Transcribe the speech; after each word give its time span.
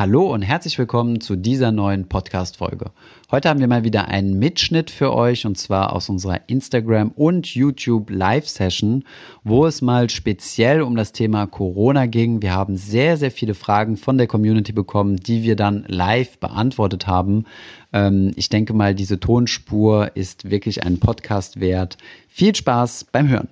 Hallo 0.00 0.32
und 0.32 0.40
herzlich 0.40 0.78
willkommen 0.78 1.20
zu 1.20 1.36
dieser 1.36 1.72
neuen 1.72 2.08
Podcast-Folge. 2.08 2.90
Heute 3.30 3.50
haben 3.50 3.60
wir 3.60 3.68
mal 3.68 3.84
wieder 3.84 4.08
einen 4.08 4.38
Mitschnitt 4.38 4.90
für 4.90 5.12
euch 5.12 5.44
und 5.44 5.58
zwar 5.58 5.92
aus 5.92 6.08
unserer 6.08 6.40
Instagram- 6.48 7.10
und 7.10 7.54
YouTube 7.54 8.08
Live-Session, 8.08 9.04
wo 9.44 9.66
es 9.66 9.82
mal 9.82 10.08
speziell 10.08 10.80
um 10.80 10.96
das 10.96 11.12
Thema 11.12 11.46
Corona 11.46 12.06
ging. 12.06 12.40
Wir 12.40 12.54
haben 12.54 12.78
sehr, 12.78 13.18
sehr 13.18 13.30
viele 13.30 13.52
Fragen 13.52 13.98
von 13.98 14.16
der 14.16 14.26
Community 14.26 14.72
bekommen, 14.72 15.16
die 15.16 15.42
wir 15.42 15.54
dann 15.54 15.84
live 15.86 16.38
beantwortet 16.38 17.06
haben. 17.06 17.44
Ähm, 17.92 18.30
ich 18.36 18.48
denke 18.48 18.72
mal, 18.72 18.94
diese 18.94 19.20
Tonspur 19.20 20.12
ist 20.14 20.50
wirklich 20.50 20.82
ein 20.82 20.98
Podcast 20.98 21.60
wert. 21.60 21.98
Viel 22.26 22.54
Spaß 22.54 23.04
beim 23.12 23.28
Hören. 23.28 23.48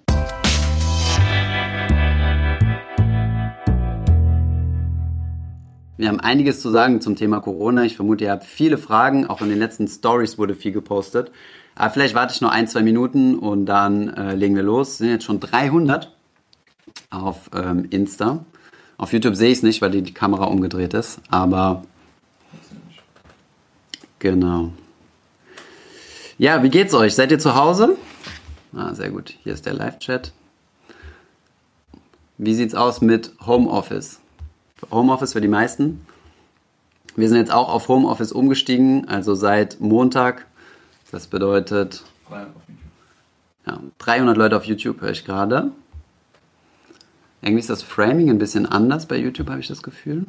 Wir 5.99 6.07
haben 6.07 6.21
einiges 6.21 6.61
zu 6.61 6.71
sagen 6.71 7.01
zum 7.01 7.17
Thema 7.17 7.41
Corona. 7.41 7.83
Ich 7.83 7.97
vermute, 7.97 8.25
ihr 8.25 8.31
habt 8.31 8.45
viele 8.45 8.79
Fragen. 8.79 9.27
Auch 9.27 9.43
in 9.43 9.49
den 9.49 9.59
letzten 9.59 9.89
Stories 9.89 10.39
wurde 10.39 10.55
viel 10.55 10.71
gepostet. 10.71 11.33
Aber 11.75 11.91
vielleicht 11.91 12.15
warte 12.15 12.33
ich 12.33 12.41
noch 12.41 12.53
ein, 12.53 12.69
zwei 12.69 12.83
Minuten 12.83 13.37
und 13.37 13.67
dann 13.67 14.15
äh, 14.15 14.37
legen 14.37 14.55
wir 14.55 14.63
los. 14.63 14.91
Es 14.91 14.99
sind 14.99 15.11
jetzt 15.11 15.25
schon 15.25 15.41
300 15.41 16.15
auf 17.11 17.51
ähm, 17.53 17.85
Insta. 17.91 18.45
Auf 18.97 19.13
YouTube 19.13 19.35
sehe 19.35 19.51
ich 19.51 19.59
es 19.59 19.63
nicht, 19.65 19.83
weil 19.83 19.91
die, 19.91 20.03
die 20.03 20.15
Kamera 20.15 20.45
umgedreht 20.45 20.95
ist. 20.95 21.21
Aber 21.31 21.83
genau. 24.21 24.71
Ja, 26.39 26.63
wie 26.63 26.71
geht's 26.71 26.95
euch? 26.95 27.17
Seid 27.17 27.33
ihr 27.33 27.41
zu 27.41 27.57
Hause? 27.57 27.97
Ah, 28.73 28.95
sehr 28.95 29.11
gut. 29.11 29.35
Hier 29.43 29.53
ist 29.53 29.67
der 29.67 29.75
Live-Chat. 29.75 30.33
Wie 32.37 32.55
sieht's 32.55 32.77
aus 32.77 33.01
mit 33.01 33.33
Homeoffice? 33.45 34.21
Homeoffice 34.91 35.33
für 35.33 35.41
die 35.41 35.49
meisten. 35.49 36.07
Wir 37.17 37.29
sind 37.29 37.39
jetzt 37.39 37.53
auch 37.53 37.69
auf 37.69 37.89
Homeoffice 37.89 38.33
umgestiegen, 38.33 39.09
also 39.09 39.35
seit 39.35 39.81
Montag. 39.81 40.47
Das 41.11 41.27
bedeutet 41.27 42.05
ja, 43.67 43.81
300 43.99 44.37
Leute 44.37 44.57
auf 44.57 44.65
YouTube 44.65 45.01
höre 45.01 45.11
ich 45.11 45.25
gerade. 45.25 45.73
Irgendwie 47.43 47.61
ist 47.61 47.71
das 47.71 47.83
Framing 47.83 48.31
ein 48.31 48.39
bisschen 48.39 48.67
anders 48.67 49.07
bei 49.07 49.17
YouTube, 49.17 49.49
habe 49.49 49.61
ich 49.61 49.69
das 49.69 49.83
Gefühl. 49.83 50.27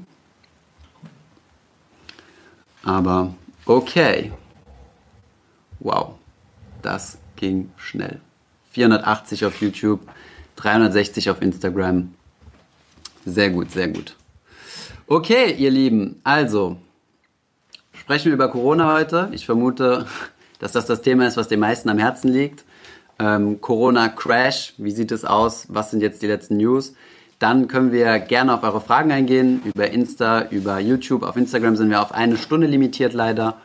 Aber 2.83 3.33
okay. 3.65 4.31
Wow, 5.79 6.15
das 6.81 7.17
ging 7.35 7.71
schnell. 7.77 8.19
480 8.71 9.45
auf 9.45 9.61
YouTube, 9.61 10.01
360 10.57 11.29
auf 11.29 11.41
Instagram. 11.41 12.13
Sehr 13.25 13.49
gut, 13.49 13.71
sehr 13.71 13.87
gut. 13.87 14.15
Okay, 15.11 15.55
ihr 15.57 15.71
Lieben, 15.71 16.21
also 16.23 16.77
sprechen 17.93 18.25
wir 18.25 18.33
über 18.33 18.47
Corona 18.47 18.93
heute. 18.93 19.29
Ich 19.31 19.43
vermute, 19.43 20.05
dass 20.59 20.73
das 20.73 20.85
das 20.85 21.01
Thema 21.01 21.25
ist, 21.25 21.35
was 21.35 21.47
den 21.47 21.59
meisten 21.59 21.89
am 21.89 21.97
Herzen 21.97 22.31
liegt. 22.31 22.63
Ähm, 23.17 23.59
Corona 23.59 24.09
Crash, 24.09 24.75
wie 24.77 24.91
sieht 24.91 25.11
es 25.11 25.25
aus? 25.25 25.65
Was 25.69 25.89
sind 25.89 26.01
jetzt 26.01 26.21
die 26.21 26.27
letzten 26.27 26.57
News? 26.57 26.93
Dann 27.39 27.67
können 27.67 27.91
wir 27.91 28.19
gerne 28.19 28.53
auf 28.53 28.61
eure 28.61 28.81
Fragen 28.81 29.11
eingehen, 29.11 29.63
über 29.65 29.89
Insta, 29.89 30.47
über 30.51 30.77
YouTube. 30.77 31.23
Auf 31.23 31.37
Instagram 31.37 31.75
sind 31.75 31.89
wir 31.89 32.03
auf 32.03 32.11
eine 32.11 32.37
Stunde 32.37 32.67
limitiert 32.67 33.13
leider. 33.13 33.57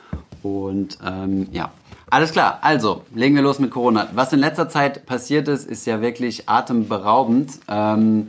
Und 0.43 0.97
ähm, 1.07 1.49
ja, 1.53 1.73
alles 2.09 2.33
klar. 2.33 2.61
Also, 2.63 3.03
legen 3.15 3.35
wir 3.35 3.43
los 3.43 3.59
mit 3.59 3.71
Corona. 3.71 4.09
Was 4.15 4.33
in 4.33 4.39
letzter 4.39 4.71
Zeit 4.71 5.05
passiert 5.05 5.49
ist, 5.49 5.69
ist 5.69 5.87
ja 5.87 6.01
wirklich 6.01 6.49
atemberaubend. 6.49 7.61
Ähm, 7.69 8.29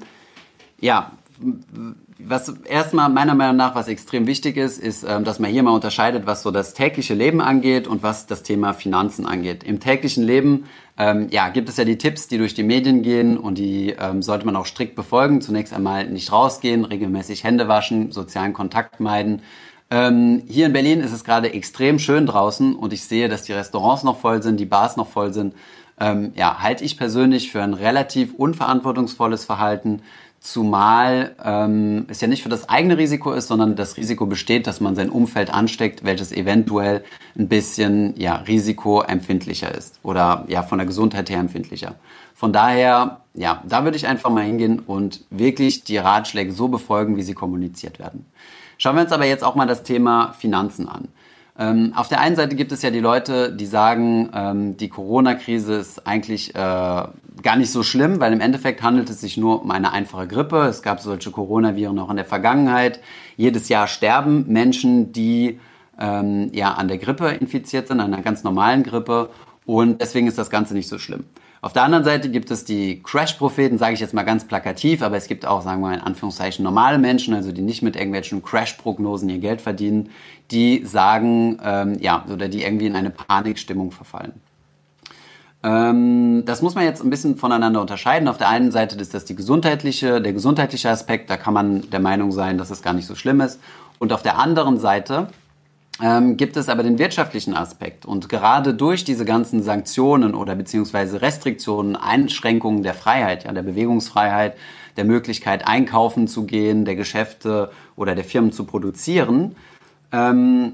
ja, 0.82 1.14
was 2.18 2.50
erstmal 2.66 3.10
meiner 3.10 3.36
Meinung 3.36 3.58
nach, 3.58 3.76
was 3.76 3.88
extrem 3.90 4.26
wichtig 4.26 4.56
ist, 4.56 4.80
ist, 4.80 5.04
ähm, 5.04 5.26
dass 5.26 5.40
man 5.40 5.52
hier 5.52 5.64
mal 5.64 5.72
unterscheidet, 5.72 6.26
was 6.26 6.44
so 6.44 6.52
das 6.52 6.74
tägliche 6.74 7.14
Leben 7.14 7.42
angeht 7.42 7.88
und 7.88 8.04
was 8.04 8.26
das 8.26 8.42
Thema 8.42 8.74
Finanzen 8.74 9.26
angeht. 9.26 9.64
Im 9.64 9.80
täglichen 9.80 10.24
Leben 10.24 10.66
ähm, 10.98 11.28
ja, 11.30 11.50
gibt 11.50 11.68
es 11.68 11.76
ja 11.76 11.84
die 11.84 11.98
Tipps, 11.98 12.28
die 12.28 12.38
durch 12.38 12.54
die 12.54 12.64
Medien 12.64 13.02
gehen 13.02 13.38
und 13.38 13.58
die 13.58 13.96
ähm, 14.00 14.22
sollte 14.22 14.46
man 14.46 14.56
auch 14.56 14.66
strikt 14.66 14.96
befolgen. 14.96 15.42
Zunächst 15.42 15.74
einmal 15.74 16.08
nicht 16.08 16.32
rausgehen, 16.32 16.86
regelmäßig 16.86 17.44
Hände 17.44 17.68
waschen, 17.68 18.12
sozialen 18.14 18.54
Kontakt 18.54 19.02
meiden. 19.02 19.42
Ähm, 19.92 20.44
hier 20.48 20.68
in 20.68 20.74
Berlin 20.74 21.02
ist 21.02 21.12
es 21.12 21.26
gerade 21.26 21.54
extrem 21.54 22.00
schön 22.00 22.26
draußen 22.26 22.76
und 22.76 22.94
ich 22.94 23.04
sehe, 23.04 23.28
dass 23.28 23.44
die 23.44 23.54
Restaurants 23.54 24.04
noch 24.04 24.20
voll 24.20 24.42
sind, 24.42 24.60
die 24.60 24.66
Bars 24.66 24.96
noch 24.96 25.10
voll 25.10 25.34
sind. 25.34 25.54
Ähm, 26.00 26.34
ja, 26.36 26.60
halte 26.60 26.84
ich 26.84 26.98
persönlich 26.98 27.52
für 27.52 27.62
ein 27.62 27.74
relativ 27.74 28.34
unverantwortungsvolles 28.34 29.46
Verhalten. 29.46 30.02
Zumal 30.46 31.36
ähm, 31.44 32.06
es 32.08 32.22
ja 32.22 32.28
nicht 32.28 32.44
für 32.44 32.50
das 32.50 32.70
eigene 32.70 33.00
Risiko 33.00 33.32
ist, 33.32 33.48
sondern 33.48 33.76
das 33.76 33.98
Risiko 33.98 34.28
besteht, 34.28 34.68
dass 34.68 34.80
man 34.80 34.96
sein 34.96 35.10
Umfeld 35.10 35.52
ansteckt, 35.52 36.04
welches 36.04 36.32
eventuell 36.32 37.04
ein 37.36 37.48
bisschen 37.48 38.14
ja, 38.16 38.36
risikoempfindlicher 38.36 39.74
ist 39.74 40.00
oder 40.04 40.46
ja 40.48 40.62
von 40.62 40.78
der 40.78 40.86
Gesundheit 40.86 41.32
her 41.32 41.40
empfindlicher. 41.40 41.96
Von 42.36 42.54
daher, 42.54 43.22
ja, 43.34 43.64
da 43.68 43.86
würde 43.86 43.98
ich 43.98 44.06
einfach 44.06 44.30
mal 44.30 44.44
hingehen 44.44 44.82
und 44.82 45.26
wirklich 45.32 45.84
die 45.84 45.98
Ratschläge 45.98 46.52
so 46.52 46.68
befolgen, 46.68 47.18
wie 47.18 47.24
sie 47.24 47.34
kommuniziert 47.34 47.98
werden. 47.98 48.28
Schauen 48.78 48.98
wir 48.98 49.02
uns 49.02 49.12
aber 49.12 49.26
jetzt 49.26 49.44
auch 49.44 49.56
mal 49.56 49.66
das 49.66 49.82
Thema 49.82 50.34
Finanzen 50.34 50.88
an. 50.88 51.08
Ähm, 51.58 51.94
auf 51.96 52.10
der 52.10 52.20
einen 52.20 52.36
Seite 52.36 52.56
gibt 52.56 52.72
es 52.74 52.82
ja 52.82 52.92
die 52.92 53.00
Leute, 53.00 53.54
die 53.54 53.66
sagen, 53.66 54.30
ähm, 54.34 54.78
die 54.78 54.90
Corona-Krise 54.90 55.76
ist 55.76 56.06
eigentlich 56.06 56.54
äh, 56.54 56.58
gar 56.58 57.56
nicht 57.58 57.72
so 57.72 57.82
schlimm, 57.82 58.20
weil 58.20 58.34
im 58.34 58.42
Endeffekt 58.42 58.82
handelt 58.82 59.10
es 59.10 59.22
sich 59.22 59.38
nur 59.38 59.62
um 59.62 59.72
eine 59.72 59.94
einfache 59.94 60.28
Grippe. 60.28 60.64
Es 60.64 60.82
gab 60.82 61.00
solche 61.00 61.32
Coronaviren 61.32 61.98
auch 62.00 62.10
in 62.10 62.18
der 62.18 62.26
Vergangenheit. 62.26 63.00
Jedes 63.38 63.70
Jahr 63.70 63.88
sterben 63.88 64.46
Menschen, 64.48 65.14
die 65.14 65.60
ähm, 65.98 66.50
ja 66.54 66.74
an 66.74 66.90
der 66.90 66.98
Grippe 66.98 67.30
infiziert 67.30 67.88
sind, 67.88 68.02
an 68.02 68.14
einer 68.14 68.24
ganz 68.24 68.44
normalen 68.44 68.84
Grippe. 68.84 69.30
Und 69.66 70.02
deswegen 70.02 70.28
ist 70.28 70.38
das 70.38 70.50
Ganze 70.50 70.74
nicht 70.74 70.90
so 70.90 70.98
schlimm. 70.98 71.24
Auf 71.66 71.74
der 71.74 71.82
anderen 71.82 72.04
Seite 72.04 72.30
gibt 72.30 72.52
es 72.52 72.64
die 72.64 73.02
Crash-Propheten, 73.02 73.80
sage 73.80 73.96
ich 73.96 74.00
jetzt 74.00 74.14
mal 74.14 74.22
ganz 74.22 74.46
plakativ, 74.46 75.02
aber 75.02 75.18
es 75.18 75.28
gibt 75.28 75.48
auch, 75.48 75.64
sagen 75.64 75.82
wir 75.82 75.88
mal 75.88 75.96
in 75.96 76.02
Anführungszeichen, 76.02 76.64
normale 76.64 77.00
Menschen, 77.00 77.34
also 77.34 77.52
die 77.52 77.64
nicht 77.64 77.82
mit 77.82 77.96
irgendwelchen 77.96 78.44
Crash-Prognosen 78.44 79.30
ihr 79.30 79.40
Geld 79.40 79.62
verdienen, 79.62 80.12
die 80.52 80.86
sagen, 80.86 81.58
ähm, 81.64 81.98
ja, 82.00 82.24
oder 82.32 82.50
die 82.50 82.62
irgendwie 82.62 82.86
in 82.86 82.96
eine 82.96 83.10
Panikstimmung 83.10 83.90
verfallen. 83.90 84.34
Ähm, 85.64 86.44
das 86.46 86.62
muss 86.62 86.76
man 86.76 86.84
jetzt 86.84 87.04
ein 87.04 87.10
bisschen 87.10 87.36
voneinander 87.36 87.82
unterscheiden. 87.82 88.28
Auf 88.28 88.38
der 88.38 88.50
einen 88.50 88.70
Seite 88.70 88.96
ist 88.98 89.16
das 89.16 89.26
die 89.26 89.36
gesundheitliche, 89.36 90.22
der 90.22 90.34
gesundheitliche 90.34 90.92
Aspekt, 90.92 91.32
da 91.32 91.36
kann 91.36 91.56
man 91.56 91.90
der 91.90 92.00
Meinung 92.00 92.32
sein, 92.32 92.60
dass 92.60 92.70
es 92.70 92.84
gar 92.84 92.94
nicht 92.94 93.08
so 93.08 93.16
schlimm 93.16 93.42
ist. 93.42 93.60
Und 93.98 94.14
auf 94.14 94.22
der 94.22 94.38
anderen 94.38 94.78
Seite 94.78 95.30
ähm, 96.02 96.36
gibt 96.38 96.58
es 96.58 96.68
aber 96.68 96.84
den 96.84 97.00
wirtschaftlichen 97.00 97.54
Aspekt. 97.54 98.06
Und 98.06 98.28
gerade 98.28 98.74
durch 98.74 99.04
diese 99.04 99.26
ganzen 99.26 99.64
Sanktionen 99.64 100.36
oder 100.36 100.56
beziehungsweise 100.56 101.22
Restriktionen, 101.22 101.96
Einschränkungen 101.96 102.84
der 102.84 102.94
Freiheit, 102.94 103.46
ja, 103.46 103.54
der 103.54 103.64
Bewegungsfreiheit, 103.64 104.56
der 104.98 105.06
Möglichkeit 105.06 105.68
einkaufen 105.68 106.28
zu 106.28 106.46
gehen, 106.46 106.86
der 106.86 106.96
Geschäfte 106.96 107.72
oder 107.96 108.16
der 108.16 108.24
Firmen 108.24 108.52
zu 108.52 108.66
produzieren, 108.66 109.56
ähm, 110.12 110.74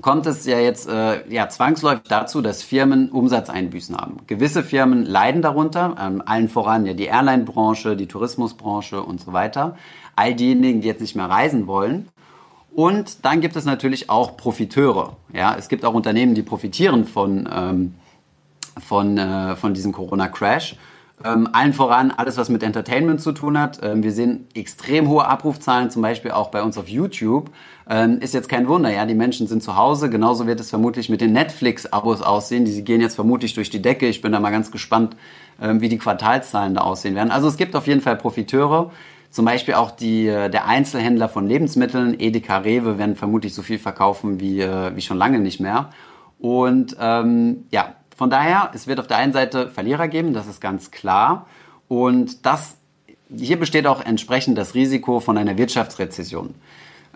kommt 0.00 0.26
es 0.26 0.46
ja 0.46 0.58
jetzt 0.58 0.88
äh, 0.88 1.28
ja, 1.28 1.48
zwangsläufig 1.48 2.04
dazu, 2.08 2.40
dass 2.40 2.62
Firmen 2.62 3.10
Umsatzeinbüßen 3.10 3.96
haben. 3.96 4.18
Gewisse 4.26 4.62
Firmen 4.62 5.04
leiden 5.04 5.42
darunter, 5.42 5.96
ähm, 6.00 6.22
allen 6.24 6.48
voran 6.48 6.86
ja 6.86 6.94
die 6.94 7.04
Airline-Branche, 7.04 7.96
die 7.96 8.06
Tourismusbranche 8.06 9.02
und 9.02 9.20
so 9.20 9.32
weiter. 9.32 9.76
All 10.16 10.34
diejenigen, 10.34 10.80
die 10.80 10.88
jetzt 10.88 11.00
nicht 11.00 11.16
mehr 11.16 11.28
reisen 11.28 11.66
wollen. 11.66 12.08
Und 12.74 13.24
dann 13.24 13.40
gibt 13.40 13.56
es 13.56 13.64
natürlich 13.64 14.08
auch 14.08 14.36
Profiteure. 14.36 15.16
Ja, 15.32 15.54
es 15.58 15.68
gibt 15.68 15.84
auch 15.84 15.94
Unternehmen, 15.94 16.34
die 16.34 16.42
profitieren 16.42 17.04
von, 17.04 17.48
ähm, 17.52 17.94
von, 18.80 19.18
äh, 19.18 19.56
von 19.56 19.74
diesem 19.74 19.92
Corona-Crash. 19.92 20.76
Ähm, 21.24 21.48
allen 21.52 21.72
voran 21.72 22.10
alles, 22.10 22.36
was 22.36 22.48
mit 22.48 22.62
Entertainment 22.62 23.20
zu 23.20 23.32
tun 23.32 23.58
hat. 23.58 23.78
Ähm, 23.82 24.02
wir 24.02 24.10
sehen 24.10 24.48
extrem 24.54 25.08
hohe 25.08 25.24
Abrufzahlen, 25.26 25.90
zum 25.90 26.02
Beispiel 26.02 26.32
auch 26.32 26.50
bei 26.50 26.62
uns 26.62 26.76
auf 26.78 26.88
YouTube. 26.88 27.50
Ähm, 27.88 28.18
ist 28.20 28.34
jetzt 28.34 28.48
kein 28.48 28.66
Wunder, 28.66 28.90
ja, 28.90 29.06
die 29.06 29.14
Menschen 29.14 29.46
sind 29.46 29.62
zu 29.62 29.76
Hause. 29.76 30.10
Genauso 30.10 30.46
wird 30.46 30.58
es 30.58 30.70
vermutlich 30.70 31.08
mit 31.08 31.20
den 31.20 31.32
Netflix-Abos 31.32 32.22
aussehen. 32.22 32.64
Die 32.64 32.82
gehen 32.82 33.00
jetzt 33.00 33.14
vermutlich 33.14 33.54
durch 33.54 33.70
die 33.70 33.82
Decke. 33.82 34.06
Ich 34.08 34.20
bin 34.20 34.32
da 34.32 34.40
mal 34.40 34.50
ganz 34.50 34.72
gespannt, 34.72 35.14
ähm, 35.60 35.80
wie 35.80 35.88
die 35.88 35.98
Quartalszahlen 35.98 36.74
da 36.74 36.80
aussehen 36.80 37.14
werden. 37.14 37.30
Also 37.30 37.46
es 37.46 37.56
gibt 37.56 37.76
auf 37.76 37.86
jeden 37.86 38.00
Fall 38.00 38.16
Profiteure. 38.16 38.90
Zum 39.32 39.46
Beispiel 39.46 39.74
auch 39.74 39.90
die, 39.90 40.26
äh, 40.26 40.50
der 40.50 40.66
Einzelhändler 40.66 41.26
von 41.26 41.48
Lebensmitteln, 41.48 42.20
Edeka, 42.20 42.58
Rewe, 42.58 42.98
werden 42.98 43.16
vermutlich 43.16 43.54
so 43.54 43.62
viel 43.62 43.78
verkaufen 43.78 44.40
wie, 44.40 44.60
äh, 44.60 44.94
wie 44.94 45.00
schon 45.00 45.16
lange 45.16 45.40
nicht 45.40 45.58
mehr. 45.58 45.88
Und 46.38 46.94
ähm, 47.00 47.64
ja, 47.70 47.94
von 48.14 48.28
daher, 48.28 48.70
es 48.74 48.86
wird 48.86 49.00
auf 49.00 49.06
der 49.06 49.16
einen 49.16 49.32
Seite 49.32 49.70
Verlierer 49.70 50.08
geben, 50.08 50.34
das 50.34 50.46
ist 50.46 50.60
ganz 50.60 50.90
klar. 50.90 51.46
Und 51.88 52.44
das, 52.44 52.76
hier 53.34 53.58
besteht 53.58 53.86
auch 53.86 54.04
entsprechend 54.04 54.58
das 54.58 54.74
Risiko 54.74 55.18
von 55.18 55.38
einer 55.38 55.56
Wirtschaftsrezession. 55.56 56.54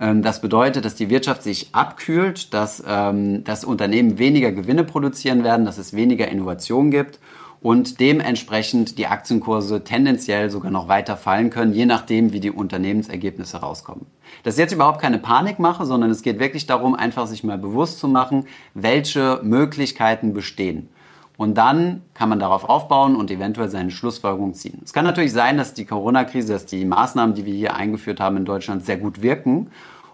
Ähm, 0.01 0.23
das 0.23 0.41
bedeutet, 0.41 0.87
dass 0.87 0.95
die 0.95 1.11
Wirtschaft 1.11 1.43
sich 1.43 1.69
abkühlt, 1.75 2.55
dass, 2.55 2.83
ähm, 2.89 3.45
dass 3.45 3.63
Unternehmen 3.63 4.19
weniger 4.19 4.53
Gewinne 4.53 4.85
produzieren 4.85 5.45
werden, 5.45 5.67
dass 5.67 5.77
es 5.77 5.93
weniger 5.93 6.29
Innovation 6.29 6.91
gibt 6.91 7.19
und 7.67 7.99
dementsprechend 7.99 8.97
die 8.97 9.09
Aktienkurse 9.09 9.83
tendenziell 9.83 10.51
sogar 10.51 10.71
noch 10.71 10.87
weiter 10.87 11.17
fallen 11.17 11.51
können, 11.51 11.73
je 11.73 11.85
nachdem, 11.85 12.33
wie 12.33 12.39
die 12.39 12.53
Unternehmensergebnisse 12.53 13.57
rauskommen. 13.57 14.07
Das 14.45 14.55
ist 14.55 14.61
jetzt 14.61 14.73
überhaupt 14.73 15.01
keine 15.01 15.19
Panikmache, 15.19 15.85
sondern 15.85 16.11
es 16.11 16.23
geht 16.23 16.39
wirklich 16.39 16.69
darum, 16.69 16.95
einfach 16.95 17.27
sich 17.27 17.43
mal 17.43 17.59
bewusst 17.59 17.99
zu 17.99 18.07
machen, 18.07 18.47
welche 18.75 19.41
Möglichkeiten 19.43 20.33
bestehen. 20.33 20.91
Und 21.37 21.59
dann 21.59 22.03
kann 22.15 22.29
man 22.29 22.39
darauf 22.39 22.63
aufbauen 22.69 23.17
und 23.17 23.33
eventuell 23.33 23.69
seine 23.69 23.91
Schlussfolgerung 23.91 24.55
ziehen. 24.55 24.83
Es 24.85 24.93
kann 24.93 25.05
natürlich 25.05 25.33
sein, 25.33 25.57
dass 25.57 25.75
die 25.75 25.87
Corona-Krise, 25.87 26.53
dass 26.53 26.67
die 26.67 26.85
Maßnahmen, 26.85 27.35
die 27.35 27.47
wir 27.47 27.55
hier 27.55 27.75
eingeführt 27.75 28.21
haben 28.21 28.37
in 28.37 28.45
Deutschland, 28.45 28.87
sehr 28.87 28.99
gut 28.99 29.23
wirken 29.23 29.73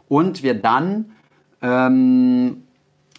und 0.08 0.42
wir 0.42 0.54
dann 0.54 1.12
ähm, 1.60 2.62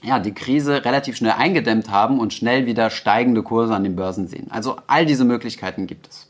ja, 0.04 0.20
die 0.20 0.34
Krise 0.34 0.84
relativ 0.86 1.16
schnell 1.16 1.34
eingedämmt 1.38 1.90
haben 1.90 2.20
und 2.20 2.34
schnell 2.34 2.66
wieder 2.66 2.90
steigende 2.90 3.42
Kurse 3.42 3.74
an 3.74 3.84
den 3.84 3.96
Börsen 3.96 4.28
sehen. 4.28 4.48
Also 4.52 4.78
all 4.88 5.06
diese 5.06 5.26
Möglichkeiten 5.26 5.88
gibt 5.88 6.10
es. 6.10 6.30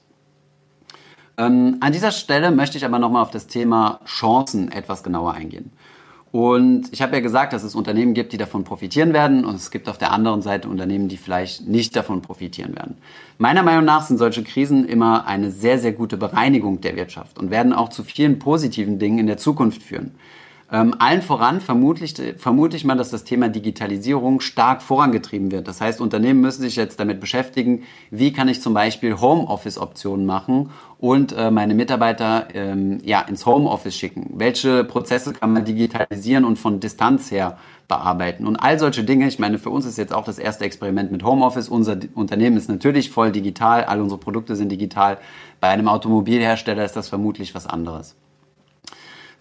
Ähm, 1.37 1.77
an 1.79 1.91
dieser 1.91 2.11
Stelle 2.11 2.51
möchte 2.51 2.77
ich 2.77 2.85
aber 2.85 2.99
nochmal 2.99 3.23
auf 3.23 3.31
das 3.31 3.47
Thema 3.47 3.99
Chancen 4.05 4.71
etwas 4.71 5.01
genauer 5.03 5.33
eingehen. 5.33 5.71
Und 6.31 6.91
ich 6.91 7.03
habe 7.03 7.15
ja 7.15 7.21
gesagt, 7.21 7.53
dass 7.53 7.63
es 7.63 7.75
Unternehmen 7.75 8.15
gibt, 8.15 8.33
die 8.33 8.37
davon 8.37 8.63
profitieren 8.63 9.13
werden 9.13 9.45
und 9.45 9.53
es 9.53 9.69
gibt 9.69 9.87
auf 9.87 9.99
der 9.99 10.11
anderen 10.11 10.41
Seite 10.41 10.67
Unternehmen, 10.67 11.07
die 11.07 11.17
vielleicht 11.17 11.67
nicht 11.67 11.95
davon 11.95 12.23
profitieren 12.23 12.75
werden. 12.75 12.97
Meiner 13.37 13.61
Meinung 13.61 13.85
nach 13.85 14.01
sind 14.01 14.17
solche 14.17 14.43
Krisen 14.43 14.87
immer 14.87 15.27
eine 15.27 15.51
sehr, 15.51 15.77
sehr 15.77 15.91
gute 15.91 16.17
Bereinigung 16.17 16.81
der 16.81 16.95
Wirtschaft 16.95 17.37
und 17.37 17.51
werden 17.51 17.71
auch 17.71 17.89
zu 17.89 18.03
vielen 18.03 18.39
positiven 18.39 18.97
Dingen 18.97 19.19
in 19.19 19.27
der 19.27 19.37
Zukunft 19.37 19.83
führen. 19.83 20.15
Ähm, 20.73 20.95
allen 20.97 21.21
voran 21.21 21.61
vermutlich, 21.61 22.15
vermute 22.37 22.75
ich 22.75 22.83
mal, 22.83 22.97
dass 22.97 23.11
das 23.11 23.23
Thema 23.23 23.47
Digitalisierung 23.47 24.39
stark 24.39 24.81
vorangetrieben 24.81 25.51
wird. 25.51 25.67
Das 25.67 25.79
heißt, 25.79 26.01
Unternehmen 26.01 26.41
müssen 26.41 26.63
sich 26.63 26.75
jetzt 26.75 26.99
damit 26.99 27.19
beschäftigen, 27.19 27.83
wie 28.09 28.33
kann 28.33 28.47
ich 28.47 28.59
zum 28.59 28.73
Beispiel 28.73 29.19
Homeoffice-Optionen 29.19 30.25
machen 30.25 30.71
und 30.97 31.31
äh, 31.31 31.51
meine 31.51 31.75
Mitarbeiter 31.75 32.47
ähm, 32.55 32.97
ja, 33.03 33.21
ins 33.21 33.45
Homeoffice 33.45 33.95
schicken. 33.95 34.31
Welche 34.33 34.83
Prozesse 34.83 35.33
kann 35.33 35.53
man 35.53 35.63
digitalisieren 35.63 36.43
und 36.43 36.57
von 36.57 36.79
Distanz 36.79 37.29
her 37.29 37.59
bearbeiten 37.87 38.47
und 38.47 38.55
all 38.55 38.79
solche 38.79 39.03
Dinge. 39.03 39.27
Ich 39.27 39.37
meine, 39.37 39.59
für 39.59 39.69
uns 39.69 39.85
ist 39.85 39.99
jetzt 39.99 40.11
auch 40.11 40.25
das 40.25 40.39
erste 40.39 40.65
Experiment 40.65 41.11
mit 41.11 41.23
Homeoffice. 41.23 41.69
Unser 41.69 41.97
Unternehmen 42.15 42.57
ist 42.57 42.67
natürlich 42.67 43.11
voll 43.11 43.31
digital, 43.31 43.83
all 43.83 44.01
unsere 44.01 44.19
Produkte 44.19 44.55
sind 44.55 44.71
digital. 44.71 45.19
Bei 45.59 45.67
einem 45.67 45.87
Automobilhersteller 45.87 46.83
ist 46.83 46.95
das 46.95 47.09
vermutlich 47.09 47.53
was 47.53 47.67
anderes. 47.67 48.15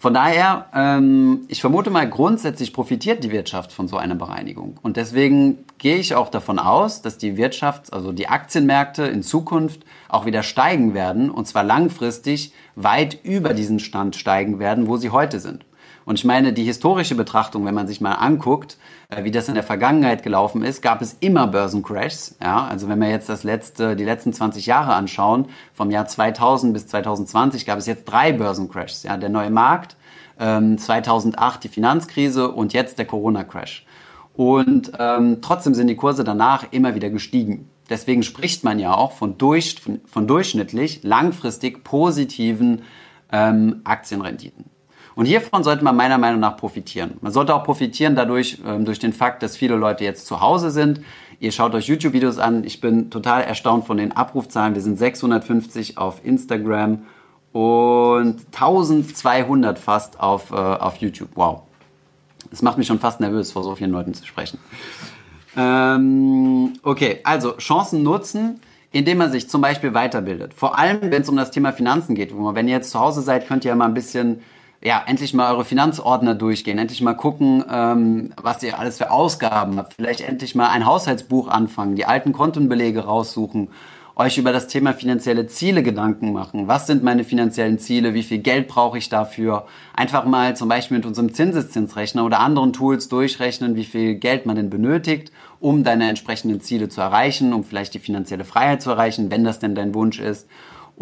Von 0.03 0.13
daher, 0.13 0.65
ähm, 0.75 1.45
ich 1.47 1.61
vermute 1.61 1.89
mal, 1.89 2.09
grundsätzlich 2.09 2.73
profitiert 2.73 3.23
die 3.23 3.31
Wirtschaft 3.31 3.71
von 3.71 3.87
so 3.87 3.95
einer 3.95 4.15
Bereinigung. 4.15 4.77
Und 4.81 4.97
deswegen 4.97 5.59
gehe 5.77 5.95
ich 5.95 6.13
auch 6.13 6.27
davon 6.27 6.59
aus, 6.59 7.01
dass 7.01 7.17
die 7.17 7.37
Wirtschaft, 7.37 7.93
also 7.93 8.11
die 8.11 8.27
Aktienmärkte 8.27 9.03
in 9.03 9.23
Zukunft 9.23 9.85
auch 10.09 10.25
wieder 10.25 10.43
steigen 10.43 10.93
werden 10.93 11.29
und 11.29 11.47
zwar 11.47 11.63
langfristig 11.63 12.51
weit 12.75 13.17
über 13.23 13.53
diesen 13.53 13.79
Stand 13.79 14.17
steigen 14.17 14.59
werden, 14.59 14.89
wo 14.89 14.97
sie 14.97 15.11
heute 15.11 15.39
sind. 15.39 15.63
Und 16.03 16.19
ich 16.19 16.25
meine, 16.25 16.51
die 16.51 16.65
historische 16.65 17.15
Betrachtung, 17.15 17.65
wenn 17.65 17.73
man 17.73 17.87
sich 17.87 18.01
mal 18.01 18.15
anguckt, 18.15 18.77
wie 19.21 19.31
das 19.31 19.47
in 19.47 19.53
der 19.53 19.63
Vergangenheit 19.63 20.23
gelaufen 20.23 20.63
ist, 20.63 20.81
gab 20.81 21.01
es 21.01 21.17
immer 21.19 21.47
Börsencrashs. 21.47 22.35
Ja, 22.41 22.65
also 22.65 22.87
wenn 22.89 22.99
wir 22.99 23.09
jetzt 23.09 23.29
das 23.29 23.43
letzte, 23.43 23.95
die 23.95 24.03
letzten 24.03 24.33
20 24.33 24.65
Jahre 24.65 24.93
anschauen, 24.93 25.47
vom 25.73 25.91
Jahr 25.91 26.07
2000 26.07 26.73
bis 26.73 26.87
2020 26.87 27.65
gab 27.65 27.77
es 27.77 27.85
jetzt 27.85 28.05
drei 28.05 28.31
Börsencrashs. 28.31 29.03
Ja, 29.03 29.17
der 29.17 29.29
neue 29.29 29.49
Markt, 29.49 29.95
ähm, 30.39 30.77
2008 30.77 31.63
die 31.63 31.69
Finanzkrise 31.69 32.51
und 32.51 32.73
jetzt 32.73 32.97
der 32.97 33.05
Corona-Crash. 33.05 33.85
Und 34.33 34.91
ähm, 34.97 35.39
trotzdem 35.41 35.73
sind 35.73 35.87
die 35.87 35.95
Kurse 35.95 36.23
danach 36.23 36.65
immer 36.71 36.95
wieder 36.95 37.09
gestiegen. 37.09 37.69
Deswegen 37.89 38.23
spricht 38.23 38.63
man 38.63 38.79
ja 38.79 38.93
auch 38.93 39.11
von, 39.11 39.37
durch, 39.37 39.79
von, 39.79 40.01
von 40.05 40.27
durchschnittlich 40.27 41.03
langfristig 41.03 41.83
positiven 41.83 42.81
ähm, 43.31 43.81
Aktienrenditen. 43.83 44.72
Und 45.15 45.25
hiervon 45.25 45.63
sollte 45.63 45.83
man 45.83 45.95
meiner 45.95 46.17
Meinung 46.17 46.39
nach 46.39 46.57
profitieren. 46.57 47.15
Man 47.21 47.31
sollte 47.31 47.53
auch 47.53 47.63
profitieren 47.63 48.15
dadurch, 48.15 48.59
ähm, 48.65 48.85
durch 48.85 48.99
den 48.99 49.13
Fakt, 49.13 49.43
dass 49.43 49.55
viele 49.55 49.75
Leute 49.75 50.03
jetzt 50.03 50.25
zu 50.25 50.41
Hause 50.41 50.71
sind. 50.71 51.01
Ihr 51.39 51.51
schaut 51.51 51.73
euch 51.75 51.87
YouTube-Videos 51.87 52.39
an. 52.39 52.63
Ich 52.63 52.81
bin 52.81 53.09
total 53.09 53.43
erstaunt 53.43 53.85
von 53.85 53.97
den 53.97 54.11
Abrufzahlen. 54.11 54.75
Wir 54.75 54.81
sind 54.81 54.97
650 54.97 55.97
auf 55.97 56.23
Instagram 56.23 57.03
und 57.51 58.41
1200 58.51 59.77
fast 59.77 60.19
auf, 60.19 60.51
äh, 60.51 60.55
auf 60.55 60.97
YouTube. 60.97 61.29
Wow. 61.35 61.61
Das 62.49 62.61
macht 62.61 62.77
mich 62.77 62.87
schon 62.87 62.99
fast 62.99 63.19
nervös, 63.19 63.51
vor 63.51 63.63
so 63.63 63.75
vielen 63.75 63.91
Leuten 63.91 64.13
zu 64.13 64.25
sprechen. 64.25 64.59
Ähm, 65.55 66.73
okay, 66.83 67.19
also 67.23 67.57
Chancen 67.57 68.03
nutzen 68.03 68.59
indem 68.93 69.17
man 69.17 69.31
sich 69.31 69.49
zum 69.49 69.59
Beispiel 69.59 69.93
weiterbildet. 69.93 70.53
Vor 70.53 70.77
allem, 70.77 70.99
wenn 71.01 71.23
es 71.23 71.27
um 71.27 71.35
das 71.35 71.51
Thema 71.51 71.73
Finanzen 71.73 72.13
geht. 72.15 72.31
Wenn 72.31 72.67
ihr 72.67 72.75
jetzt 72.75 72.91
zu 72.91 72.99
Hause 72.99 73.21
seid, 73.21 73.47
könnt 73.47 73.65
ihr 73.65 73.69
ja 73.69 73.75
mal 73.75 73.87
ein 73.87 73.95
bisschen 73.95 74.41
ja, 74.83 75.01
endlich 75.05 75.33
mal 75.33 75.53
eure 75.53 75.63
Finanzordner 75.63 76.35
durchgehen, 76.35 76.77
endlich 76.77 77.01
mal 77.01 77.13
gucken, 77.13 77.63
ähm, 77.71 78.33
was 78.41 78.61
ihr 78.63 78.77
alles 78.77 78.97
für 78.97 79.11
Ausgaben 79.11 79.77
habt, 79.77 79.93
vielleicht 79.93 80.21
endlich 80.21 80.55
mal 80.55 80.69
ein 80.69 80.85
Haushaltsbuch 80.85 81.47
anfangen, 81.47 81.95
die 81.95 82.05
alten 82.05 82.33
Kontenbelege 82.33 83.05
raussuchen, 83.05 83.69
euch 84.15 84.37
über 84.37 84.51
das 84.51 84.67
Thema 84.67 84.93
finanzielle 84.93 85.47
Ziele 85.47 85.83
Gedanken 85.83 86.33
machen. 86.33 86.67
Was 86.67 86.85
sind 86.85 87.01
meine 87.01 87.23
finanziellen 87.23 87.79
Ziele? 87.79 88.13
Wie 88.13 88.21
viel 88.21 88.39
Geld 88.39 88.67
brauche 88.67 88.97
ich 88.97 89.09
dafür? 89.09 89.65
Einfach 89.95 90.25
mal 90.25 90.55
zum 90.55 90.69
Beispiel 90.69 90.97
mit 90.97 91.05
unserem 91.05 91.33
Zinseszinsrechner 91.33 92.23
oder 92.23 92.39
anderen 92.39 92.73
Tools 92.73 93.09
durchrechnen, 93.09 93.75
wie 93.75 93.85
viel 93.85 94.15
Geld 94.15 94.45
man 94.45 94.55
denn 94.55 94.69
benötigt, 94.69 95.31
um 95.59 95.83
deine 95.83 96.09
entsprechenden 96.09 96.61
Ziele 96.61 96.89
zu 96.89 97.01
erreichen, 97.01 97.53
um 97.53 97.63
vielleicht 97.63 97.95
die 97.95 97.99
finanzielle 97.99 98.43
Freiheit 98.43 98.83
zu 98.83 98.91
erreichen, 98.91 99.31
wenn 99.31 99.43
das 99.45 99.59
denn 99.59 99.73
dein 99.73 99.95
Wunsch 99.95 100.19
ist 100.19 100.47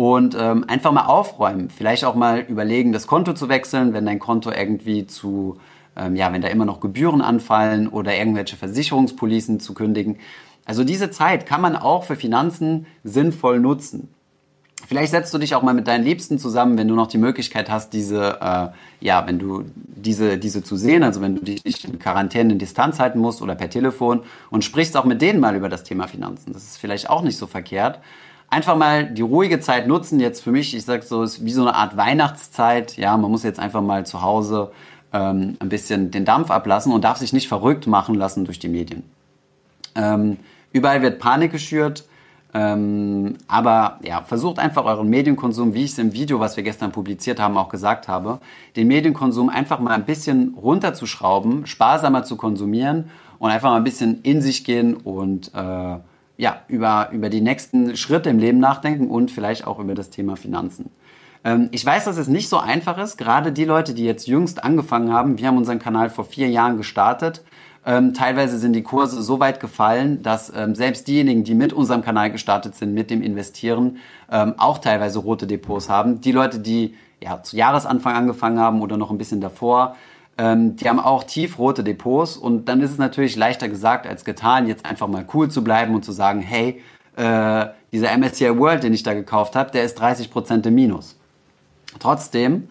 und 0.01 0.35
ähm, 0.35 0.65
einfach 0.67 0.91
mal 0.91 1.05
aufräumen. 1.05 1.69
Vielleicht 1.69 2.05
auch 2.05 2.15
mal 2.15 2.39
überlegen, 2.39 2.91
das 2.91 3.05
Konto 3.05 3.33
zu 3.33 3.49
wechseln, 3.49 3.93
wenn 3.93 4.03
dein 4.03 4.17
Konto 4.17 4.49
irgendwie 4.49 5.05
zu, 5.05 5.59
ähm, 5.95 6.15
ja, 6.15 6.33
wenn 6.33 6.41
da 6.41 6.47
immer 6.47 6.65
noch 6.65 6.79
Gebühren 6.79 7.21
anfallen 7.21 7.87
oder 7.87 8.17
irgendwelche 8.17 8.55
Versicherungspolicen 8.55 9.59
zu 9.59 9.75
kündigen. 9.75 10.17
Also 10.65 10.83
diese 10.83 11.11
Zeit 11.11 11.45
kann 11.45 11.61
man 11.61 11.75
auch 11.75 12.03
für 12.05 12.15
Finanzen 12.15 12.87
sinnvoll 13.03 13.59
nutzen. 13.59 14.09
Vielleicht 14.87 15.11
setzt 15.11 15.31
du 15.35 15.37
dich 15.37 15.53
auch 15.53 15.61
mal 15.61 15.75
mit 15.75 15.87
deinen 15.87 16.03
Liebsten 16.03 16.39
zusammen, 16.39 16.79
wenn 16.79 16.87
du 16.87 16.95
noch 16.95 17.05
die 17.05 17.19
Möglichkeit 17.19 17.69
hast, 17.69 17.93
diese, 17.93 18.39
äh, 18.41 18.69
ja, 19.05 19.27
wenn 19.27 19.37
du 19.37 19.65
diese, 19.75 20.39
diese 20.39 20.63
zu 20.63 20.77
sehen, 20.77 21.03
also 21.03 21.21
wenn 21.21 21.35
du 21.35 21.43
dich 21.43 21.63
nicht 21.63 21.85
in 21.85 21.99
Quarantäne 21.99 22.53
in 22.53 22.57
Distanz 22.57 22.99
halten 22.99 23.19
musst 23.19 23.43
oder 23.43 23.53
per 23.53 23.69
Telefon 23.69 24.21
und 24.49 24.63
sprichst 24.63 24.97
auch 24.97 25.05
mit 25.05 25.21
denen 25.21 25.39
mal 25.39 25.55
über 25.55 25.69
das 25.69 25.83
Thema 25.83 26.07
Finanzen. 26.07 26.53
Das 26.53 26.63
ist 26.63 26.77
vielleicht 26.77 27.07
auch 27.07 27.21
nicht 27.21 27.37
so 27.37 27.45
verkehrt 27.45 27.99
einfach 28.51 28.75
mal 28.75 29.05
die 29.05 29.23
ruhige 29.23 29.59
Zeit 29.59 29.87
nutzen. 29.87 30.19
Jetzt 30.19 30.43
für 30.43 30.51
mich, 30.51 30.75
ich 30.75 30.85
sag 30.85 31.03
so, 31.03 31.23
ist 31.23 31.43
wie 31.43 31.51
so 31.51 31.61
eine 31.61 31.73
Art 31.73 31.97
Weihnachtszeit. 31.97 32.97
Ja, 32.97 33.17
man 33.17 33.31
muss 33.31 33.41
jetzt 33.41 33.59
einfach 33.59 33.81
mal 33.81 34.05
zu 34.05 34.21
Hause 34.21 34.71
ähm, 35.11 35.57
ein 35.59 35.69
bisschen 35.69 36.11
den 36.11 36.25
Dampf 36.25 36.51
ablassen 36.51 36.91
und 36.93 37.03
darf 37.03 37.17
sich 37.17 37.33
nicht 37.33 37.47
verrückt 37.47 37.87
machen 37.87 38.13
lassen 38.13 38.45
durch 38.45 38.59
die 38.59 38.67
Medien. 38.67 39.03
Ähm, 39.95 40.37
überall 40.71 41.01
wird 41.01 41.19
Panik 41.19 41.51
geschürt. 41.51 42.05
Ähm, 42.53 43.37
aber 43.47 43.99
ja, 44.03 44.23
versucht 44.23 44.59
einfach 44.59 44.83
euren 44.83 45.09
Medienkonsum, 45.09 45.73
wie 45.73 45.85
ich 45.85 45.91
es 45.91 45.97
im 45.97 46.11
Video, 46.11 46.41
was 46.41 46.57
wir 46.57 46.63
gestern 46.65 46.91
publiziert 46.91 47.39
haben, 47.39 47.57
auch 47.57 47.69
gesagt 47.69 48.09
habe, 48.09 48.39
den 48.75 48.89
Medienkonsum 48.89 49.47
einfach 49.47 49.79
mal 49.79 49.93
ein 49.93 50.03
bisschen 50.03 50.53
runterzuschrauben, 50.61 51.65
sparsamer 51.65 52.25
zu 52.25 52.35
konsumieren 52.35 53.09
und 53.39 53.51
einfach 53.51 53.69
mal 53.69 53.77
ein 53.77 53.85
bisschen 53.85 54.21
in 54.23 54.41
sich 54.41 54.65
gehen 54.65 54.95
und 54.97 55.51
äh, 55.55 55.95
ja, 56.41 56.63
über, 56.67 57.09
über 57.11 57.29
die 57.29 57.39
nächsten 57.39 57.95
Schritte 57.95 58.31
im 58.31 58.39
Leben 58.39 58.57
nachdenken 58.57 59.11
und 59.11 59.29
vielleicht 59.29 59.67
auch 59.67 59.77
über 59.77 59.93
das 59.93 60.09
Thema 60.09 60.35
Finanzen. 60.35 60.89
Ähm, 61.43 61.69
ich 61.71 61.85
weiß, 61.85 62.05
dass 62.05 62.17
es 62.17 62.27
nicht 62.27 62.49
so 62.49 62.57
einfach 62.57 62.97
ist. 62.97 63.17
Gerade 63.17 63.51
die 63.51 63.63
Leute, 63.63 63.93
die 63.93 64.05
jetzt 64.05 64.25
jüngst 64.25 64.63
angefangen 64.63 65.13
haben, 65.13 65.37
wir 65.37 65.47
haben 65.47 65.57
unseren 65.57 65.77
Kanal 65.77 66.09
vor 66.09 66.25
vier 66.25 66.49
Jahren 66.49 66.77
gestartet. 66.77 67.43
Ähm, 67.85 68.15
teilweise 68.15 68.57
sind 68.57 68.73
die 68.73 68.81
Kurse 68.81 69.21
so 69.21 69.39
weit 69.39 69.59
gefallen, 69.59 70.23
dass 70.23 70.51
ähm, 70.55 70.73
selbst 70.73 71.07
diejenigen, 71.07 71.43
die 71.43 71.53
mit 71.53 71.73
unserem 71.73 72.01
Kanal 72.01 72.31
gestartet 72.31 72.73
sind, 72.73 72.95
mit 72.95 73.11
dem 73.11 73.21
Investieren, 73.21 73.97
ähm, 74.31 74.55
auch 74.57 74.79
teilweise 74.79 75.19
rote 75.19 75.45
Depots 75.45 75.89
haben. 75.89 76.21
Die 76.21 76.31
Leute, 76.31 76.57
die 76.57 76.95
ja, 77.21 77.43
zu 77.43 77.55
Jahresanfang 77.55 78.15
angefangen 78.15 78.59
haben 78.59 78.81
oder 78.81 78.97
noch 78.97 79.11
ein 79.11 79.19
bisschen 79.19 79.41
davor, 79.41 79.95
ähm, 80.37 80.75
die 80.75 80.87
haben 80.87 80.99
auch 80.99 81.23
tiefrote 81.23 81.83
Depots 81.83 82.37
und 82.37 82.65
dann 82.65 82.81
ist 82.81 82.91
es 82.91 82.97
natürlich 82.97 83.35
leichter 83.35 83.69
gesagt 83.69 84.07
als 84.07 84.25
getan, 84.25 84.67
jetzt 84.67 84.85
einfach 84.85 85.07
mal 85.07 85.25
cool 85.33 85.49
zu 85.49 85.63
bleiben 85.63 85.93
und 85.93 86.05
zu 86.05 86.11
sagen, 86.11 86.41
hey, 86.41 86.81
äh, 87.15 87.67
dieser 87.91 88.17
MSCI 88.17 88.57
World, 88.57 88.83
den 88.83 88.93
ich 88.93 89.03
da 89.03 89.13
gekauft 89.13 89.55
habe, 89.55 89.71
der 89.71 89.83
ist 89.83 90.01
30% 90.01 90.65
im 90.67 90.75
Minus. 90.75 91.17
Trotzdem 91.99 92.69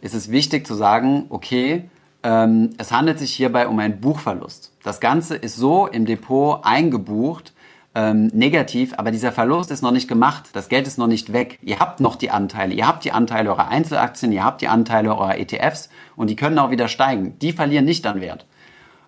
ist 0.00 0.14
es 0.14 0.30
wichtig 0.30 0.66
zu 0.66 0.74
sagen, 0.74 1.26
okay, 1.30 1.88
ähm, 2.22 2.70
es 2.78 2.92
handelt 2.92 3.18
sich 3.18 3.34
hierbei 3.34 3.66
um 3.66 3.78
einen 3.78 4.00
Buchverlust. 4.00 4.72
Das 4.82 5.00
Ganze 5.00 5.34
ist 5.36 5.56
so 5.56 5.86
im 5.86 6.06
Depot 6.06 6.60
eingebucht, 6.62 7.52
ähm, 7.94 8.28
negativ, 8.32 8.94
aber 8.96 9.10
dieser 9.10 9.32
Verlust 9.32 9.70
ist 9.70 9.82
noch 9.82 9.90
nicht 9.90 10.08
gemacht. 10.08 10.50
Das 10.54 10.68
Geld 10.68 10.86
ist 10.86 10.98
noch 10.98 11.08
nicht 11.08 11.32
weg. 11.32 11.58
Ihr 11.62 11.78
habt 11.78 12.00
noch 12.00 12.16
die 12.16 12.30
Anteile. 12.30 12.72
Ihr 12.74 12.86
habt 12.86 13.04
die 13.04 13.12
Anteile 13.12 13.50
eurer 13.50 13.68
Einzelaktien, 13.68 14.32
ihr 14.32 14.44
habt 14.44 14.62
die 14.62 14.68
Anteile 14.68 15.10
eurer 15.10 15.38
ETFs 15.38 15.90
und 16.16 16.30
die 16.30 16.36
können 16.36 16.58
auch 16.58 16.70
wieder 16.70 16.88
steigen. 16.88 17.38
Die 17.40 17.52
verlieren 17.52 17.84
nicht 17.84 18.06
an 18.06 18.20
Wert. 18.20 18.46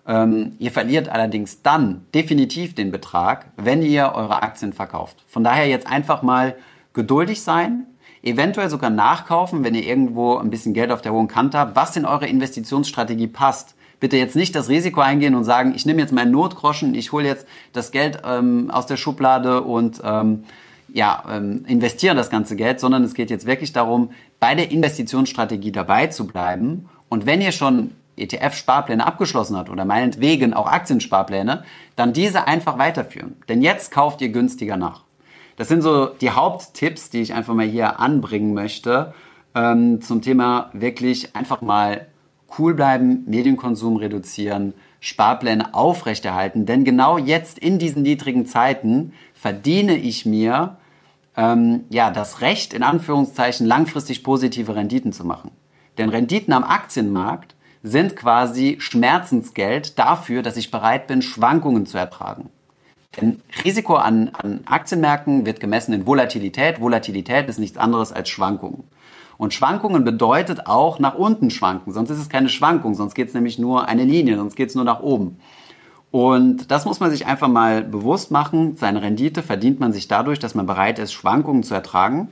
Ähm, 0.07 0.53
ihr 0.59 0.71
verliert 0.71 1.09
allerdings 1.09 1.61
dann 1.63 2.05
definitiv 2.13 2.75
den 2.75 2.91
Betrag, 2.91 3.47
wenn 3.57 3.81
ihr 3.81 4.11
eure 4.13 4.43
Aktien 4.43 4.73
verkauft. 4.73 5.23
Von 5.27 5.43
daher 5.43 5.67
jetzt 5.67 5.87
einfach 5.87 6.21
mal 6.21 6.55
geduldig 6.93 7.41
sein, 7.41 7.87
eventuell 8.21 8.69
sogar 8.69 8.89
nachkaufen, 8.89 9.63
wenn 9.63 9.75
ihr 9.75 9.83
irgendwo 9.83 10.37
ein 10.37 10.49
bisschen 10.49 10.73
Geld 10.73 10.91
auf 10.91 11.01
der 11.01 11.13
hohen 11.13 11.27
Kante 11.27 11.57
habt, 11.57 11.75
was 11.75 11.95
in 11.95 12.05
eure 12.05 12.27
Investitionsstrategie 12.27 13.27
passt. 13.27 13.75
Bitte 13.99 14.17
jetzt 14.17 14.35
nicht 14.35 14.55
das 14.55 14.69
Risiko 14.69 15.01
eingehen 15.01 15.35
und 15.35 15.43
sagen, 15.43 15.73
ich 15.75 15.85
nehme 15.85 16.01
jetzt 16.01 16.11
meinen 16.11 16.31
Notgroschen, 16.31 16.95
ich 16.95 17.11
hole 17.11 17.25
jetzt 17.25 17.47
das 17.73 17.91
Geld 17.91 18.19
ähm, 18.25 18.69
aus 18.69 18.85
der 18.85 18.97
Schublade 18.97 19.61
und 19.61 20.01
ähm, 20.03 20.43
ja, 20.93 21.23
ähm, 21.29 21.65
investiere 21.67 22.15
das 22.15 22.29
ganze 22.29 22.55
Geld, 22.55 22.79
sondern 22.79 23.03
es 23.03 23.13
geht 23.13 23.29
jetzt 23.29 23.45
wirklich 23.45 23.73
darum, 23.73 24.11
bei 24.39 24.53
der 24.53 24.71
Investitionsstrategie 24.71 25.71
dabei 25.71 26.07
zu 26.07 26.27
bleiben. 26.27 26.89
Und 27.09 27.25
wenn 27.25 27.41
ihr 27.41 27.51
schon 27.51 27.91
ETF-Sparpläne 28.17 29.05
abgeschlossen 29.05 29.57
hat 29.57 29.69
oder 29.69 29.85
meinetwegen 29.85 30.53
auch 30.53 30.67
Aktiensparpläne, 30.67 31.63
dann 31.95 32.13
diese 32.13 32.47
einfach 32.47 32.77
weiterführen. 32.77 33.35
Denn 33.49 33.61
jetzt 33.61 33.91
kauft 33.91 34.21
ihr 34.21 34.29
günstiger 34.29 34.77
nach. 34.77 35.03
Das 35.57 35.67
sind 35.67 35.81
so 35.81 36.07
die 36.07 36.31
Haupttipps, 36.31 37.09
die 37.09 37.21
ich 37.21 37.33
einfach 37.33 37.53
mal 37.53 37.65
hier 37.65 37.99
anbringen 37.99 38.53
möchte 38.53 39.13
ähm, 39.55 40.01
zum 40.01 40.21
Thema 40.21 40.69
wirklich 40.73 41.35
einfach 41.35 41.61
mal 41.61 42.07
cool 42.59 42.73
bleiben, 42.73 43.23
Medienkonsum 43.25 43.97
reduzieren, 43.97 44.73
Sparpläne 44.99 45.73
aufrechterhalten. 45.73 46.65
Denn 46.65 46.83
genau 46.83 47.17
jetzt 47.17 47.57
in 47.57 47.79
diesen 47.79 48.03
niedrigen 48.03 48.45
Zeiten 48.45 49.13
verdiene 49.33 49.95
ich 49.95 50.25
mir 50.25 50.77
ähm, 51.37 51.85
ja 51.89 52.11
das 52.11 52.41
Recht, 52.41 52.73
in 52.73 52.83
Anführungszeichen 52.83 53.65
langfristig 53.65 54.23
positive 54.23 54.75
Renditen 54.75 55.13
zu 55.13 55.25
machen. 55.25 55.51
Denn 55.97 56.09
Renditen 56.09 56.53
am 56.53 56.63
Aktienmarkt 56.63 57.55
sind 57.83 58.15
quasi 58.15 58.77
Schmerzensgeld 58.79 59.97
dafür, 59.99 60.41
dass 60.41 60.57
ich 60.57 60.71
bereit 60.71 61.07
bin, 61.07 61.21
Schwankungen 61.21 61.85
zu 61.85 61.97
ertragen. 61.97 62.49
Denn 63.15 63.41
Risiko 63.63 63.95
an, 63.95 64.29
an 64.33 64.61
Aktienmärkten 64.65 65.45
wird 65.45 65.59
gemessen 65.59 65.93
in 65.93 66.05
Volatilität. 66.05 66.81
Volatilität 66.81 67.47
ist 67.47 67.59
nichts 67.59 67.77
anderes 67.77 68.11
als 68.11 68.29
Schwankungen. 68.29 68.83
Und 69.37 69.53
Schwankungen 69.53 70.03
bedeutet 70.03 70.67
auch 70.67 70.99
nach 70.99 71.15
unten 71.15 71.49
schwanken, 71.49 71.91
sonst 71.91 72.09
ist 72.09 72.19
es 72.19 72.29
keine 72.29 72.47
Schwankung, 72.47 72.95
sonst 72.95 73.15
geht 73.15 73.27
es 73.27 73.33
nämlich 73.33 73.59
nur 73.59 73.87
eine 73.87 74.05
Linie, 74.05 74.37
sonst 74.37 74.55
geht 74.55 74.69
es 74.69 74.75
nur 74.75 74.85
nach 74.85 75.01
oben. 75.01 75.39
Und 76.09 76.71
das 76.71 76.85
muss 76.85 77.01
man 77.01 77.11
sich 77.11 77.25
einfach 77.25 77.49
mal 77.49 77.83
bewusst 77.83 78.31
machen. 78.31 78.77
Seine 78.77 79.01
Rendite 79.01 79.43
verdient 79.43 79.81
man 79.81 79.91
sich 79.91 80.07
dadurch, 80.07 80.39
dass 80.39 80.55
man 80.55 80.65
bereit 80.65 80.99
ist, 80.99 81.11
Schwankungen 81.11 81.63
zu 81.63 81.73
ertragen. 81.73 82.29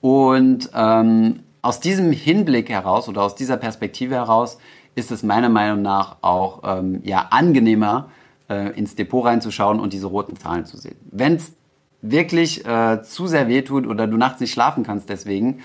Und 0.00 0.68
ähm, 0.74 1.40
aus 1.68 1.80
diesem 1.80 2.12
Hinblick 2.12 2.70
heraus 2.70 3.10
oder 3.10 3.20
aus 3.20 3.34
dieser 3.34 3.58
Perspektive 3.58 4.14
heraus 4.14 4.56
ist 4.94 5.10
es 5.10 5.22
meiner 5.22 5.50
Meinung 5.50 5.82
nach 5.82 6.16
auch 6.22 6.62
ähm, 6.64 7.02
ja, 7.04 7.26
angenehmer, 7.28 8.08
äh, 8.48 8.70
ins 8.70 8.94
Depot 8.94 9.22
reinzuschauen 9.22 9.78
und 9.78 9.92
diese 9.92 10.06
roten 10.06 10.34
Zahlen 10.38 10.64
zu 10.64 10.78
sehen. 10.78 10.96
Wenn 11.10 11.34
es 11.34 11.52
wirklich 12.00 12.64
äh, 12.64 13.02
zu 13.02 13.26
sehr 13.26 13.48
wehtut 13.48 13.86
oder 13.86 14.06
du 14.06 14.16
nachts 14.16 14.40
nicht 14.40 14.50
schlafen 14.50 14.82
kannst 14.82 15.10
deswegen, 15.10 15.58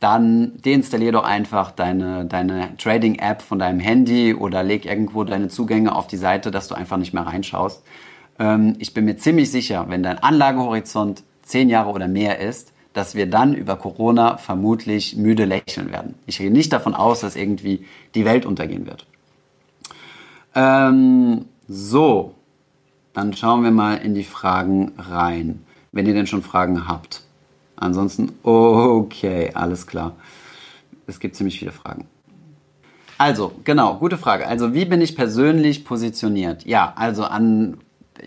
dann 0.00 0.52
deinstallier 0.60 1.12
doch 1.12 1.24
einfach 1.24 1.70
deine, 1.70 2.26
deine 2.26 2.76
Trading-App 2.76 3.40
von 3.40 3.58
deinem 3.58 3.80
Handy 3.80 4.34
oder 4.34 4.62
leg 4.62 4.84
irgendwo 4.84 5.24
deine 5.24 5.48
Zugänge 5.48 5.96
auf 5.96 6.08
die 6.08 6.18
Seite, 6.18 6.50
dass 6.50 6.68
du 6.68 6.74
einfach 6.74 6.98
nicht 6.98 7.14
mehr 7.14 7.26
reinschaust. 7.26 7.82
Ähm, 8.38 8.76
ich 8.80 8.92
bin 8.92 9.06
mir 9.06 9.16
ziemlich 9.16 9.50
sicher, 9.50 9.86
wenn 9.88 10.02
dein 10.02 10.18
Anlagehorizont 10.18 11.22
zehn 11.40 11.70
Jahre 11.70 11.88
oder 11.88 12.06
mehr 12.06 12.38
ist, 12.38 12.74
dass 12.92 13.14
wir 13.14 13.28
dann 13.28 13.54
über 13.54 13.76
Corona 13.76 14.38
vermutlich 14.38 15.16
müde 15.16 15.44
lächeln 15.44 15.90
werden. 15.92 16.14
Ich 16.26 16.38
gehe 16.38 16.50
nicht 16.50 16.72
davon 16.72 16.94
aus, 16.94 17.20
dass 17.20 17.36
irgendwie 17.36 17.86
die 18.14 18.24
Welt 18.24 18.46
untergehen 18.46 18.86
wird. 18.86 19.06
Ähm, 20.54 21.44
so, 21.68 22.34
dann 23.12 23.34
schauen 23.34 23.62
wir 23.62 23.70
mal 23.70 23.96
in 23.96 24.14
die 24.14 24.24
Fragen 24.24 24.92
rein, 24.98 25.64
wenn 25.92 26.06
ihr 26.06 26.14
denn 26.14 26.26
schon 26.26 26.42
Fragen 26.42 26.88
habt. 26.88 27.22
Ansonsten, 27.76 28.32
okay, 28.42 29.50
alles 29.54 29.86
klar. 29.86 30.16
Es 31.06 31.20
gibt 31.20 31.36
ziemlich 31.36 31.58
viele 31.58 31.72
Fragen. 31.72 32.06
Also, 33.18 33.52
genau, 33.64 33.96
gute 33.96 34.16
Frage. 34.18 34.46
Also, 34.46 34.74
wie 34.74 34.84
bin 34.84 35.00
ich 35.00 35.16
persönlich 35.16 35.84
positioniert? 35.84 36.64
Ja, 36.64 36.92
also 36.96 37.24
an 37.24 37.78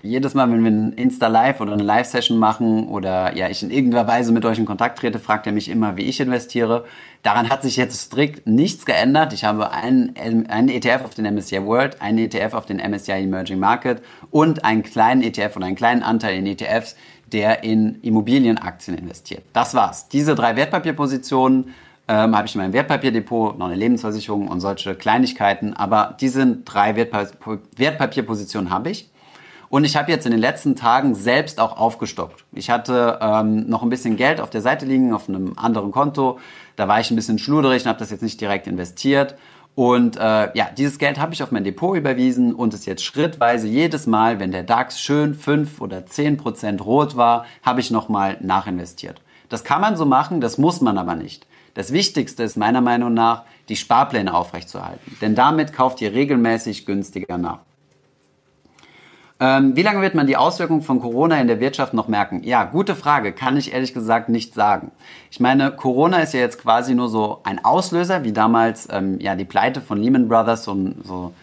jedes 0.03 0.33
Mal, 0.33 0.51
wenn 0.51 0.63
wir 0.63 0.71
ein 0.71 0.93
Insta-Live 0.93 1.62
oder 1.62 1.74
eine 1.74 1.83
Live-Session 1.83 2.38
machen 2.38 2.88
oder 2.88 3.36
ja, 3.36 3.50
ich 3.50 3.63
in 3.63 3.71
irgendeiner 3.71 4.07
Weise 4.07 4.31
mit 4.31 4.45
euch 4.45 4.57
in 4.57 4.65
Kontakt 4.65 5.00
trete, 5.00 5.19
fragt 5.19 5.48
er 5.48 5.53
mich 5.53 5.69
immer, 5.69 5.98
wie 5.98 6.03
ich 6.03 6.19
investiere. 6.19 6.86
Daran 7.24 7.50
hat 7.50 7.62
sich 7.62 7.75
jetzt 7.75 8.00
strikt 8.00 8.48
nichts 8.48 8.86
geändert. 8.86 9.33
Ich 9.33 9.43
habe 9.43 9.71
einen, 9.71 10.15
einen 10.17 10.69
ETF 10.69 11.05
auf 11.05 11.13
den 11.13 11.25
MSCI 11.33 11.65
World, 11.65 12.01
einen 12.01 12.17
ETF 12.17 12.53
auf 12.53 12.65
den 12.65 12.77
MSCI 12.77 13.24
Emerging 13.24 13.60
Market 13.60 14.01
und 14.31 14.65
einen 14.65 14.83
kleinen 14.83 15.21
ETF 15.21 15.55
oder 15.57 15.67
einen 15.67 15.75
kleinen 15.75 16.03
Anteil 16.03 16.38
in 16.38 16.48
ETFs, 16.48 16.95
der 17.31 17.63
in 17.63 18.01
Immobilienaktien 18.01 18.98
investiert. 18.98 19.43
Das 19.53 19.74
war's. 19.74 20.10
Diese 20.10 20.36
drei 20.36 20.55
Wertpapierpositionen 20.55 21.74
ähm, 22.07 22.36
habe 22.36 22.48
ich 22.48 22.55
in 22.55 22.62
meinem 22.62 22.74
Wertpapierdepot, 22.74 23.57
noch 23.57 23.67
eine 23.67 23.75
Lebensversicherung 23.75 24.48
und 24.48 24.60
solche 24.60 24.95
Kleinigkeiten. 24.95 25.74
Aber 25.74 26.17
diese 26.19 26.57
drei 26.57 26.95
Wertpapierpositionen 26.95 28.69
habe 28.69 28.89
ich. 28.89 29.10
Und 29.71 29.85
ich 29.85 29.95
habe 29.95 30.11
jetzt 30.11 30.25
in 30.25 30.33
den 30.33 30.41
letzten 30.41 30.75
Tagen 30.75 31.15
selbst 31.15 31.61
auch 31.61 31.77
aufgestockt. 31.77 32.43
Ich 32.51 32.69
hatte 32.69 33.19
ähm, 33.21 33.69
noch 33.69 33.83
ein 33.83 33.89
bisschen 33.89 34.17
Geld 34.17 34.41
auf 34.41 34.49
der 34.49 34.61
Seite 34.61 34.85
liegen, 34.85 35.13
auf 35.13 35.29
einem 35.29 35.53
anderen 35.55 35.93
Konto. 35.93 36.39
Da 36.75 36.89
war 36.89 36.99
ich 36.99 37.09
ein 37.09 37.15
bisschen 37.15 37.39
schluderig 37.39 37.83
und 37.83 37.87
habe 37.87 37.99
das 37.99 38.11
jetzt 38.11 38.21
nicht 38.21 38.41
direkt 38.41 38.67
investiert. 38.67 39.35
Und 39.73 40.17
äh, 40.17 40.49
ja, 40.57 40.67
dieses 40.77 40.99
Geld 40.99 41.21
habe 41.21 41.33
ich 41.33 41.41
auf 41.41 41.51
mein 41.51 41.63
Depot 41.63 41.95
überwiesen 41.95 42.53
und 42.53 42.73
es 42.73 42.85
jetzt 42.85 43.05
schrittweise 43.05 43.65
jedes 43.65 44.07
Mal, 44.07 44.41
wenn 44.41 44.51
der 44.51 44.63
DAX 44.63 44.99
schön 44.99 45.35
5 45.35 45.79
oder 45.79 46.05
10 46.05 46.35
Prozent 46.35 46.85
rot 46.85 47.15
war, 47.15 47.45
habe 47.63 47.79
ich 47.79 47.91
nochmal 47.91 48.35
nachinvestiert. 48.41 49.21
Das 49.47 49.63
kann 49.63 49.79
man 49.79 49.95
so 49.95 50.05
machen, 50.05 50.41
das 50.41 50.57
muss 50.57 50.81
man 50.81 50.97
aber 50.97 51.15
nicht. 51.15 51.47
Das 51.75 51.93
Wichtigste 51.93 52.43
ist 52.43 52.57
meiner 52.57 52.81
Meinung 52.81 53.13
nach, 53.13 53.43
die 53.69 53.77
Sparpläne 53.77 54.33
aufrechtzuerhalten. 54.33 55.15
Denn 55.21 55.33
damit 55.33 55.71
kauft 55.71 56.01
ihr 56.01 56.11
regelmäßig 56.11 56.85
günstiger 56.85 57.37
nach. 57.37 57.59
Ähm, 59.41 59.75
wie 59.75 59.81
lange 59.81 60.03
wird 60.03 60.13
man 60.13 60.27
die 60.27 60.38
Auswirkungen 60.38 60.83
von 60.83 61.01
Corona 61.01 61.41
in 61.41 61.48
der 61.48 61.60
Wirtschaft 61.60 61.95
noch 61.95 62.07
merken? 62.07 62.43
Ja, 62.43 62.63
gute 62.63 62.95
Frage, 62.95 63.31
kann 63.31 63.57
ich 63.57 63.74
ehrlich 63.74 63.91
gesagt 63.91 64.29
nicht 64.29 64.53
sagen. 64.53 64.91
Ich 65.31 65.39
meine, 65.39 65.71
Corona 65.71 66.19
ist 66.19 66.36
ja 66.36 66.39
jetzt 66.39 66.62
quasi 66.62 66.93
nur 66.93 67.10
so 67.10 67.39
ein 67.43 67.65
Auslöser, 67.65 68.24
wie 68.24 68.33
damals 68.33 68.88
ähm, 68.91 69.19
ja 69.19 69.36
die 69.36 69.45
Pleite 69.45 69.81
von 69.81 69.98
Lehman 69.98 70.27
Brothers 70.27 70.67
und 70.67 71.03
so. 71.03 71.33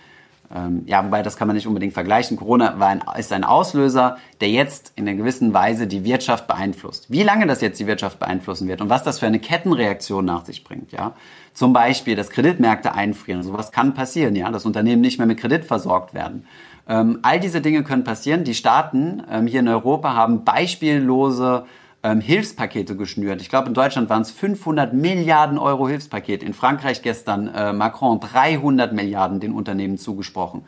Ähm, 0.55 0.85
ja, 0.87 1.05
wobei 1.05 1.23
das 1.23 1.37
kann 1.37 1.49
man 1.49 1.57
nicht 1.57 1.67
unbedingt 1.67 1.93
vergleichen. 1.93 2.37
Corona 2.37 2.77
ein, 2.79 3.03
ist 3.19 3.33
ein 3.33 3.43
Auslöser, 3.43 4.17
der 4.41 4.49
jetzt 4.49 4.93
in 4.95 5.09
einer 5.09 5.17
gewissen 5.17 5.53
Weise 5.53 5.89
die 5.89 6.05
Wirtschaft 6.05 6.47
beeinflusst. 6.47 7.11
Wie 7.11 7.25
lange 7.25 7.49
das 7.49 7.61
jetzt 7.61 7.81
die 7.81 7.89
Wirtschaft 7.89 8.21
beeinflussen 8.21 8.69
wird 8.69 8.81
und 8.81 8.89
was 8.89 9.03
das 9.03 9.19
für 9.19 9.27
eine 9.27 9.41
Kettenreaktion 9.41 10.25
nach 10.25 10.45
sich 10.45 10.63
bringt, 10.63 10.93
ja. 10.93 11.15
Zum 11.53 11.73
Beispiel, 11.73 12.15
dass 12.15 12.31
Kreditmärkte 12.31 12.95
einfrieren, 12.95 13.43
sowas 13.43 13.73
kann 13.73 13.93
passieren, 13.93 14.37
ja, 14.37 14.49
dass 14.53 14.65
Unternehmen 14.65 15.03
nicht 15.03 15.19
mehr 15.19 15.27
mit 15.27 15.41
Kredit 15.41 15.65
versorgt 15.65 16.15
werden. 16.15 16.47
Ähm, 16.89 17.19
all 17.23 17.39
diese 17.39 17.61
Dinge 17.61 17.85
können 17.85 18.05
passieren. 18.05 18.45
Die 18.45 18.55
Staaten 18.55 19.23
ähm, 19.31 19.47
hier 19.47 19.61
in 19.61 19.69
Europa 19.69 20.15
haben 20.15 20.45
beispiellose 20.45 21.67
ähm, 22.03 22.21
Hilfspakete 22.21 22.97
geschnürt. 22.97 23.43
Ich 23.43 23.49
glaube, 23.49 23.69
in 23.69 23.75
Deutschland 23.75 24.09
waren 24.09 24.23
es 24.23 24.31
500 24.31 24.95
Milliarden 24.95 25.59
Euro 25.59 25.89
Hilfspaket. 25.89 26.43
In 26.43 26.55
Frankreich 26.55 27.03
gestern 27.03 27.49
äh, 27.49 27.73
Macron 27.73 28.21
300 28.21 28.93
Milliarden 28.93 29.41
den 29.41 29.53
Unternehmen 29.53 29.99
zugesprochen. 29.99 30.65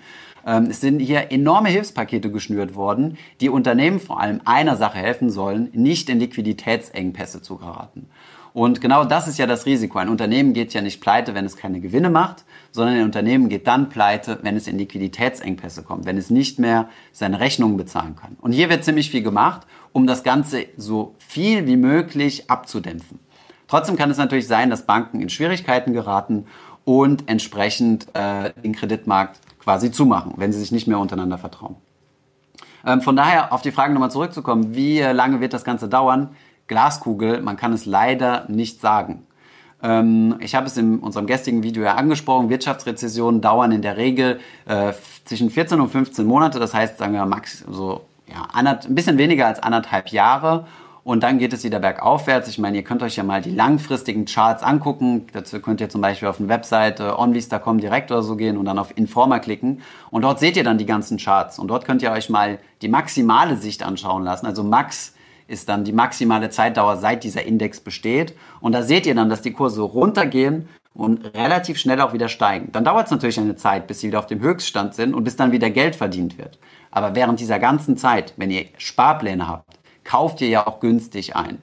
Ähm, 0.47 0.67
es 0.71 0.81
sind 0.81 1.01
hier 1.01 1.31
enorme 1.31 1.69
Hilfspakete 1.69 2.31
geschnürt 2.31 2.75
worden, 2.75 3.19
die 3.41 3.49
Unternehmen 3.49 4.01
vor 4.01 4.21
allem 4.21 4.41
einer 4.45 4.77
Sache 4.77 4.99
helfen 4.99 5.31
sollen, 5.31 5.71
nicht 5.73 6.09
in 6.09 6.19
Liquiditätsengpässe 6.19 7.43
zu 7.43 7.57
geraten. 7.57 8.09
Und 8.53 8.81
genau 8.81 9.05
das 9.05 9.29
ist 9.29 9.39
ja 9.39 9.47
das 9.47 9.67
Risiko. 9.67 9.99
Ein 9.99 10.09
Unternehmen 10.09 10.53
geht 10.53 10.75
ja 10.75 10.83
nicht 10.83 11.01
pleite, 11.01 11.35
wenn 11.35 11.45
es 11.45 11.57
keine 11.57 11.81
Gewinne 11.81 12.11
macht, 12.11 12.45
sondern 12.73 12.97
ein 12.97 13.05
Unternehmen 13.05 13.49
geht 13.49 13.67
dann 13.67 13.89
pleite, 13.89 14.41
wenn 14.43 14.57
es 14.57 14.67
in 14.67 14.79
Liquiditätsengpässe 14.79 15.83
kommt, 15.83 16.05
wenn 16.05 16.19
es 16.19 16.31
nicht 16.31 16.59
mehr 16.59 16.89
seine 17.13 17.39
Rechnungen 17.41 17.77
bezahlen 17.77 18.17
kann. 18.17 18.37
Und 18.41 18.53
hier 18.53 18.69
wird 18.69 18.85
ziemlich 18.85 19.11
viel 19.11 19.23
gemacht, 19.23 19.67
um 19.93 20.07
das 20.07 20.23
Ganze 20.23 20.67
so 20.77 21.15
viel 21.19 21.67
wie 21.67 21.77
möglich 21.77 22.51
abzudämpfen. 22.51 23.21
Trotzdem 23.69 23.97
kann 23.97 24.11
es 24.11 24.19
natürlich 24.19 24.49
sein, 24.49 24.69
dass 24.69 24.85
Banken 24.85 25.21
in 25.21 25.29
Schwierigkeiten 25.29 25.93
geraten 25.93 26.47
und 26.85 27.29
entsprechend 27.29 28.09
äh, 28.15 28.53
den 28.65 28.75
Kreditmarkt 28.75 29.39
quasi 29.61 29.93
zumachen, 29.93 30.33
wenn 30.37 30.53
sie 30.53 30.59
sich 30.59 30.73
nicht 30.73 30.89
mehr 30.89 30.99
untereinander 30.99 31.39
vertrauen. 31.39 31.77
Ähm, 32.85 33.01
von 33.01 33.15
daher 33.15 33.53
auf 33.53 33.63
die 33.63 33.71
Frage 33.71 33.93
nochmal 33.93 34.11
zurückzukommen, 34.11 34.75
wie 34.75 35.01
lange 35.01 35.41
wird 35.41 35.53
das 35.53 35.65
Ganze 35.65 35.89
dauern? 35.89 36.31
Glaskugel, 36.71 37.43
man 37.43 37.57
kann 37.57 37.73
es 37.73 37.85
leider 37.85 38.45
nicht 38.49 38.81
sagen. 38.81 39.27
Ähm, 39.83 40.37
ich 40.41 40.55
habe 40.55 40.67
es 40.67 40.77
in 40.77 41.01
unserem 41.01 41.27
gestrigen 41.27 41.63
Video 41.65 41.83
ja 41.83 41.97
angesprochen, 41.97 42.49
Wirtschaftsrezessionen 42.49 43.41
dauern 43.41 43.73
in 43.73 43.83
der 43.83 43.97
Regel 43.97 44.39
äh, 44.67 44.93
zwischen 45.25 45.51
14 45.51 45.81
und 45.81 45.89
15 45.91 46.25
Monate, 46.25 46.61
das 46.61 46.73
heißt, 46.73 46.99
sagen 46.99 47.13
wir 47.13 47.27
max, 47.27 47.65
so 47.69 48.03
ja, 48.29 48.47
ein 48.55 48.95
bisschen 48.95 49.19
weniger 49.19 49.47
als 49.47 49.61
anderthalb 49.61 50.09
Jahre. 50.09 50.67
und 51.03 51.23
dann 51.25 51.39
geht 51.39 51.53
es 51.53 51.65
wieder 51.65 51.81
bergaufwärts. 51.81 52.49
Ich 52.49 52.59
meine, 52.59 52.77
ihr 52.77 52.85
könnt 52.85 53.03
euch 53.03 53.17
ja 53.17 53.25
mal 53.25 53.43
die 53.43 53.51
langfristigen 53.51 54.27
Charts 54.27 54.63
angucken. 54.63 55.27
Dazu 55.33 55.59
könnt 55.59 55.81
ihr 55.81 55.89
zum 55.89 56.03
Beispiel 56.03 56.29
auf 56.29 56.39
eine 56.39 56.49
Webseite 56.49 57.19
onvista.com 57.19 57.81
direkt 57.81 58.13
oder 58.13 58.23
so 58.23 58.37
gehen 58.37 58.57
und 58.57 58.67
dann 58.67 58.79
auf 58.79 58.97
Informa 58.97 59.41
klicken. 59.41 59.81
Und 60.11 60.23
dort 60.23 60.39
seht 60.39 60.57
ihr 60.57 60.63
dann 60.63 60.79
die 60.79 60.87
ganzen 60.87 61.17
Charts. 61.17 61.59
Und 61.59 61.69
dort 61.69 61.85
könnt 61.85 62.03
ihr 62.03 62.13
euch 62.13 62.29
mal 62.29 62.59
die 62.83 62.89
maximale 62.89 63.57
Sicht 63.57 63.83
anschauen 63.83 64.23
lassen. 64.25 64.47
Also 64.47 64.63
Max 64.63 65.15
ist 65.51 65.69
dann 65.69 65.85
die 65.85 65.93
maximale 65.93 66.51
Zeitdauer, 66.51 66.97
seit 66.97 67.25
dieser 67.25 67.45
Index 67.45 67.81
besteht. 67.81 68.35
Und 68.61 68.73
da 68.73 68.83
seht 68.83 69.07
ihr 69.07 69.15
dann, 69.15 69.29
dass 69.29 69.43
die 69.43 69.53
Kurse 69.53 69.83
runtergehen 69.83 70.69
und 70.95 71.35
relativ 71.35 71.79
schnell 71.79 72.01
auch 72.01 72.13
wieder 72.13 72.29
steigen. 72.29 72.73
Dann 72.73 72.85
dauert 72.85 73.07
es 73.07 73.11
natürlich 73.11 73.39
eine 73.39 73.57
Zeit, 73.57 73.87
bis 73.87 74.01
sie 74.01 74.09
wieder 74.09 74.19
auf 74.19 74.27
dem 74.27 74.41
Höchststand 74.41 74.95
sind 74.95 75.15
und 75.15 75.25
bis 75.25 75.37
dann 75.37 75.53
wieder 75.53 75.71
Geld 75.71 75.97
verdient 75.97 76.39
wird. 76.39 76.59
Aber 76.91 77.15
während 77.15 77.41
dieser 77.41 77.59
ganzen 77.59 77.97
Zeit, 77.97 78.35
wenn 78.37 78.51
ihr 78.51 78.67
Sparpläne 78.79 79.47
habt, 79.47 79.79
kauft 80.05 80.41
ihr 80.41 80.49
ja 80.49 80.67
auch 80.67 80.81
günstig 80.81 81.37
ein. 81.37 81.59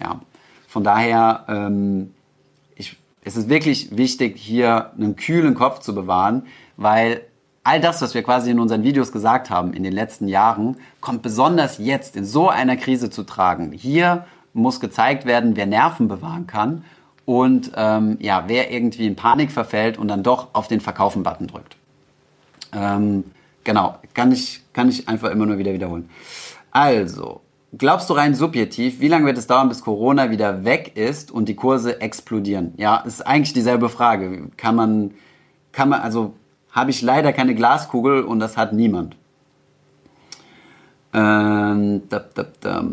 Ja. 0.00 0.20
Von 0.68 0.84
daher 0.84 1.44
ähm, 1.48 2.14
ich, 2.76 2.96
es 3.24 3.36
ist 3.36 3.48
wirklich 3.48 3.96
wichtig, 3.96 4.38
hier 4.38 4.92
einen 4.92 5.16
kühlen 5.16 5.54
Kopf 5.54 5.80
zu 5.80 5.94
bewahren, 5.94 6.46
weil 6.76 7.22
all 7.68 7.80
das, 7.82 8.00
was 8.00 8.14
wir 8.14 8.22
quasi 8.22 8.50
in 8.50 8.60
unseren 8.60 8.82
Videos 8.82 9.12
gesagt 9.12 9.50
haben 9.50 9.74
in 9.74 9.82
den 9.82 9.92
letzten 9.92 10.26
Jahren, 10.26 10.78
kommt 11.02 11.20
besonders 11.20 11.76
jetzt 11.76 12.16
in 12.16 12.24
so 12.24 12.48
einer 12.48 12.76
Krise 12.76 13.10
zu 13.10 13.24
tragen. 13.24 13.72
Hier 13.72 14.24
muss 14.54 14.80
gezeigt 14.80 15.26
werden, 15.26 15.54
wer 15.54 15.66
Nerven 15.66 16.08
bewahren 16.08 16.46
kann 16.46 16.82
und 17.26 17.72
ähm, 17.76 18.16
ja, 18.20 18.44
wer 18.46 18.72
irgendwie 18.72 19.06
in 19.06 19.16
Panik 19.16 19.52
verfällt 19.52 19.98
und 19.98 20.08
dann 20.08 20.22
doch 20.22 20.48
auf 20.54 20.66
den 20.68 20.80
Verkaufen-Button 20.80 21.46
drückt. 21.46 21.76
Ähm, 22.72 23.24
genau, 23.64 23.98
kann 24.14 24.32
ich, 24.32 24.62
kann 24.72 24.88
ich 24.88 25.06
einfach 25.06 25.30
immer 25.30 25.44
nur 25.44 25.58
wieder 25.58 25.74
wiederholen. 25.74 26.08
Also, 26.70 27.42
Glaubst 27.76 28.08
du 28.08 28.14
rein 28.14 28.34
subjektiv, 28.34 29.00
wie 29.00 29.08
lange 29.08 29.26
wird 29.26 29.36
es 29.36 29.46
dauern, 29.46 29.68
bis 29.68 29.82
Corona 29.82 30.30
wieder 30.30 30.64
weg 30.64 30.96
ist 30.96 31.30
und 31.30 31.50
die 31.50 31.54
Kurse 31.54 32.00
explodieren? 32.00 32.72
Ja, 32.78 32.96
ist 32.96 33.26
eigentlich 33.26 33.52
dieselbe 33.52 33.90
Frage. 33.90 34.48
Kann 34.56 34.74
man, 34.74 35.10
kann 35.70 35.90
man, 35.90 36.00
also 36.00 36.32
habe 36.70 36.90
ich 36.90 37.02
leider 37.02 37.32
keine 37.32 37.54
Glaskugel 37.54 38.22
und 38.22 38.40
das 38.40 38.56
hat 38.56 38.72
niemand. 38.72 39.16
Ähm, 41.12 42.08
dab, 42.08 42.34
dab, 42.34 42.60
dab. 42.60 42.84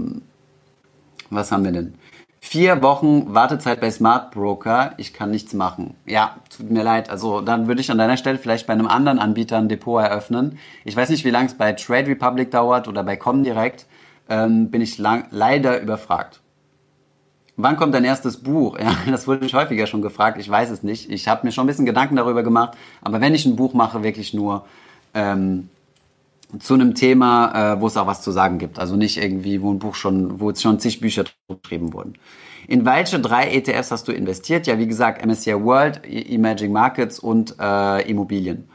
Was 1.30 1.52
haben 1.52 1.64
wir 1.64 1.72
denn? 1.72 1.96
Vier 2.40 2.84
Wochen 2.84 3.34
Wartezeit 3.34 3.82
bei 3.82 3.90
Smart 3.90 4.32
Broker. 4.32 4.94
Ich 4.98 5.14
kann 5.14 5.32
nichts 5.32 5.54
machen. 5.54 5.96
Ja, 6.06 6.36
tut 6.56 6.70
mir 6.70 6.84
leid. 6.84 7.10
Also 7.10 7.42
dann 7.42 7.68
würde 7.68 7.82
ich 7.82 7.90
an 7.90 7.98
deiner 7.98 8.18
Stelle 8.18 8.38
vielleicht 8.38 8.68
bei 8.68 8.74
einem 8.74 8.88
anderen 8.88 9.18
Anbieter 9.18 9.58
ein 9.58 9.68
Depot 9.68 10.02
eröffnen. 10.02 10.60
Ich 10.84 10.96
weiß 10.96 11.10
nicht, 11.10 11.26
wie 11.26 11.32
lange 11.32 11.48
es 11.48 11.56
bei 11.56 11.74
Trade 11.74 12.08
Republic 12.08 12.52
dauert 12.52 12.88
oder 12.88 13.04
bei 13.04 13.18
Comdirect 13.18 13.88
ähm, 14.30 14.70
bin 14.70 14.82
ich 14.82 15.00
lang, 15.00 15.26
leider 15.32 15.82
überfragt. 15.82 16.42
Wann 17.58 17.78
kommt 17.78 17.94
dein 17.94 18.04
erstes 18.04 18.38
Buch? 18.38 18.78
Ja, 18.80 18.96
das 19.12 19.28
wurde 19.28 19.46
ich 19.46 19.54
häufiger 19.54 19.88
schon 19.88 20.02
gefragt. 20.02 20.40
Ich 20.40 20.50
weiß 20.50 20.70
es 20.70 20.84
nicht. 20.84 21.10
Ich 21.10 21.28
habe 21.28 21.46
mir 21.46 21.52
schon 21.52 21.66
ein 21.66 21.68
bisschen 21.68 21.86
Gedanken 21.86 22.16
darüber 22.16 22.44
gemacht. 22.44 22.78
Aber 23.02 23.22
wenn 23.22 23.34
ich 23.34 23.46
ein 23.46 23.56
Buch 23.56 23.74
mache, 23.74 24.04
wirklich 24.04 24.34
nur 24.34 24.66
ähm, 25.14 25.70
zu 26.60 26.74
einem 26.74 26.96
Thema, 26.96 27.74
äh, 27.74 27.82
wo 27.82 27.88
es 27.88 27.98
auch 27.98 28.08
was 28.08 28.22
zu 28.22 28.32
sagen 28.32 28.58
gibt. 28.58 28.80
Also 28.80 28.96
nicht 28.96 29.18
irgendwie, 29.18 29.62
wo 29.62 29.72
ein 29.72 29.80
Buch 29.80 29.96
schon, 29.96 30.40
wo 30.40 30.54
schon 30.54 30.80
zig 30.80 31.00
Bücher 31.00 31.26
geschrieben 31.62 31.94
wurden. 31.94 32.14
In 32.68 32.86
welche 32.86 33.20
drei 33.20 33.52
ETFs 33.52 33.92
hast 33.92 34.08
du 34.08 34.12
investiert? 34.12 34.68
Ja, 34.68 34.80
wie 34.80 34.88
gesagt, 34.88 35.24
MSCI 35.26 35.64
World, 35.64 36.02
Emerging 36.06 36.72
Markets 36.72 37.20
und 37.20 37.56
äh, 37.60 38.10
Immobilien. 38.10 38.68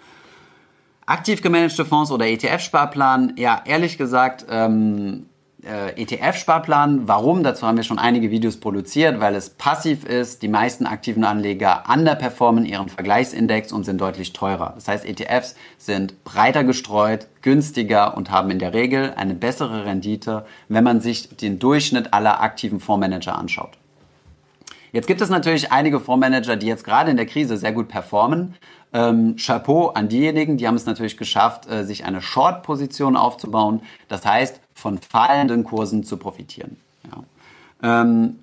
Aktiv 1.06 1.42
gemanagte 1.42 1.84
Fonds 1.84 2.12
oder 2.12 2.26
ETF-Sparplan? 2.26 3.34
Ja, 3.36 3.62
ehrlich 3.64 3.98
gesagt, 3.98 4.46
ähm, 4.48 5.26
äh, 5.64 6.00
ETF-Sparplan. 6.00 7.08
Warum? 7.08 7.42
Dazu 7.42 7.66
haben 7.66 7.76
wir 7.76 7.84
schon 7.84 7.98
einige 7.98 8.30
Videos 8.30 8.58
produziert, 8.58 9.20
weil 9.20 9.34
es 9.34 9.50
passiv 9.50 10.04
ist. 10.04 10.42
Die 10.42 10.48
meisten 10.48 10.86
aktiven 10.86 11.24
Anleger 11.24 11.84
underperformen 11.92 12.64
ihren 12.64 12.88
Vergleichsindex 12.88 13.72
und 13.72 13.84
sind 13.84 14.00
deutlich 14.00 14.32
teurer. 14.32 14.72
Das 14.74 14.88
heißt, 14.88 15.04
ETFs 15.04 15.54
sind 15.78 16.24
breiter 16.24 16.64
gestreut, 16.64 17.26
günstiger 17.42 18.16
und 18.16 18.30
haben 18.30 18.50
in 18.50 18.58
der 18.58 18.74
Regel 18.74 19.12
eine 19.16 19.34
bessere 19.34 19.84
Rendite, 19.84 20.44
wenn 20.68 20.84
man 20.84 21.00
sich 21.00 21.36
den 21.36 21.58
Durchschnitt 21.58 22.12
aller 22.12 22.40
aktiven 22.40 22.80
Fondsmanager 22.80 23.36
anschaut. 23.36 23.78
Jetzt 24.92 25.06
gibt 25.06 25.20
es 25.20 25.28
natürlich 25.28 25.70
einige 25.70 26.00
Fondsmanager, 26.00 26.56
die 26.56 26.66
jetzt 26.66 26.84
gerade 26.84 27.10
in 27.10 27.16
der 27.16 27.26
Krise 27.26 27.56
sehr 27.56 27.72
gut 27.72 27.88
performen. 27.88 28.56
Ähm, 28.92 29.36
Chapeau 29.36 29.88
an 29.90 30.08
diejenigen, 30.08 30.56
die 30.56 30.66
haben 30.66 30.74
es 30.74 30.84
natürlich 30.84 31.16
geschafft, 31.16 31.70
äh, 31.70 31.84
sich 31.84 32.04
eine 32.04 32.20
Short-Position 32.20 33.16
aufzubauen. 33.16 33.82
Das 34.08 34.26
heißt, 34.26 34.60
von 34.80 34.98
fallenden 34.98 35.64
Kursen 35.64 36.02
zu 36.04 36.16
profitieren. 36.16 36.76
Ja. 37.04 38.02
Ähm, 38.02 38.36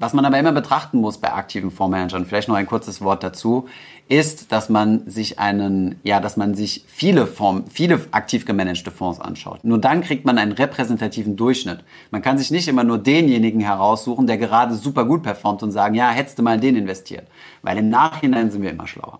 was 0.00 0.12
man 0.12 0.24
aber 0.24 0.38
immer 0.38 0.52
betrachten 0.52 1.00
muss 1.00 1.18
bei 1.18 1.32
aktiven 1.32 1.72
Fondsmanagern, 1.72 2.24
vielleicht 2.24 2.46
noch 2.46 2.54
ein 2.54 2.66
kurzes 2.66 3.00
Wort 3.00 3.24
dazu, 3.24 3.68
ist, 4.08 4.52
dass 4.52 4.68
man 4.68 5.10
sich 5.10 5.40
einen, 5.40 5.98
ja, 6.04 6.20
dass 6.20 6.36
man 6.36 6.54
sich 6.54 6.84
viele 6.86 7.26
Fonds, 7.26 7.72
viele 7.74 8.00
aktiv 8.12 8.46
gemanagte 8.46 8.92
Fonds 8.92 9.20
anschaut. 9.20 9.64
Nur 9.64 9.78
dann 9.78 10.02
kriegt 10.02 10.24
man 10.24 10.38
einen 10.38 10.52
repräsentativen 10.52 11.34
Durchschnitt. 11.34 11.80
Man 12.12 12.22
kann 12.22 12.38
sich 12.38 12.52
nicht 12.52 12.68
immer 12.68 12.84
nur 12.84 12.98
denjenigen 12.98 13.60
heraussuchen, 13.60 14.28
der 14.28 14.38
gerade 14.38 14.76
super 14.76 15.04
gut 15.04 15.24
performt 15.24 15.64
und 15.64 15.72
sagen, 15.72 15.96
ja, 15.96 16.10
hättest 16.10 16.38
du 16.38 16.44
mal 16.44 16.60
den 16.60 16.76
investiert. 16.76 17.26
Weil 17.62 17.78
im 17.78 17.88
Nachhinein 17.88 18.52
sind 18.52 18.62
wir 18.62 18.70
immer 18.70 18.86
schlauer. 18.86 19.18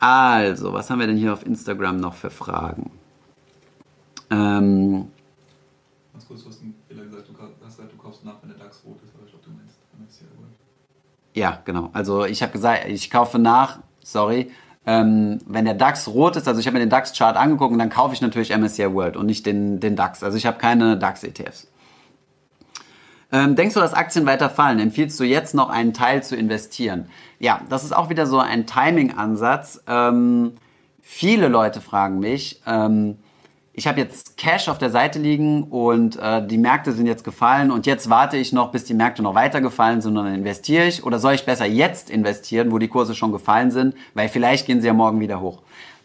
Also, 0.00 0.72
was 0.72 0.90
haben 0.90 0.98
wir 0.98 1.06
denn 1.06 1.16
hier 1.16 1.32
auf 1.32 1.46
Instagram 1.46 1.98
noch 1.98 2.14
für 2.14 2.30
Fragen? 2.30 2.90
Ähm, 4.30 5.06
Ganz 6.24 6.42
kurz, 6.42 6.42
du 6.42 6.48
hast 6.48 6.60
gesagt, 6.88 7.28
du 7.28 7.66
hast 7.66 7.78
du 7.78 7.96
kaufst 7.98 8.24
nach, 8.24 8.36
wenn 8.40 8.48
der 8.48 8.58
DAX 8.58 8.82
rot 8.86 8.98
ist, 9.04 9.14
aber 9.14 9.24
ich 9.24 9.30
glaube, 9.30 9.44
du 9.44 9.50
meinst 9.50 9.76
MSCI 9.98 10.24
World. 10.38 10.54
Ja, 11.34 11.60
genau. 11.64 11.90
Also 11.92 12.24
ich 12.24 12.42
habe 12.42 12.52
gesagt, 12.52 12.86
ich 12.88 13.10
kaufe 13.10 13.38
nach, 13.38 13.80
sorry, 14.02 14.50
ähm, 14.86 15.38
wenn 15.46 15.66
der 15.66 15.74
DAX 15.74 16.08
rot 16.08 16.36
ist, 16.36 16.48
also 16.48 16.60
ich 16.60 16.66
habe 16.66 16.74
mir 16.74 16.84
den 16.84 16.88
DAX-Chart 16.88 17.36
angeguckt 17.36 17.72
und 17.72 17.78
dann 17.78 17.90
kaufe 17.90 18.14
ich 18.14 18.22
natürlich 18.22 18.56
MSCI 18.56 18.94
World 18.94 19.18
und 19.18 19.26
nicht 19.26 19.44
den, 19.44 19.80
den 19.80 19.96
DAX. 19.96 20.22
Also 20.22 20.38
ich 20.38 20.46
habe 20.46 20.56
keine 20.56 20.96
DAX-ETFs. 20.96 21.70
Ähm, 23.30 23.54
denkst 23.54 23.74
du, 23.74 23.80
dass 23.80 23.92
Aktien 23.92 24.24
weiter 24.24 24.48
fallen? 24.48 24.78
Empfiehlst 24.78 25.20
du 25.20 25.24
jetzt 25.24 25.54
noch 25.54 25.68
einen 25.68 25.92
Teil 25.92 26.22
zu 26.22 26.36
investieren? 26.36 27.06
Ja, 27.38 27.60
das 27.68 27.84
ist 27.84 27.94
auch 27.94 28.08
wieder 28.08 28.26
so 28.26 28.38
ein 28.38 28.66
Timing-Ansatz. 28.66 29.82
Ähm, 29.86 30.52
viele 31.02 31.48
Leute 31.48 31.82
fragen 31.82 32.18
mich, 32.18 32.62
ähm, 32.66 33.18
ich 33.76 33.88
habe 33.88 34.00
jetzt 34.00 34.36
Cash 34.36 34.68
auf 34.68 34.78
der 34.78 34.90
Seite 34.90 35.18
liegen 35.18 35.64
und 35.64 36.16
äh, 36.16 36.46
die 36.46 36.58
Märkte 36.58 36.92
sind 36.92 37.06
jetzt 37.06 37.24
gefallen 37.24 37.72
und 37.72 37.86
jetzt 37.86 38.08
warte 38.08 38.36
ich 38.36 38.52
noch, 38.52 38.70
bis 38.70 38.84
die 38.84 38.94
Märkte 38.94 39.22
noch 39.22 39.34
weiter 39.34 39.60
gefallen 39.60 40.00
sind 40.00 40.16
und 40.16 40.24
dann 40.24 40.34
investiere 40.34 40.86
ich 40.86 41.04
oder 41.04 41.18
soll 41.18 41.34
ich 41.34 41.44
besser 41.44 41.66
jetzt 41.66 42.08
investieren, 42.08 42.70
wo 42.70 42.78
die 42.78 42.86
Kurse 42.86 43.16
schon 43.16 43.32
gefallen 43.32 43.72
sind, 43.72 43.94
weil 44.14 44.28
vielleicht 44.28 44.66
gehen 44.66 44.80
sie 44.80 44.86
ja 44.86 44.92
morgen 44.92 45.18
wieder 45.18 45.40
hoch. 45.40 45.62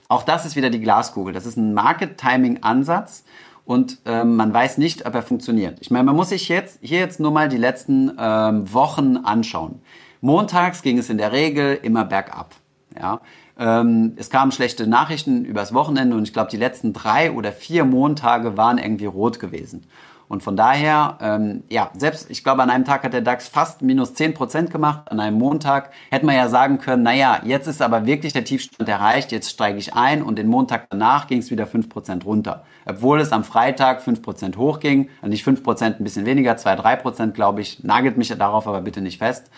Auch 0.08 0.24
das 0.24 0.48
ist 0.48 0.56
wieder 0.56 0.72
die 0.72 0.80
Glaskugel. 0.80 1.32
Das 1.32 1.46
ist 1.46 1.58
ein 1.58 1.76
Market-Timing-Ansatz 1.76 3.24
und 3.66 4.00
ähm, 4.06 4.36
man 4.36 4.52
weiß 4.52 4.80
nicht, 4.80 5.06
ob 5.06 5.14
er 5.14 5.22
funktioniert. 5.22 5.78
Ich 5.80 5.92
meine, 5.92 6.06
man 6.06 6.16
muss 6.16 6.30
sich 6.30 6.50
jetzt 6.50 6.80
hier 6.82 6.98
jetzt 6.98 7.20
nur 7.20 7.32
mal 7.32 7.50
die 7.50 7.58
letzten 7.58 8.12
ähm, 8.18 8.74
Wochen 8.74 9.18
anschauen. 9.18 9.80
Montags 10.22 10.82
ging 10.82 10.98
es 10.98 11.12
in 11.12 11.20
der 11.20 11.32
Regel 11.32 11.78
immer 11.84 12.04
bergab. 12.04 12.56
Ja, 13.00 13.22
ähm, 13.60 14.14
es 14.16 14.30
kamen 14.30 14.52
schlechte 14.52 14.88
Nachrichten 14.88 15.44
übers 15.44 15.74
Wochenende 15.74 16.16
und 16.16 16.24
ich 16.24 16.34
glaube, 16.34 16.50
die 16.50 16.58
letzten 16.58 16.94
drei 16.94 17.32
oder 17.32 17.52
vier 17.52 17.84
Montage 17.84 18.56
waren 18.58 18.78
irgendwie 18.78 19.06
rot 19.06 19.40
gewesen. 19.40 19.86
Und 20.30 20.44
von 20.44 20.56
daher, 20.56 21.18
ähm, 21.22 21.64
ja, 21.70 21.90
selbst, 21.98 22.30
ich 22.30 22.44
glaube, 22.44 22.62
an 22.62 22.70
einem 22.70 22.86
Tag 22.86 23.04
hat 23.04 23.14
der 23.14 23.22
DAX 23.22 23.48
fast 23.48 23.82
minus 23.82 24.14
10% 24.14 24.68
gemacht. 24.68 25.12
An 25.12 25.20
einem 25.20 25.40
Montag 25.40 25.90
hätte 26.12 26.26
man 26.28 26.36
ja 26.36 26.48
sagen 26.50 26.78
können, 26.78 27.02
naja, 27.02 27.42
jetzt 27.44 27.66
ist 27.66 27.82
aber 27.82 28.06
wirklich 28.06 28.32
der 28.32 28.44
Tiefstand 28.44 28.88
erreicht, 28.88 29.32
jetzt 29.32 29.50
steige 29.50 29.80
ich 29.80 29.96
ein 29.96 30.22
und 30.22 30.38
den 30.38 30.48
Montag 30.48 30.88
danach 30.92 31.26
ging 31.26 31.40
es 31.40 31.50
wieder 31.50 31.66
5% 31.66 32.24
runter. 32.26 32.64
Obwohl 32.86 33.20
es 33.22 33.32
am 33.32 33.44
Freitag 33.44 34.04
5% 34.04 34.56
hochging, 34.56 35.10
also 35.20 35.32
nicht 35.32 35.48
5%, 35.48 35.84
ein 35.84 36.04
bisschen 36.04 36.28
weniger, 36.28 36.56
2, 36.58 36.76
3% 36.76 37.32
glaube 37.32 37.62
ich, 37.62 37.84
nagelt 37.84 38.16
mich 38.16 38.30
darauf 38.30 38.68
aber 38.68 38.82
bitte 38.82 39.02
nicht 39.02 39.18
fest. 39.18 39.50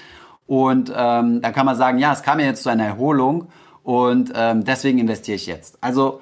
Und 0.47 0.89
ähm, 0.95 1.41
da 1.41 1.51
kann 1.51 1.65
man 1.65 1.75
sagen, 1.75 1.97
ja, 1.97 2.13
es 2.13 2.23
kam 2.23 2.39
ja 2.39 2.45
jetzt 2.45 2.63
zu 2.63 2.69
einer 2.69 2.85
Erholung 2.85 3.49
und 3.83 4.31
ähm, 4.35 4.63
deswegen 4.63 4.99
investiere 4.99 5.35
ich 5.35 5.45
jetzt. 5.47 5.77
Also 5.81 6.21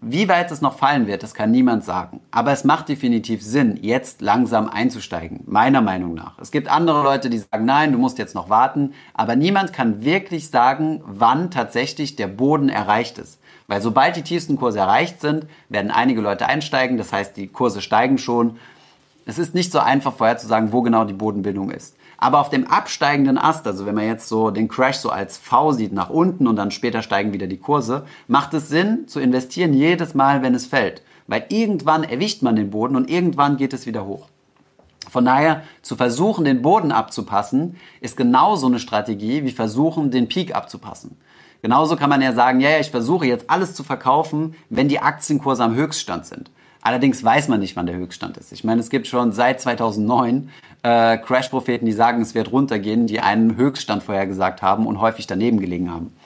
wie 0.00 0.28
weit 0.28 0.52
es 0.52 0.60
noch 0.60 0.78
fallen 0.78 1.08
wird, 1.08 1.24
das 1.24 1.34
kann 1.34 1.50
niemand 1.50 1.84
sagen. 1.84 2.20
Aber 2.30 2.52
es 2.52 2.62
macht 2.62 2.88
definitiv 2.88 3.42
Sinn, 3.42 3.80
jetzt 3.82 4.22
langsam 4.22 4.68
einzusteigen, 4.68 5.40
meiner 5.46 5.80
Meinung 5.80 6.14
nach. 6.14 6.38
Es 6.38 6.52
gibt 6.52 6.68
andere 6.68 7.02
Leute, 7.02 7.30
die 7.30 7.38
sagen, 7.38 7.64
nein, 7.64 7.90
du 7.90 7.98
musst 7.98 8.18
jetzt 8.18 8.36
noch 8.36 8.48
warten. 8.48 8.94
Aber 9.12 9.34
niemand 9.34 9.72
kann 9.72 10.04
wirklich 10.04 10.50
sagen, 10.50 11.02
wann 11.04 11.50
tatsächlich 11.50 12.14
der 12.14 12.28
Boden 12.28 12.68
erreicht 12.68 13.18
ist. 13.18 13.40
Weil 13.66 13.82
sobald 13.82 14.14
die 14.14 14.22
tiefsten 14.22 14.56
Kurse 14.56 14.78
erreicht 14.78 15.20
sind, 15.20 15.46
werden 15.68 15.90
einige 15.90 16.20
Leute 16.20 16.46
einsteigen. 16.46 16.96
Das 16.96 17.12
heißt, 17.12 17.36
die 17.36 17.48
Kurse 17.48 17.82
steigen 17.82 18.18
schon. 18.18 18.56
Es 19.26 19.38
ist 19.38 19.52
nicht 19.52 19.72
so 19.72 19.80
einfach 19.80 20.14
vorher 20.14 20.38
zu 20.38 20.46
sagen, 20.46 20.72
wo 20.72 20.80
genau 20.80 21.04
die 21.04 21.12
Bodenbildung 21.12 21.72
ist. 21.72 21.96
Aber 22.20 22.40
auf 22.40 22.50
dem 22.50 22.66
absteigenden 22.66 23.38
Ast, 23.38 23.66
also 23.66 23.86
wenn 23.86 23.94
man 23.94 24.06
jetzt 24.06 24.28
so 24.28 24.50
den 24.50 24.68
Crash 24.68 24.96
so 24.96 25.08
als 25.08 25.38
V 25.38 25.72
sieht 25.72 25.92
nach 25.92 26.10
unten 26.10 26.48
und 26.48 26.56
dann 26.56 26.72
später 26.72 27.00
steigen 27.00 27.32
wieder 27.32 27.46
die 27.46 27.58
Kurse, 27.58 28.04
macht 28.26 28.52
es 28.54 28.68
Sinn 28.68 29.06
zu 29.06 29.20
investieren 29.20 29.72
jedes 29.72 30.14
Mal, 30.14 30.42
wenn 30.42 30.54
es 30.54 30.66
fällt. 30.66 31.02
Weil 31.28 31.46
irgendwann 31.48 32.02
erwischt 32.02 32.42
man 32.42 32.56
den 32.56 32.70
Boden 32.70 32.96
und 32.96 33.08
irgendwann 33.08 33.56
geht 33.56 33.72
es 33.72 33.86
wieder 33.86 34.04
hoch. 34.04 34.26
Von 35.08 35.24
daher, 35.24 35.62
zu 35.80 35.94
versuchen, 35.94 36.44
den 36.44 36.60
Boden 36.60 36.90
abzupassen, 36.90 37.76
ist 38.00 38.16
genauso 38.16 38.66
eine 38.66 38.80
Strategie 38.80 39.44
wie 39.44 39.52
versuchen, 39.52 40.10
den 40.10 40.28
Peak 40.28 40.54
abzupassen. 40.54 41.16
Genauso 41.62 41.96
kann 41.96 42.10
man 42.10 42.20
ja 42.20 42.32
sagen, 42.32 42.60
ja, 42.60 42.70
ja, 42.70 42.78
ich 42.80 42.90
versuche 42.90 43.26
jetzt 43.26 43.48
alles 43.48 43.74
zu 43.74 43.84
verkaufen, 43.84 44.54
wenn 44.70 44.88
die 44.88 45.00
Aktienkurse 45.00 45.64
am 45.64 45.74
Höchststand 45.74 46.26
sind. 46.26 46.50
Allerdings 46.82 47.22
weiß 47.24 47.48
man 47.48 47.60
nicht, 47.60 47.74
wann 47.76 47.86
der 47.86 47.96
Höchststand 47.96 48.36
ist. 48.36 48.52
Ich 48.52 48.64
meine, 48.64 48.80
es 48.80 48.90
gibt 48.90 49.06
schon 49.08 49.32
seit 49.32 49.60
2009 49.60 50.50
äh, 50.88 51.18
Crash-Propheten, 51.18 51.84
die 51.84 51.92
sagen, 51.92 52.22
es 52.22 52.34
wird 52.34 52.50
runtergehen, 52.50 53.06
die 53.06 53.20
einen 53.20 53.56
Höchststand 53.56 54.02
vorhergesagt 54.02 54.62
haben 54.62 54.86
und 54.86 55.00
häufig 55.00 55.26
daneben 55.26 55.60
gelegen 55.60 55.92
haben. 55.92 56.16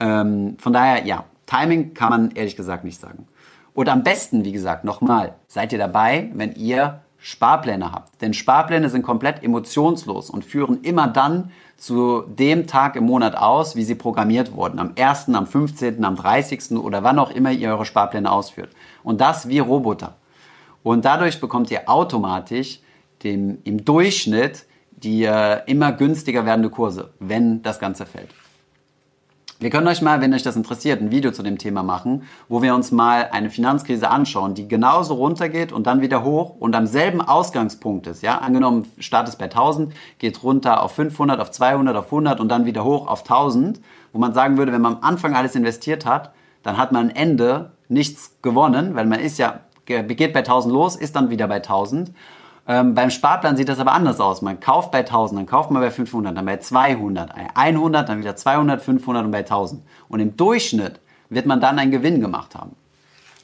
Ähm, 0.00 0.56
von 0.58 0.74
daher, 0.74 1.06
ja, 1.06 1.24
Timing 1.46 1.94
kann 1.94 2.10
man 2.10 2.30
ehrlich 2.32 2.56
gesagt 2.56 2.84
nicht 2.84 3.00
sagen. 3.00 3.26
Und 3.72 3.88
am 3.88 4.02
besten, 4.02 4.44
wie 4.44 4.52
gesagt, 4.52 4.84
nochmal, 4.84 5.34
seid 5.48 5.72
ihr 5.72 5.78
dabei, 5.78 6.30
wenn 6.34 6.52
ihr 6.52 7.00
Sparpläne 7.18 7.92
habt. 7.92 8.20
Denn 8.20 8.34
Sparpläne 8.34 8.90
sind 8.90 9.02
komplett 9.02 9.42
emotionslos 9.42 10.28
und 10.28 10.44
führen 10.44 10.82
immer 10.82 11.06
dann 11.08 11.50
zu 11.78 12.22
dem 12.22 12.66
Tag 12.66 12.96
im 12.96 13.04
Monat 13.04 13.34
aus, 13.34 13.76
wie 13.76 13.84
sie 13.84 13.94
programmiert 13.94 14.54
wurden. 14.54 14.78
Am 14.78 14.92
1., 14.98 15.30
am 15.30 15.46
15., 15.46 16.04
am 16.04 16.16
30. 16.16 16.72
oder 16.72 17.02
wann 17.02 17.18
auch 17.18 17.30
immer 17.30 17.50
ihr 17.50 17.70
eure 17.70 17.86
Sparpläne 17.86 18.30
ausführt. 18.30 18.70
Und 19.02 19.22
das 19.22 19.48
wie 19.48 19.60
Roboter. 19.60 20.16
Und 20.82 21.04
dadurch 21.06 21.40
bekommt 21.40 21.70
ihr 21.70 21.88
automatisch 21.88 22.80
dem, 23.24 23.58
im 23.64 23.84
Durchschnitt 23.84 24.66
die 25.02 25.24
äh, 25.24 25.60
immer 25.66 25.92
günstiger 25.92 26.46
werdende 26.46 26.70
Kurse, 26.70 27.10
wenn 27.18 27.62
das 27.62 27.78
Ganze 27.78 28.06
fällt. 28.06 28.28
Wir 29.58 29.70
können 29.70 29.86
euch 29.86 30.02
mal, 30.02 30.20
wenn 30.20 30.34
euch 30.34 30.42
das 30.42 30.56
interessiert, 30.56 31.00
ein 31.00 31.12
Video 31.12 31.30
zu 31.30 31.44
dem 31.44 31.56
Thema 31.56 31.84
machen, 31.84 32.24
wo 32.48 32.62
wir 32.62 32.74
uns 32.74 32.90
mal 32.90 33.28
eine 33.30 33.48
Finanzkrise 33.48 34.10
anschauen, 34.10 34.54
die 34.54 34.66
genauso 34.66 35.14
runtergeht 35.14 35.70
und 35.70 35.86
dann 35.86 36.00
wieder 36.00 36.24
hoch 36.24 36.56
und 36.58 36.74
am 36.74 36.86
selben 36.86 37.20
Ausgangspunkt 37.20 38.08
ist. 38.08 38.22
Ja, 38.22 38.38
angenommen, 38.38 38.90
Start 38.98 39.28
ist 39.28 39.38
bei 39.38 39.44
1000, 39.44 39.94
geht 40.18 40.42
runter 40.42 40.82
auf 40.82 40.92
500, 40.96 41.38
auf 41.38 41.52
200, 41.52 41.94
auf 41.94 42.06
100 42.06 42.40
und 42.40 42.48
dann 42.48 42.64
wieder 42.66 42.82
hoch 42.82 43.06
auf 43.06 43.20
1000, 43.20 43.80
wo 44.12 44.18
man 44.18 44.34
sagen 44.34 44.58
würde, 44.58 44.72
wenn 44.72 44.80
man 44.80 44.96
am 44.96 45.02
Anfang 45.04 45.36
alles 45.36 45.54
investiert 45.54 46.06
hat, 46.06 46.32
dann 46.64 46.76
hat 46.76 46.90
man 46.90 47.10
am 47.10 47.14
Ende 47.14 47.70
nichts 47.88 48.36
gewonnen, 48.42 48.96
weil 48.96 49.06
man 49.06 49.20
ist 49.20 49.38
ja, 49.38 49.60
geht 49.86 50.32
bei 50.32 50.40
1000 50.40 50.74
los, 50.74 50.96
ist 50.96 51.14
dann 51.14 51.30
wieder 51.30 51.46
bei 51.46 51.56
1000 51.56 52.10
ähm, 52.72 52.94
beim 52.94 53.10
Sparplan 53.10 53.54
sieht 53.56 53.68
das 53.68 53.78
aber 53.78 53.92
anders 53.92 54.18
aus. 54.18 54.40
Man 54.40 54.58
kauft 54.58 54.92
bei 54.92 55.00
1000, 55.00 55.40
dann 55.40 55.46
kauft 55.46 55.70
man 55.70 55.82
bei 55.82 55.90
500, 55.90 56.34
dann 56.34 56.46
bei 56.46 56.56
200, 56.56 57.30
100, 57.54 58.08
dann 58.08 58.18
wieder 58.18 58.34
200, 58.34 58.80
500 58.80 59.26
und 59.26 59.30
bei 59.30 59.40
1000. 59.40 59.82
Und 60.08 60.20
im 60.20 60.36
Durchschnitt 60.38 61.00
wird 61.28 61.44
man 61.44 61.60
dann 61.60 61.78
einen 61.78 61.90
Gewinn 61.90 62.22
gemacht 62.22 62.54
haben. 62.54 62.74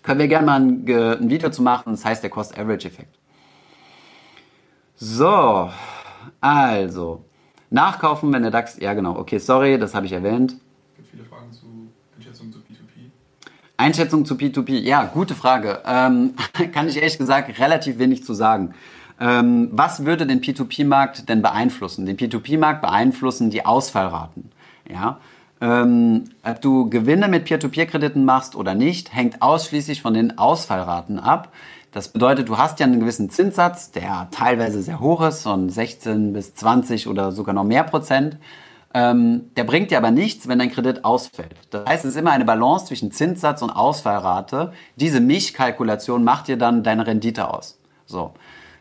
Können 0.03 0.21
wir 0.21 0.29
gerne 0.29 0.47
mal 0.47 0.61
ein, 0.61 0.89
ein 0.89 1.29
Video 1.29 1.51
zu 1.51 1.61
machen, 1.61 1.91
das 1.91 2.07
heißt 2.07 2.23
der 2.23 2.31
Cost-Average-Effekt. 2.31 3.15
So, 4.97 5.71
also, 6.41 7.25
nachkaufen, 7.69 8.33
wenn 8.33 8.43
der 8.43 8.51
DAX, 8.51 8.79
ja 8.79 8.95
genau, 8.95 9.17
okay, 9.19 9.39
sorry, 9.39 9.79
das 9.79 9.95
habe 9.95 10.07
ich 10.07 10.13
erwähnt. 10.13 10.53
Es 10.53 10.97
gibt 10.97 11.09
viele 11.11 11.25
Fragen 11.25 11.53
zu 11.53 11.67
Einschätzung 12.17 12.51
zu 12.51 12.61
P2P. 12.61 13.11
Einschätzung 13.77 14.25
zu 14.25 14.35
P2P, 14.37 14.81
ja, 14.81 15.05
gute 15.05 15.35
Frage. 15.35 15.83
Ähm, 15.85 16.33
kann 16.73 16.89
ich 16.89 16.97
ehrlich 16.97 17.19
gesagt 17.19 17.59
relativ 17.59 17.99
wenig 17.99 18.25
zu 18.25 18.33
sagen. 18.33 18.75
Ähm, 19.21 19.69
was 19.73 20.05
würde 20.05 20.27
den 20.27 20.41
P2P-Markt 20.41 21.29
denn 21.29 21.43
beeinflussen? 21.43 22.07
Den 22.07 22.17
P2P-Markt 22.17 22.83
beeinflussen 22.83 23.51
die 23.51 23.67
Ausfallraten. 23.67 24.53
Ja? 24.89 25.19
Ähm, 25.61 26.25
ob 26.45 26.61
du 26.61 26.89
Gewinne 26.89 27.29
mit 27.29 27.45
Peer-to-Peer-Krediten 27.45 28.25
machst 28.25 28.55
oder 28.55 28.75
nicht, 28.75 29.15
hängt 29.15 29.43
ausschließlich 29.43 30.03
von 30.03 30.15
den 30.15 30.39
Ausfallraten 30.39 31.19
ab. 31.19 31.53
Das 31.91 32.09
bedeutet, 32.09 32.49
du 32.49 32.59
hast 32.59 32.79
ja 32.81 32.87
einen 32.87 33.01
gewissen 33.01 33.31
Zinssatz, 33.31 33.91
der 33.91 34.29
teilweise 34.31 34.83
sehr 34.83 35.01
hoch 35.01 35.23
ist, 35.23 35.43
von 35.43 35.69
16 35.69 36.33
bis 36.33 36.55
20 36.55 37.09
oder 37.09 37.33
sogar 37.33 37.55
noch 37.55 37.65
mehr 37.65 37.83
Prozent. 37.83 38.37
Ähm, 38.95 39.51
der 39.57 39.65
bringt 39.65 39.91
dir 39.91 39.99
aber 39.99 40.11
nichts, 40.11 40.49
wenn 40.49 40.59
dein 40.59 40.71
Kredit 40.71 41.05
ausfällt. 41.05 41.55
Das 41.71 41.87
heißt, 41.87 42.05
es 42.05 42.13
ist 42.13 42.17
immer 42.17 42.31
eine 42.31 42.45
Balance 42.45 42.87
zwischen 42.87 43.11
Zinssatz 43.11 43.63
und 43.63 43.71
Ausfallrate. 43.71 44.73
Diese 44.97 45.21
Mischkalkulation 45.21 46.25
macht 46.25 46.49
dir 46.49 46.57
dann 46.57 46.83
deine 46.83 47.07
Rendite 47.07 47.53
aus. 47.53 47.79
So. 48.07 48.33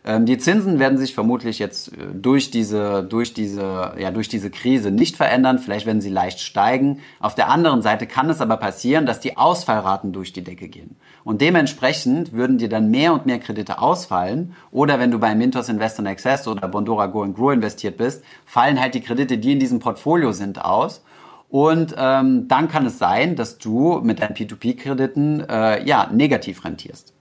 Ähm, 0.07 0.25
die 0.25 0.37
Zinsen 0.37 0.79
werden 0.79 0.97
sich 0.97 1.13
vermutlich 1.13 1.59
jetzt 1.59 1.89
äh, 1.89 1.97
durch 2.13 2.49
diese, 2.49 3.03
durch, 3.03 3.33
diese, 3.33 3.91
ja, 3.99 4.09
durch 4.09 4.29
diese 4.29 4.49
Krise 4.49 4.89
nicht 4.89 5.17
verändern. 5.17 5.59
Vielleicht 5.59 5.85
werden 5.85 5.99
sie 5.99 6.09
leicht 6.09 6.39
steigen. 6.39 7.01
Auf 7.19 7.35
der 7.35 7.49
anderen 7.49 7.81
Seite 7.81 8.07
kann 8.07 8.29
es 8.29 8.39
aber 8.39 8.55
passieren, 8.55 9.05
dass 9.05 9.19
die 9.19 9.35
Ausfallraten 9.35 10.13
durch 10.13 10.31
die 10.31 10.45
Decke 10.45 10.69
gehen. 10.69 10.95
Und 11.25 11.41
dementsprechend 11.41 12.31
würden 12.31 12.57
dir 12.57 12.69
dann 12.69 12.89
mehr 12.89 13.11
und 13.11 13.25
mehr 13.25 13.39
Kredite 13.39 13.81
ausfallen. 13.81 14.55
Oder 14.71 14.97
wenn 14.97 15.11
du 15.11 15.19
bei 15.19 15.35
Mintos 15.35 15.67
Invest 15.67 15.99
in 15.99 16.07
Access 16.07 16.47
oder 16.47 16.69
Bondora 16.69 17.07
Go 17.07 17.23
and 17.23 17.35
Grow 17.35 17.51
investiert 17.51 17.97
bist, 17.97 18.23
fallen 18.45 18.79
halt 18.79 18.95
die 18.95 19.01
Kredite, 19.01 19.37
die 19.37 19.51
in 19.51 19.59
diesem 19.59 19.79
Portfolio 19.79 20.31
sind, 20.31 20.63
aus. 20.63 21.03
Und 21.49 21.95
ähm, 21.97 22.47
dann 22.47 22.69
kann 22.69 22.85
es 22.85 22.97
sein, 22.97 23.35
dass 23.35 23.57
du 23.57 23.99
mit 24.01 24.21
deinen 24.21 24.35
P2P-Krediten 24.35 25.41
äh, 25.49 25.85
ja, 25.85 26.09
negativ 26.13 26.63
rentierst. 26.63 27.16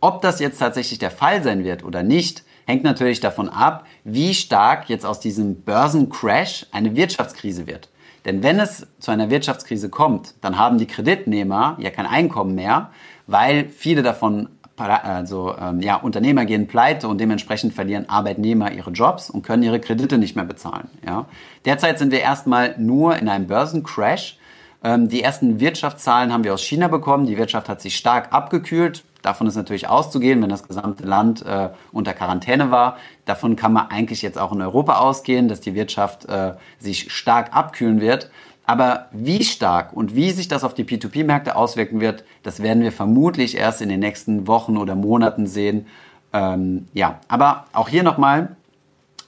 Ob 0.00 0.22
das 0.22 0.40
jetzt 0.40 0.58
tatsächlich 0.58 0.98
der 0.98 1.10
Fall 1.10 1.42
sein 1.42 1.64
wird 1.64 1.84
oder 1.84 2.02
nicht, 2.02 2.42
hängt 2.66 2.84
natürlich 2.84 3.20
davon 3.20 3.48
ab, 3.48 3.86
wie 4.04 4.32
stark 4.34 4.88
jetzt 4.88 5.04
aus 5.04 5.20
diesem 5.20 5.62
Börsencrash 5.62 6.66
eine 6.72 6.96
Wirtschaftskrise 6.96 7.66
wird. 7.66 7.88
Denn 8.24 8.42
wenn 8.42 8.60
es 8.60 8.86
zu 8.98 9.10
einer 9.10 9.30
Wirtschaftskrise 9.30 9.88
kommt, 9.88 10.34
dann 10.40 10.58
haben 10.58 10.78
die 10.78 10.86
Kreditnehmer 10.86 11.76
ja 11.80 11.90
kein 11.90 12.06
Einkommen 12.06 12.54
mehr, 12.54 12.90
weil 13.26 13.68
viele 13.68 14.02
davon, 14.02 14.48
also 14.76 15.54
ähm, 15.58 15.80
ja, 15.80 15.96
Unternehmer 15.96 16.44
gehen 16.44 16.66
pleite 16.66 17.08
und 17.08 17.18
dementsprechend 17.18 17.74
verlieren 17.74 18.08
Arbeitnehmer 18.08 18.72
ihre 18.72 18.90
Jobs 18.90 19.30
und 19.30 19.42
können 19.42 19.62
ihre 19.62 19.80
Kredite 19.80 20.18
nicht 20.18 20.36
mehr 20.36 20.44
bezahlen. 20.44 20.88
Ja. 21.06 21.26
Derzeit 21.64 21.98
sind 21.98 22.12
wir 22.12 22.20
erstmal 22.20 22.74
nur 22.78 23.16
in 23.16 23.28
einem 23.28 23.46
Börsencrash. 23.46 24.38
Ähm, 24.82 25.08
die 25.08 25.22
ersten 25.22 25.60
Wirtschaftszahlen 25.60 26.32
haben 26.32 26.44
wir 26.44 26.54
aus 26.54 26.62
China 26.62 26.88
bekommen. 26.88 27.26
Die 27.26 27.36
Wirtschaft 27.36 27.68
hat 27.68 27.80
sich 27.82 27.96
stark 27.96 28.32
abgekühlt. 28.32 29.04
Davon 29.22 29.46
ist 29.46 29.56
natürlich 29.56 29.88
auszugehen, 29.88 30.42
wenn 30.42 30.48
das 30.48 30.66
gesamte 30.66 31.04
Land 31.04 31.44
äh, 31.44 31.70
unter 31.92 32.12
Quarantäne 32.14 32.70
war. 32.70 32.96
Davon 33.24 33.56
kann 33.56 33.72
man 33.72 33.88
eigentlich 33.88 34.22
jetzt 34.22 34.38
auch 34.38 34.52
in 34.52 34.62
Europa 34.62 34.98
ausgehen, 34.98 35.48
dass 35.48 35.60
die 35.60 35.74
Wirtschaft 35.74 36.26
äh, 36.26 36.54
sich 36.78 37.12
stark 37.12 37.54
abkühlen 37.54 38.00
wird. 38.00 38.30
Aber 38.66 39.08
wie 39.10 39.42
stark 39.42 39.92
und 39.92 40.14
wie 40.14 40.30
sich 40.30 40.46
das 40.46 40.62
auf 40.62 40.74
die 40.74 40.84
P2P-Märkte 40.84 41.56
auswirken 41.56 42.00
wird, 42.00 42.24
das 42.42 42.62
werden 42.62 42.82
wir 42.82 42.92
vermutlich 42.92 43.56
erst 43.56 43.82
in 43.82 43.88
den 43.88 44.00
nächsten 44.00 44.46
Wochen 44.46 44.76
oder 44.76 44.94
Monaten 44.94 45.46
sehen. 45.46 45.86
Ähm, 46.32 46.86
ja, 46.94 47.18
aber 47.26 47.66
auch 47.72 47.88
hier 47.88 48.04
nochmal, 48.04 48.54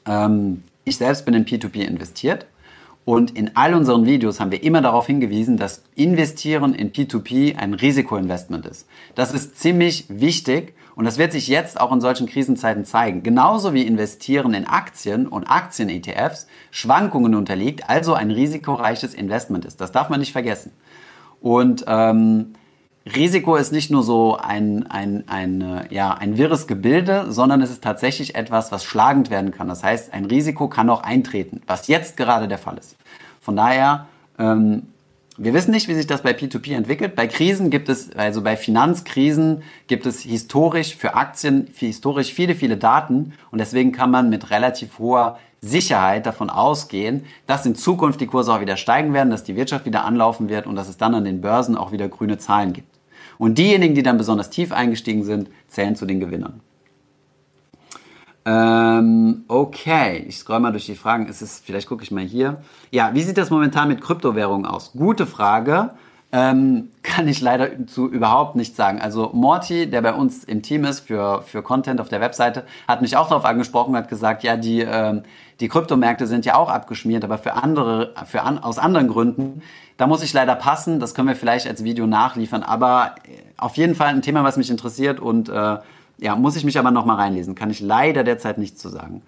ähm, 0.07 0.63
ich 0.85 0.97
selbst 0.97 1.25
bin 1.25 1.35
in 1.35 1.45
P2P 1.45 1.81
investiert 1.85 2.47
und 3.05 3.37
in 3.37 3.57
all 3.57 3.75
unseren 3.75 4.07
Videos 4.07 4.39
haben 4.39 4.53
wir 4.53 4.63
immer 4.63 4.81
darauf 4.81 5.07
hingewiesen, 5.07 5.57
dass 5.57 5.83
Investieren 5.97 6.75
in 6.75 6.93
P2P 6.93 7.57
ein 7.57 7.75
Risikoinvestment 7.75 8.65
ist. 8.67 8.87
Das 9.17 9.35
ist 9.35 9.59
ziemlich 9.59 10.07
wichtig 10.09 10.75
und 10.95 11.05
das 11.05 11.19
wird 11.19 11.33
sich 11.33 11.49
jetzt 11.49 11.81
auch 11.81 11.91
in 11.91 12.01
solchen 12.01 12.29
Krisenzeiten 12.29 12.85
zeigen. 12.85 13.25
Genauso 13.25 13.75
wie 13.75 13.87
Investieren 13.87 14.55
in 14.55 14.67
Aktien 14.67 15.27
und 15.27 15.45
Aktien-ETFs 15.45 16.47
Schwankungen 16.71 17.35
unterliegt, 17.35 17.89
also 17.91 18.15
ein 18.15 18.31
risikoreiches 18.31 19.15
Investment 19.15 19.65
ist. 19.65 19.81
Das 19.81 19.91
darf 19.91 20.09
man 20.09 20.21
nicht 20.21 20.33
vergessen. 20.33 20.71
Und 21.41 21.85
ähm, 21.89 22.53
Risiko 23.05 23.57
ist 23.57 23.73
nicht 23.73 23.91
nur 23.91 24.03
so 24.03 24.37
ein, 24.37 24.87
ein, 24.89 25.25
ein, 25.27 25.61
äh, 25.61 25.95
ja, 25.95 26.15
ein 26.15 26.39
wirres 26.39 26.67
Gebilde, 26.67 27.27
sondern 27.31 27.61
es 27.61 27.71
ist 27.71 27.83
tatsächlich 27.83 28.37
etwas, 28.37 28.71
was 28.71 28.85
schlagend 28.85 29.31
werden 29.31 29.51
kann. 29.51 29.69
Das 29.69 29.83
heißt, 29.83 30.13
ein 30.13 30.25
Risiko 30.27 30.69
kann 30.69 30.89
auch 30.89 31.03
eintreten, 31.03 31.63
was 31.67 31.89
jetzt 31.89 32.17
gerade 32.17 32.47
der 32.47 32.59
Fall 32.59 32.79
ist. 32.79 32.97
Von 33.41 33.57
daher, 33.57 34.07
ähm, 34.39 34.85
wir 35.37 35.55
wissen 35.55 35.73
nicht, 35.73 35.89
wie 35.89 35.95
sich 35.95 36.07
das 36.07 36.23
bei 36.23 36.33
P2P 36.33 36.75
entwickelt. 36.75 37.17
Bei 37.17 37.27
Krisen 37.27 37.71
gibt 37.71 37.89
es, 37.89 38.15
also 38.15 38.43
bei 38.43 38.57
Finanzkrisen 38.57 39.63
gibt 39.89 40.07
es 40.07 40.21
historisch 40.21 40.95
für 40.95 41.15
Aktien 41.15 41.69
für 41.73 41.87
historisch 41.87 42.33
viele, 42.33 42.55
viele 42.55 42.77
Daten 42.77 43.33
und 43.51 43.59
deswegen 43.59 43.91
kann 43.91 44.11
man 44.11 44.31
mit 44.31 44.51
relativ 44.51 45.01
hoher 45.01 45.39
Sicherheit 45.61 46.27
davon 46.27 46.51
ausgehen, 46.51 47.25
dass 47.47 47.65
in 47.65 47.75
Zukunft 47.75 48.21
die 48.21 48.27
Kurse 48.27 48.53
auch 48.53 48.61
wieder 48.61 48.77
steigen 48.77 49.15
werden, 49.15 49.31
dass 49.31 49.45
die 49.45 49.57
Wirtschaft 49.57 49.87
wieder 49.87 50.05
anlaufen 50.05 50.49
wird 50.49 50.67
und 50.67 50.77
dass 50.77 50.89
es 50.89 50.99
dann 50.99 51.15
an 51.15 51.25
den 51.25 51.41
Börsen 51.41 51.77
auch 51.77 51.93
wieder 51.93 52.09
grüne 52.09 52.37
Zahlen 52.37 52.73
gibt. 52.73 52.92
Und 53.43 53.59
diejenigen, 53.59 53.97
die 53.97 54.05
dann 54.05 54.19
besonders 54.19 54.51
tief 54.51 54.71
eingestiegen 54.71 55.25
sind, 55.25 55.51
zählen 55.67 55.97
zu 55.97 56.07
den 56.07 56.21
Gewinnern. 56.21 56.61
Ähm, 58.45 59.43
okay, 59.49 60.25
ich 60.29 60.39
scroll 60.39 60.61
mal 60.61 60.71
durch 60.71 60.87
die 60.87 60.95
Fragen. 60.95 61.27
Es 61.29 61.61
vielleicht 61.67 61.89
gucke 61.89 62.05
ich 62.05 62.13
mal 62.13 62.23
hier. 62.23 62.63
Ja, 62.93 63.11
wie 63.15 63.23
sieht 63.23 63.37
das 63.37 63.51
momentan 63.51 63.89
mit 63.89 64.01
Kryptowährungen 64.01 64.65
aus? 64.65 64.93
Gute 64.93 65.27
Frage. 65.27 65.91
Ähm, 66.31 66.91
kann 67.03 67.27
ich 67.27 67.41
leider 67.41 67.85
zu 67.89 68.09
überhaupt 68.09 68.55
nichts 68.55 68.77
sagen. 68.77 69.01
Also 69.01 69.31
Morty, 69.33 69.91
der 69.91 70.03
bei 70.03 70.13
uns 70.13 70.45
im 70.45 70.63
Team 70.63 70.85
ist 70.85 71.01
für, 71.01 71.43
für 71.43 71.63
Content 71.63 72.01
auf 72.01 72.09
der 72.09 72.21
Webseite, 72.21 72.65
hat 72.87 73.03
mich 73.03 73.17
auch 73.17 73.29
darauf 73.29 73.45
angesprochen, 73.45 73.97
hat 73.97 74.09
gesagt, 74.09 74.45
ja, 74.45 74.57
die, 74.57 74.83
ähm, 74.83 75.25
die 75.61 75.69
Kryptomärkte 75.69 76.27
sind 76.27 76.45
ja 76.45 76.57
auch 76.57 76.69
abgeschmiert, 76.69 77.25
aber 77.25 77.39
für 77.39 77.55
andere, 77.55 78.15
für 78.27 78.43
an, 78.43 78.59
aus 78.59 78.79
anderen 78.79 79.09
Gründen. 79.09 79.63
Da 79.97 80.07
muss 80.07 80.23
ich 80.23 80.33
leider 80.33 80.55
passen, 80.55 81.01
das 81.01 81.15
können 81.15 81.29
wir 81.29 81.37
vielleicht 81.37 81.67
als 81.67 81.85
Video 81.85 82.07
nachliefern, 82.07 82.63
aber 82.63 83.15
äh, 83.25 83.43
auf 83.57 83.77
jeden 83.77 83.95
Fall 83.95 84.09
ein 84.09 84.23
Thema, 84.23 84.43
was 84.45 84.57
mich 84.57 84.71
interessiert 84.71 85.21
und 85.21 85.49
äh, 85.49 85.79
Ja, 86.19 86.37
muss 86.37 86.57
ich 86.57 86.65
mich 86.65 86.79
aber 86.79 86.91
nochmal 86.91 87.17
reinlesen. 87.17 87.55
Kann 87.55 87.71
ich 87.71 87.81
leider 87.81 88.23
derzeit 88.25 88.59
nichts 88.59 88.81
zu 88.81 88.89
sagen. 88.89 89.23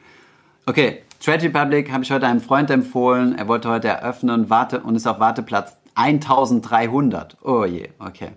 Okay, 0.66 1.02
Trade 1.22 1.42
Republic 1.42 1.92
habe 1.92 2.04
ich 2.04 2.10
heute 2.10 2.26
einem 2.26 2.40
Freund 2.40 2.70
empfohlen. 2.70 3.36
Er 3.36 3.48
wollte 3.48 3.68
heute 3.68 3.88
eröffnen 3.88 4.48
warte, 4.48 4.80
und 4.80 4.94
ist 4.94 5.06
auf 5.06 5.18
Warteplatz 5.18 5.76
1300. 5.94 7.36
Oh 7.42 7.64
je, 7.64 7.88
okay. 7.98 8.30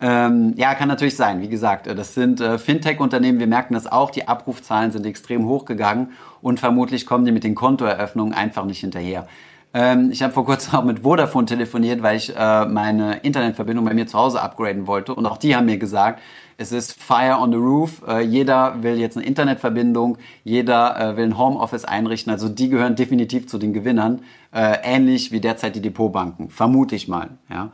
Ähm, 0.00 0.52
ja, 0.56 0.74
kann 0.74 0.88
natürlich 0.88 1.16
sein. 1.16 1.40
Wie 1.40 1.48
gesagt, 1.48 1.86
äh, 1.86 1.94
das 1.94 2.14
sind 2.14 2.40
äh, 2.40 2.58
Fintech-Unternehmen. 2.58 3.38
Wir 3.38 3.46
merken 3.46 3.74
das 3.74 3.86
auch. 3.86 4.10
Die 4.10 4.28
Abrufzahlen 4.28 4.90
sind 4.90 5.06
extrem 5.06 5.46
hochgegangen 5.46 6.12
und 6.44 6.60
vermutlich 6.60 7.06
kommen 7.06 7.24
die 7.24 7.32
mit 7.32 7.42
den 7.42 7.54
Kontoeröffnungen 7.54 8.34
einfach 8.34 8.66
nicht 8.66 8.80
hinterher. 8.80 9.26
Ähm, 9.72 10.10
ich 10.12 10.22
habe 10.22 10.34
vor 10.34 10.44
kurzem 10.44 10.74
auch 10.74 10.84
mit 10.84 11.00
Vodafone 11.00 11.46
telefoniert, 11.46 12.02
weil 12.02 12.18
ich 12.18 12.36
äh, 12.36 12.66
meine 12.66 13.16
Internetverbindung 13.22 13.86
bei 13.86 13.94
mir 13.94 14.06
zu 14.06 14.18
Hause 14.18 14.42
upgraden 14.42 14.86
wollte. 14.86 15.14
Und 15.14 15.24
auch 15.24 15.38
die 15.38 15.56
haben 15.56 15.64
mir 15.64 15.78
gesagt, 15.78 16.20
es 16.58 16.70
ist 16.70 17.02
Fire 17.02 17.38
on 17.40 17.50
the 17.50 17.56
Roof. 17.56 18.02
Äh, 18.06 18.20
jeder 18.20 18.82
will 18.82 18.98
jetzt 18.98 19.16
eine 19.16 19.24
Internetverbindung, 19.26 20.18
jeder 20.44 21.00
äh, 21.00 21.16
will 21.16 21.24
ein 21.24 21.38
Homeoffice 21.38 21.86
einrichten. 21.86 22.30
Also 22.30 22.50
die 22.50 22.68
gehören 22.68 22.94
definitiv 22.94 23.48
zu 23.48 23.56
den 23.56 23.72
Gewinnern, 23.72 24.20
äh, 24.52 24.76
ähnlich 24.82 25.32
wie 25.32 25.40
derzeit 25.40 25.74
die 25.74 25.80
Depotbanken, 25.80 26.50
vermute 26.50 26.94
ich 26.94 27.08
mal. 27.08 27.30
Ja. 27.48 27.70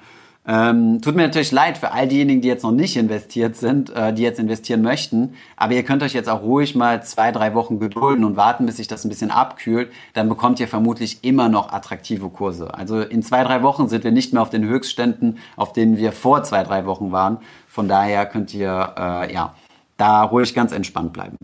Ähm, 0.53 1.01
tut 1.01 1.15
mir 1.15 1.23
natürlich 1.23 1.53
leid 1.53 1.79
für 1.79 1.93
all 1.93 2.09
diejenigen, 2.09 2.41
die 2.41 2.49
jetzt 2.49 2.65
noch 2.65 2.73
nicht 2.73 2.97
investiert 2.97 3.55
sind, 3.55 3.91
äh, 3.91 4.13
die 4.13 4.23
jetzt 4.23 4.41
investieren 4.41 4.83
möchten. 4.83 5.35
Aber 5.57 5.75
ihr 5.75 5.85
könnt 5.85 6.03
euch 6.03 6.13
jetzt 6.13 6.29
auch 6.29 6.43
ruhig 6.43 6.75
mal 6.75 7.05
zwei, 7.05 7.31
drei 7.31 7.55
Wochen 7.55 7.79
gedulden 7.79 8.25
und 8.25 8.35
warten, 8.35 8.67
bis 8.67 8.79
sich 8.79 8.89
das 8.89 9.05
ein 9.05 9.11
bisschen 9.11 9.31
abkühlt. 9.31 9.93
Dann 10.13 10.29
bekommt 10.29 10.59
ihr 10.59 10.67
vermutlich 10.67 11.23
immer 11.23 11.49
noch 11.49 11.73
attraktive 11.73 12.29
Kurse. 12.31 12.75
Also 12.75 13.01
in 13.01 13.23
zwei, 13.23 13.45
drei 13.45 13.63
Wochen 13.63 13.89
sind 13.89 14.03
wir 14.03 14.11
nicht 14.11 14.33
mehr 14.33 14.43
auf 14.43 14.51
den 14.51 14.65
Höchstständen, 14.65 15.39
auf 15.55 15.73
denen 15.73 15.99
wir 15.99 16.11
vor 16.11 16.43
zwei, 16.43 16.65
drei 16.65 16.85
Wochen 16.85 17.13
waren. 17.13 17.39
Von 17.69 17.87
daher 17.87 18.27
könnt 18.27 18.53
ihr 18.53 18.95
äh, 18.99 19.33
ja 19.33 19.55
da 19.99 20.25
ruhig 20.25 20.53
ganz 20.53 20.73
entspannt 20.73 21.13
bleiben. 21.13 21.37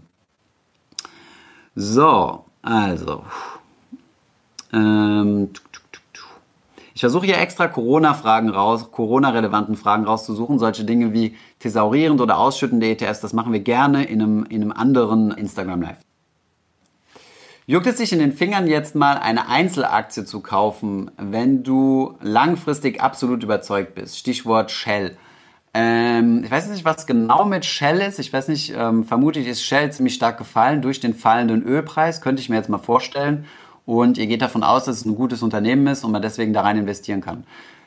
So, 1.77 2.45
also. 2.61 3.23
Ähm, 4.73 5.51
ich 6.97 7.01
versuche 7.01 7.27
hier 7.27 7.39
extra 7.39 7.69
Corona-Fragen 7.69 8.49
raus, 8.49 8.91
Corona-relevanten 8.91 9.77
Fragen 9.77 10.07
rauszusuchen. 10.07 10.59
Solche 10.59 10.83
Dinge 10.83 11.13
wie 11.13 11.37
thesaurierend 11.59 12.23
oder 12.23 12.39
ausschüttende 12.39 12.89
ETFs, 12.89 13.21
das 13.21 13.35
machen 13.35 13.53
wir 13.53 13.61
gerne 13.61 14.05
in 14.05 14.23
einem, 14.23 14.47
in 14.47 14.63
einem 14.63 14.73
anderen 14.73 15.31
Instagram 15.31 15.83
Live. 15.83 15.99
Juckt 17.67 17.87
es 17.87 17.99
sich 17.99 18.15
in 18.15 18.19
den 18.19 18.33
Fingern 18.33 18.67
jetzt 18.67 18.95
mal 18.95 19.19
eine 19.19 19.47
Einzelaktie 19.47 20.25
zu 20.25 20.41
kaufen, 20.41 21.11
wenn 21.19 21.63
du 21.63 22.15
langfristig 22.23 23.03
absolut 23.03 23.43
überzeugt 23.43 23.95
bist? 23.95 24.17
Stichwort 24.17 24.71
Shell. 24.71 25.19
Ähm, 25.75 26.45
ich 26.45 26.51
weiß 26.51 26.71
nicht, 26.71 26.87
was 26.87 27.07
genau 27.07 27.45
mit 27.45 27.67
Shell 27.67 28.01
ist. 28.01 28.19
Ich 28.19 28.33
weiß 28.33 28.49
nicht, 28.49 28.73
ähm, 28.75 29.05
vermutlich 29.05 29.47
ist 29.49 29.63
Shell 29.63 29.93
ziemlich 29.93 30.15
stark 30.15 30.39
gefallen 30.39 30.81
durch 30.81 30.99
den 30.99 31.13
fallenden 31.13 31.63
Ölpreis, 31.63 32.23
könnte 32.23 32.41
ich 32.41 32.49
mir 32.49 32.57
jetzt 32.57 32.71
mal 32.71 32.79
vorstellen 32.79 33.45
und 33.87 34.19
ihr 34.19 34.27
geht 34.27 34.43
davon 34.43 34.63
aus, 34.63 34.85
dass 34.85 34.97
es 34.97 35.05
ein 35.07 35.15
gutes 35.15 35.43
Unternehmen 35.43 35.87
ist 35.87 36.05
und 36.05 36.13
man 36.13 36.21
deswegen 36.21 36.53
da 36.53 36.61
rein 36.61 36.77
investieren 36.77 37.23
kann. 37.23 37.45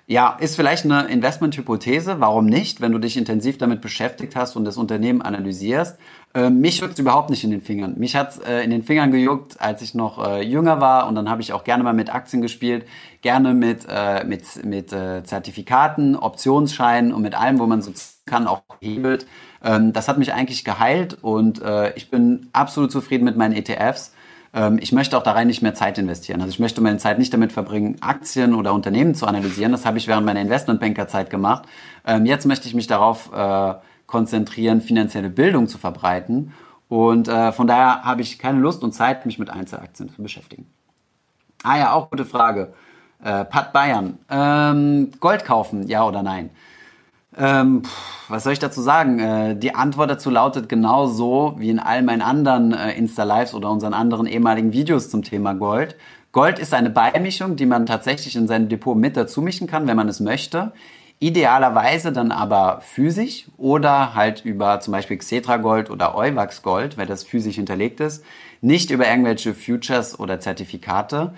Ja, 0.08 0.36
ist 0.40 0.56
vielleicht 0.56 0.86
eine 0.86 1.04
Investmenthypothese. 1.04 2.20
Warum 2.20 2.48
nicht, 2.48 2.82
wenn 2.82 2.92
du 2.92 2.98
dich 2.98 3.16
intensiv 3.16 3.60
damit 3.60 3.80
beschäftigt 3.80 4.36
hast 4.36 4.56
und 4.56 4.66
das 4.66 4.76
Unternehmen 4.76 5.22
analysierst? 5.22 6.00
Äh, 6.34 6.50
mich 6.50 6.80
juckt 6.80 6.98
überhaupt 6.98 7.30
nicht 7.30 7.44
in 7.44 7.52
den 7.52 7.62
Fingern. 7.62 7.94
Mich 8.00 8.16
hat's 8.16 8.40
äh, 8.40 8.64
in 8.64 8.72
den 8.72 8.82
Fingern 8.82 9.12
gejuckt, 9.12 9.62
als 9.62 9.84
ich 9.84 9.94
noch 9.94 10.18
äh, 10.26 10.42
jünger 10.42 10.82
war 10.82 11.08
und 11.08 11.14
dann 11.14 11.30
habe 11.30 11.44
ich 11.44 11.54
auch 11.54 11.64
gerne 11.64 11.84
mal 11.84 11.94
mit 11.94 12.12
Aktien 12.12 12.42
gespielt, 12.42 12.88
gerne 13.22 13.54
mit, 13.54 13.86
äh, 13.88 14.24
mit, 14.24 14.66
mit 14.66 14.92
äh, 14.94 15.24
Zertifikaten, 15.24 16.16
Optionsscheinen 16.16 17.14
und 17.14 17.22
mit 17.22 17.36
allem, 17.36 17.60
wo 17.60 17.68
man 17.68 17.84
so 17.84 17.92
kann, 18.26 18.48
auch 18.48 18.64
hebelt. 18.82 19.28
Ähm, 19.64 19.94
das 19.94 20.08
hat 20.08 20.18
mich 20.18 20.34
eigentlich 20.34 20.66
geheilt 20.66 21.20
und 21.22 21.62
äh, 21.62 21.94
ich 21.96 22.10
bin 22.10 22.48
absolut 22.52 22.92
zufrieden 22.92 23.26
mit 23.26 23.38
meinen 23.38 23.54
ETFs 23.54 24.14
ich 24.80 24.92
möchte 24.92 25.18
auch 25.18 25.24
da 25.24 25.34
rein 25.34 25.48
nicht 25.48 25.62
mehr 25.62 25.76
Zeit 25.76 25.98
investieren. 25.98 26.42
Also 26.42 26.52
ich 26.52 26.60
möchte 26.60 26.82
meine 26.82 26.98
Zeit 26.98 27.20
nicht 27.20 27.34
damit 27.34 27.52
verbringen, 27.52 27.98
Aktien 28.02 28.56
oder 28.56 28.74
Unternehmen 28.74 29.14
zu 29.14 29.28
analysieren. 29.28 29.72
Das 29.72 29.86
habe 29.86 29.98
ich 30.00 30.08
während 30.08 30.26
meiner 30.26 30.42
Investmentbankerzeit 30.42 31.30
gemacht. 31.30 31.66
Ähm, 32.06 32.26
jetzt 32.26 32.46
möchte 32.46 32.68
ich 32.68 32.74
mich 32.74 32.88
darauf 32.88 33.32
äh, 33.32 33.76
konzentrieren, 34.08 34.82
finanzielle 34.82 35.30
Bildung 35.30 35.68
zu 35.68 35.78
verbreiten. 35.78 36.54
Und 36.88 37.28
äh, 37.28 37.52
von 37.52 37.68
daher 37.68 38.04
habe 38.04 38.22
ich 38.22 38.40
keine 38.40 38.60
Lust 38.60 38.84
und 38.84 38.94
Zeit, 38.94 39.28
mich 39.28 39.38
mit 39.38 39.52
Einzelaktien 39.52 40.10
zu 40.10 40.24
beschäftigen. 40.24 40.66
Ah 41.64 41.78
ja, 41.78 41.94
auch 41.94 42.10
gute 42.10 42.26
Frage. 42.26 42.74
Äh, 43.24 43.46
Pat 43.46 43.72
Bayern. 43.72 44.18
Ähm, 44.30 45.12
Gold 45.20 45.46
kaufen, 45.46 45.88
ja 45.88 46.04
oder 46.04 46.24
nein? 46.24 46.50
Ähm, 47.39 47.84
was 48.28 48.43
soll 48.43 48.54
ich 48.54 48.60
dazu 48.60 48.82
sagen? 48.82 49.19
Äh, 49.19 49.56
die 49.56 49.73
Antwort 49.73 50.12
dazu 50.12 50.30
lautet 50.30 50.67
genauso 50.67 51.56
wie 51.58 51.69
in 51.69 51.80
all 51.80 52.04
meinen 52.04 52.21
anderen 52.21 52.73
äh, 52.73 52.91
Insta-Lives 52.93 53.54
oder 53.54 53.71
unseren 53.71 53.93
anderen 53.93 54.28
ehemaligen 54.28 54.73
Videos 54.73 55.10
zum 55.10 55.23
Thema 55.23 55.54
Gold. 55.54 55.95
Gold 56.32 56.60
ist 56.60 56.73
eine 56.73 56.89
Beimischung, 56.89 57.56
die 57.56 57.65
man 57.65 57.86
tatsächlich 57.86 58.36
in 58.36 58.47
sein 58.47 58.69
Depot 58.69 58.95
mit 58.95 59.17
dazu 59.17 59.41
mischen 59.41 59.67
kann, 59.67 59.88
wenn 59.88 59.97
man 59.97 60.10
es 60.10 60.19
möchte. 60.19 60.73
Idealerweise 61.17 62.12
dann 62.12 62.32
aber 62.32 62.82
physisch 62.82 63.47
oder 63.58 64.13
halt 64.13 64.45
über 64.45 64.80
zum 64.80 64.91
Beispiel 64.91 65.17
Xetra 65.17 65.58
Gold 65.58 65.89
oder 65.89 66.15
Euwax 66.15 66.62
Gold, 66.62 66.97
weil 66.97 67.08
das 67.08 67.23
physisch 67.23 67.56
hinterlegt 67.56 67.99
ist. 67.99 68.23
Nicht 68.62 68.91
über 68.91 69.08
irgendwelche 69.08 69.54
Futures 69.54 70.19
oder 70.19 70.39
Zertifikate. 70.39 71.34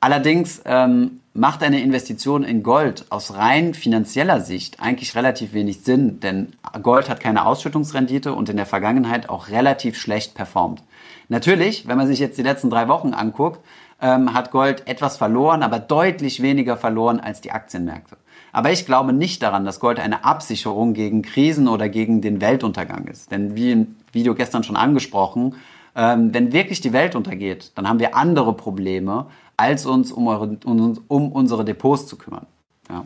Allerdings 0.00 0.62
ähm, 0.66 1.20
macht 1.32 1.62
eine 1.62 1.80
Investition 1.80 2.44
in 2.44 2.62
Gold 2.62 3.06
aus 3.10 3.34
rein 3.34 3.74
finanzieller 3.74 4.40
Sicht 4.40 4.80
eigentlich 4.80 5.14
relativ 5.14 5.52
wenig 5.52 5.80
Sinn, 5.80 6.20
denn 6.20 6.52
Gold 6.82 7.08
hat 7.08 7.20
keine 7.20 7.46
Ausschüttungsrendite 7.46 8.34
und 8.34 8.48
in 8.48 8.56
der 8.56 8.66
Vergangenheit 8.66 9.28
auch 9.28 9.48
relativ 9.48 9.98
schlecht 9.98 10.34
performt. 10.34 10.82
Natürlich, 11.28 11.88
wenn 11.88 11.96
man 11.96 12.06
sich 12.06 12.18
jetzt 12.18 12.38
die 12.38 12.42
letzten 12.42 12.70
drei 12.70 12.88
Wochen 12.88 13.14
anguckt, 13.14 13.60
ähm, 14.00 14.34
hat 14.34 14.50
Gold 14.50 14.86
etwas 14.86 15.16
verloren, 15.16 15.62
aber 15.62 15.78
deutlich 15.78 16.42
weniger 16.42 16.76
verloren 16.76 17.20
als 17.20 17.40
die 17.40 17.52
Aktienmärkte. 17.52 18.16
Aber 18.52 18.70
ich 18.70 18.86
glaube 18.86 19.12
nicht 19.12 19.42
daran, 19.42 19.64
dass 19.64 19.80
Gold 19.80 19.98
eine 19.98 20.24
Absicherung 20.24 20.94
gegen 20.94 21.22
Krisen 21.22 21.68
oder 21.68 21.88
gegen 21.88 22.20
den 22.20 22.40
Weltuntergang 22.40 23.06
ist. 23.06 23.30
Denn 23.30 23.56
wie 23.56 23.72
im 23.72 23.96
Video 24.12 24.34
gestern 24.34 24.64
schon 24.64 24.76
angesprochen, 24.76 25.56
ähm, 25.94 26.32
wenn 26.34 26.52
wirklich 26.52 26.80
die 26.80 26.92
Welt 26.92 27.14
untergeht, 27.14 27.72
dann 27.74 27.88
haben 27.88 28.00
wir 28.00 28.14
andere 28.14 28.54
Probleme, 28.54 29.26
als 29.56 29.86
uns 29.86 30.12
um, 30.12 30.26
eure, 30.26 30.58
um, 30.64 31.00
um 31.08 31.32
unsere 31.32 31.64
Depots 31.64 32.06
zu 32.06 32.16
kümmern. 32.16 32.46
Ja. 32.88 33.04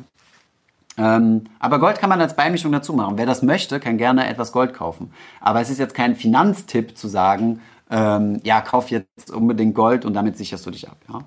Ähm, 0.99 1.45
aber 1.59 1.79
Gold 1.79 1.99
kann 1.99 2.11
man 2.11 2.21
als 2.21 2.37
Beimischung 2.37 2.73
dazu 2.73 2.93
machen. 2.93 3.17
Wer 3.17 3.27
das 3.27 3.43
möchte, 3.43 3.81
kann 3.81 3.97
gerne 3.97 4.29
etwas 4.29 4.53
Gold 4.53 4.75
kaufen. 4.75 5.13
Aber 5.41 5.61
es 5.61 5.71
ist 5.71 5.79
jetzt 5.79 5.95
kein 5.95 6.17
Finanztipp 6.17 6.97
zu 6.99 7.09
sagen, 7.09 7.61
ähm, 7.91 8.41
ja, 8.45 8.61
kauf 8.61 8.91
jetzt 8.91 9.31
unbedingt 9.31 9.75
Gold 9.75 10.05
und 10.05 10.15
damit 10.15 10.37
sicherst 10.37 10.67
du 10.67 10.71
dich 10.71 10.89
ab. 10.89 10.99
Ja. 11.09 11.21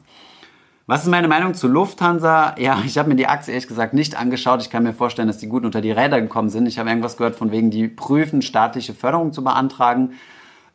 Was 0.85 1.03
ist 1.03 1.09
meine 1.09 1.29
Meinung 1.29 1.53
zu 1.53 1.67
Lufthansa? 1.69 2.55
Ja, 2.59 2.81
ich 2.85 2.97
habe 2.97 3.07
mir 3.07 3.15
die 3.15 3.27
Aktie 3.27 3.53
ehrlich 3.53 3.69
gesagt 3.69 3.93
nicht 3.93 4.17
angeschaut. 4.19 4.61
Ich 4.61 4.69
kann 4.69 4.83
mir 4.83 4.93
vorstellen, 4.93 5.29
dass 5.29 5.37
die 5.37 5.47
gut 5.47 5.63
unter 5.63 5.79
die 5.79 5.91
Räder 5.91 6.19
gekommen 6.19 6.49
sind. 6.49 6.67
Ich 6.67 6.77
habe 6.77 6.89
irgendwas 6.89 7.15
gehört 7.15 7.35
von 7.35 7.51
wegen, 7.51 7.71
die 7.71 7.87
prüfen, 7.87 8.41
staatliche 8.41 8.93
Förderung 8.93 9.31
zu 9.31 9.43
beantragen. 9.45 10.11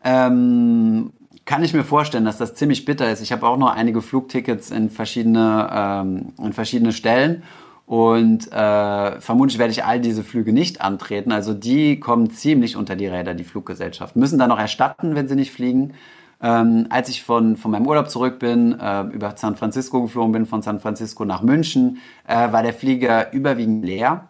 Ähm, 0.02 1.12
kann 1.48 1.64
ich 1.64 1.72
mir 1.72 1.82
vorstellen, 1.82 2.26
dass 2.26 2.37
das 2.37 2.54
ziemlich 2.54 2.84
bitter 2.84 3.11
ist. 3.11 3.22
Ich 3.22 3.32
habe 3.32 3.46
auch 3.46 3.56
noch 3.56 3.74
einige 3.74 4.02
Flugtickets 4.02 4.70
in 4.70 4.90
verschiedene, 4.90 5.66
ähm, 5.72 6.34
in 6.38 6.52
verschiedene 6.52 6.92
Stellen 6.92 7.42
und 7.87 8.52
äh, 8.52 9.18
vermutlich 9.18 9.58
werde 9.58 9.70
ich 9.70 9.82
all 9.82 9.98
diese 9.98 10.22
Flüge 10.22 10.52
nicht 10.52 10.82
antreten. 10.82 11.32
Also 11.32 11.54
die 11.54 12.00
kommen 12.00 12.30
ziemlich 12.30 12.76
unter 12.76 12.96
die 12.96 13.06
Räder, 13.06 13.32
die 13.32 13.44
Fluggesellschaft. 13.44 14.14
Müssen 14.14 14.38
dann 14.38 14.50
noch 14.50 14.58
erstatten, 14.58 15.14
wenn 15.14 15.26
sie 15.26 15.37
nicht 15.37 15.50
fliegen. 15.50 15.94
Ähm, 16.42 16.87
als 16.90 17.08
ich 17.08 17.22
von, 17.22 17.56
von 17.56 17.70
meinem 17.70 17.87
Urlaub 17.87 18.11
zurück 18.11 18.38
bin, 18.38 18.78
äh, 18.78 19.04
über 19.04 19.32
San 19.38 19.56
Francisco 19.56 20.02
geflogen 20.02 20.32
bin, 20.32 20.44
von 20.44 20.61
San 20.61 20.80
Francisco 20.80 21.24
nach 21.24 21.40
München, 21.40 21.96
äh, 22.26 22.52
war 22.52 22.62
der 22.62 22.74
Flieger 22.74 23.32
überwiegend 23.32 23.87
leer. 23.87 24.28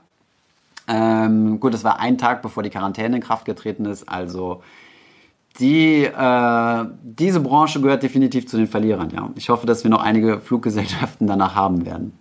Ähm, 0.86 1.58
gut, 1.58 1.74
es 1.74 1.82
war 1.82 1.98
ein 1.98 2.16
Tag, 2.16 2.42
bevor 2.42 2.62
die 2.62 2.70
Quarantäne 2.70 3.16
in 3.16 3.22
Kraft 3.22 3.44
getreten 3.44 3.86
ist, 3.86 4.08
also 4.08 4.62
die, 5.58 6.04
äh, 6.04 6.84
diese 7.02 7.40
Branche 7.40 7.80
gehört 7.80 8.02
definitiv 8.02 8.46
zu 8.46 8.56
den 8.56 8.66
Verlierern. 8.66 9.10
Ja. 9.10 9.30
Ich 9.34 9.48
hoffe, 9.48 9.66
dass 9.66 9.84
wir 9.84 9.90
noch 9.90 10.02
einige 10.02 10.40
Fluggesellschaften 10.40 11.26
danach 11.26 11.54
haben 11.54 11.84
werden. 11.84 12.12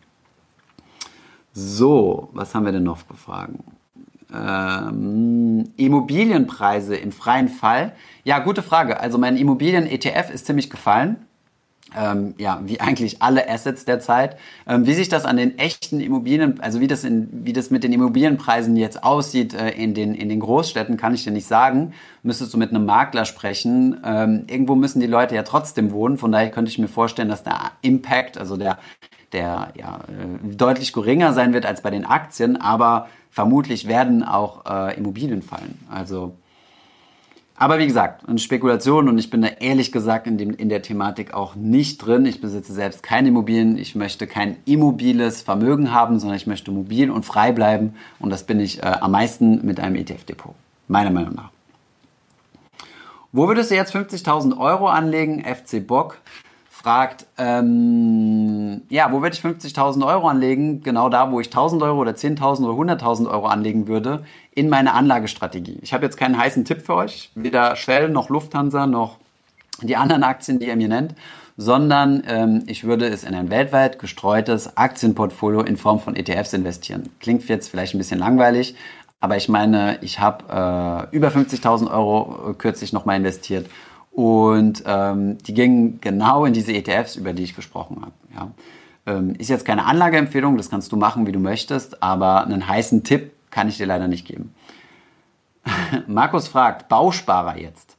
So, 1.53 2.29
was 2.33 2.53
haben 2.53 2.65
wir 2.65 2.71
denn 2.71 2.83
noch 2.83 2.99
Fragen? 2.99 3.63
Ähm, 4.33 5.69
Immobilienpreise 5.77 6.95
im 6.95 7.11
freien 7.11 7.47
Fall. 7.47 7.93
Ja, 8.23 8.39
gute 8.39 8.61
Frage. 8.61 8.99
Also 8.99 9.17
mein 9.17 9.37
Immobilien-ETF 9.37 10.31
ist 10.33 10.45
ziemlich 10.45 10.69
gefallen 10.69 11.26
ähm, 11.95 12.33
ja, 12.37 12.61
wie 12.65 12.81
eigentlich 12.81 13.21
alle 13.21 13.49
Assets 13.49 13.85
derzeit. 13.85 14.37
Ähm, 14.67 14.85
wie 14.85 14.93
sich 14.93 15.09
das 15.09 15.25
an 15.25 15.37
den 15.37 15.57
echten 15.57 15.99
Immobilien, 15.99 16.59
also 16.59 16.79
wie 16.79 16.87
das, 16.87 17.03
in, 17.03 17.29
wie 17.31 17.53
das 17.53 17.69
mit 17.69 17.83
den 17.83 17.93
Immobilienpreisen 17.93 18.75
jetzt 18.75 19.03
aussieht 19.03 19.53
äh, 19.53 19.69
in, 19.69 19.93
den, 19.93 20.13
in 20.13 20.29
den 20.29 20.39
Großstädten, 20.39 20.97
kann 20.97 21.13
ich 21.13 21.23
dir 21.23 21.31
nicht 21.31 21.47
sagen. 21.47 21.93
Müsstest 22.23 22.53
du 22.53 22.57
mit 22.57 22.71
einem 22.71 22.85
Makler 22.85 23.25
sprechen. 23.25 24.01
Ähm, 24.03 24.43
irgendwo 24.47 24.75
müssen 24.75 24.99
die 24.99 25.07
Leute 25.07 25.35
ja 25.35 25.43
trotzdem 25.43 25.91
wohnen. 25.91 26.17
Von 26.17 26.31
daher 26.31 26.51
könnte 26.51 26.69
ich 26.69 26.79
mir 26.79 26.89
vorstellen, 26.89 27.29
dass 27.29 27.43
der 27.43 27.71
Impact, 27.81 28.37
also 28.37 28.57
der, 28.57 28.77
der 29.31 29.73
ja, 29.75 29.99
äh, 30.07 30.55
deutlich 30.55 30.93
geringer 30.93 31.33
sein 31.33 31.53
wird 31.53 31.65
als 31.65 31.81
bei 31.81 31.89
den 31.89 32.05
Aktien, 32.05 32.57
aber 32.59 33.07
vermutlich 33.29 33.87
werden 33.87 34.23
auch 34.23 34.65
äh, 34.65 34.97
Immobilien 34.97 35.41
fallen. 35.41 35.79
Also 35.89 36.35
Aber 37.59 37.79
wie 37.79 37.87
gesagt, 37.87 38.23
Spekulation 38.39 39.09
und 39.09 39.17
ich 39.17 39.31
bin 39.31 39.41
da 39.41 39.47
ehrlich 39.47 39.91
gesagt 39.91 40.27
in, 40.27 40.37
dem, 40.37 40.51
in 40.51 40.69
der 40.69 40.83
Thematik 40.83 41.33
auch 41.33 41.55
nicht 41.55 41.97
drin. 41.97 42.27
Ich 42.27 42.39
besitze 42.39 42.71
selbst 42.71 43.01
keine 43.01 43.29
Immobilien. 43.29 43.79
Ich 43.79 43.95
möchte 43.95 44.27
kein 44.27 44.57
immobiles 44.65 45.41
Vermögen 45.41 45.91
haben, 45.91 46.19
sondern 46.19 46.37
ich 46.37 46.45
möchte 46.45 46.69
mobil 46.69 47.09
und 47.09 47.25
frei 47.25 47.51
bleiben. 47.51 47.95
Und 48.19 48.29
das 48.29 48.43
bin 48.43 48.59
ich 48.59 48.83
äh, 48.83 48.85
am 48.85 49.11
meisten 49.11 49.65
mit 49.65 49.79
einem 49.79 49.95
ETF-Depot. 49.95 50.53
Meiner 50.87 51.09
Meinung 51.09 51.33
nach. 51.33 51.49
Wo 53.31 53.47
würdest 53.47 53.71
du 53.71 53.75
jetzt 53.75 53.93
50.000 53.93 54.57
Euro 54.59 54.87
anlegen? 54.87 55.43
FC 55.43 55.85
Bock 55.85 56.19
fragt, 56.87 57.25
ähm, 57.37 58.83
ja, 58.87 59.11
wo 59.11 59.21
würde 59.21 59.35
ich 59.35 59.41
50.000 59.41 60.07
Euro 60.07 60.29
anlegen? 60.29 60.83
Genau 60.83 61.09
da, 61.09 61.33
wo 61.33 61.41
ich 61.41 61.49
1.000 61.49 61.83
Euro 61.83 61.99
oder 61.99 62.11
10.000 62.11 62.65
oder 62.65 62.93
100.000 62.93 63.29
Euro 63.29 63.47
anlegen 63.47 63.89
würde, 63.89 64.23
in 64.55 64.69
meine 64.69 64.93
Anlagestrategie. 64.93 65.79
Ich 65.81 65.93
habe 65.93 66.05
jetzt 66.05 66.15
keinen 66.15 66.37
heißen 66.37 66.63
Tipp 66.63 66.83
für 66.85 66.95
euch, 66.95 67.29
weder 67.35 67.75
Shell 67.75 68.07
noch 68.07 68.29
Lufthansa 68.29 68.87
noch 68.87 69.17
die 69.81 69.97
anderen 69.97 70.23
Aktien, 70.23 70.59
die 70.59 70.67
ihr 70.67 70.77
mir 70.77 70.87
nennt, 70.87 71.13
sondern 71.57 72.23
ähm, 72.25 72.63
ich 72.67 72.85
würde 72.85 73.07
es 73.07 73.25
in 73.25 73.35
ein 73.35 73.49
weltweit 73.49 73.99
gestreutes 73.99 74.77
Aktienportfolio 74.77 75.63
in 75.63 75.75
Form 75.75 75.99
von 75.99 76.15
ETFs 76.15 76.53
investieren. 76.53 77.09
Klingt 77.19 77.49
jetzt 77.49 77.67
vielleicht 77.69 77.95
ein 77.95 77.97
bisschen 77.97 78.19
langweilig, 78.19 78.75
aber 79.19 79.35
ich 79.35 79.49
meine, 79.49 79.97
ich 79.99 80.21
habe 80.21 81.09
äh, 81.11 81.13
über 81.13 81.27
50.000 81.27 81.91
Euro 81.91 82.53
kürzlich 82.57 82.93
nochmal 82.93 83.17
investiert 83.17 83.65
und 84.17 84.81
ähm, 84.87 85.37
die 85.43 85.53
gingen 85.53 86.01
genau 86.01 86.45
in 86.45 86.53
diese 86.53 86.73
ETFs, 86.73 87.17
über 87.17 87.33
die 87.33 87.43
ich 87.43 87.55
gesprochen 87.55 88.01
habe. 88.01 88.13
Ja. 88.33 88.51
Ähm, 89.05 89.35
ist 89.35 89.51
jetzt 89.51 89.63
keine 89.63 89.85
Anlageempfehlung, 89.85 90.57
das 90.57 90.71
kannst 90.71 90.91
du 90.91 90.97
machen, 90.97 91.27
wie 91.27 91.31
du 91.31 91.37
möchtest, 91.37 92.01
aber 92.01 92.43
einen 92.43 92.67
heißen 92.67 93.03
Tipp 93.03 93.31
kann 93.51 93.69
ich 93.69 93.77
dir 93.77 93.85
leider 93.85 94.07
nicht 94.07 94.25
geben. 94.25 94.55
Markus 96.07 96.47
fragt, 96.47 96.89
Bausparer 96.89 97.59
jetzt. 97.59 97.95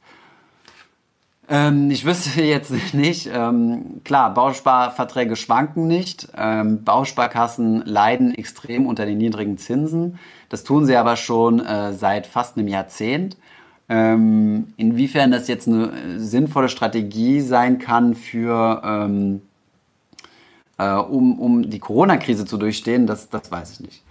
Ähm, 1.47 1.89
ich 1.89 2.03
wüsste 2.03 2.41
jetzt 2.43 2.73
nicht, 2.93 3.29
ähm, 3.33 4.01
klar, 4.03 4.33
Bausparverträge 4.33 5.37
schwanken 5.37 5.87
nicht. 5.87 6.27
Ähm, 6.37 6.83
Bausparkassen 6.83 7.85
leiden 7.85 8.35
extrem 8.35 8.87
unter 8.87 9.05
den 9.05 9.19
niedrigen 9.19 9.57
Zinsen. 9.57 10.19
Das 10.49 10.65
tun 10.65 10.85
sie 10.85 10.97
aber 10.97 11.15
schon 11.15 11.61
äh, 11.61 11.93
seit 11.93 12.27
fast 12.27 12.57
einem 12.57 12.67
Jahrzehnt. 12.67 13.37
Ähm, 13.91 14.73
inwiefern 14.77 15.31
das 15.31 15.47
jetzt 15.47 15.67
eine 15.67 15.91
äh, 15.91 16.19
sinnvolle 16.19 16.69
Strategie 16.69 17.41
sein 17.41 17.79
kann 17.79 18.13
für 18.13 18.81
ähm, 18.85 19.41
äh, 20.79 20.93
um, 20.93 21.39
um 21.39 21.69
die 21.69 21.79
Corona-Krise 21.79 22.45
zu 22.45 22.57
durchstehen, 22.57 23.05
das, 23.05 23.29
das 23.29 23.51
weiß 23.51 23.73
ich 23.73 23.79
nicht. 23.81 24.03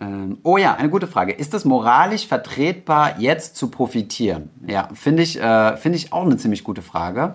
Ähm, 0.00 0.38
oh 0.42 0.56
ja, 0.56 0.74
eine 0.74 0.90
gute 0.90 1.06
Frage. 1.06 1.32
Ist 1.32 1.54
es 1.54 1.64
moralisch 1.64 2.26
vertretbar, 2.26 3.18
jetzt 3.18 3.56
zu 3.56 3.68
profitieren? 3.68 4.50
Ja, 4.66 4.88
finde 4.92 5.22
ich, 5.22 5.40
äh, 5.40 5.76
find 5.76 5.94
ich 5.94 6.12
auch 6.12 6.24
eine 6.24 6.36
ziemlich 6.36 6.64
gute 6.64 6.82
Frage. 6.82 7.34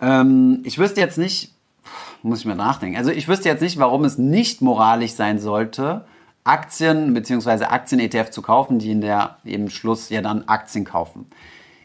Ähm, 0.00 0.60
ich 0.64 0.78
wüsste 0.78 1.00
jetzt 1.00 1.18
nicht, 1.18 1.54
muss 2.22 2.40
ich 2.40 2.46
mal 2.46 2.54
nachdenken, 2.54 2.96
also 2.96 3.10
ich 3.10 3.28
wüsste 3.28 3.48
jetzt 3.48 3.60
nicht, 3.60 3.78
warum 3.78 4.04
es 4.04 4.18
nicht 4.18 4.62
moralisch 4.62 5.12
sein 5.12 5.38
sollte, 5.38 6.04
Aktien 6.46 7.14
bzw. 7.14 7.64
Aktien-ETF 7.64 8.30
zu 8.30 8.42
kaufen, 8.42 8.78
die 8.78 8.90
in 8.90 9.00
der 9.00 9.38
eben 9.44 9.70
Schluss 9.70 10.08
ja 10.10 10.22
dann 10.22 10.48
Aktien 10.48 10.84
kaufen. 10.84 11.26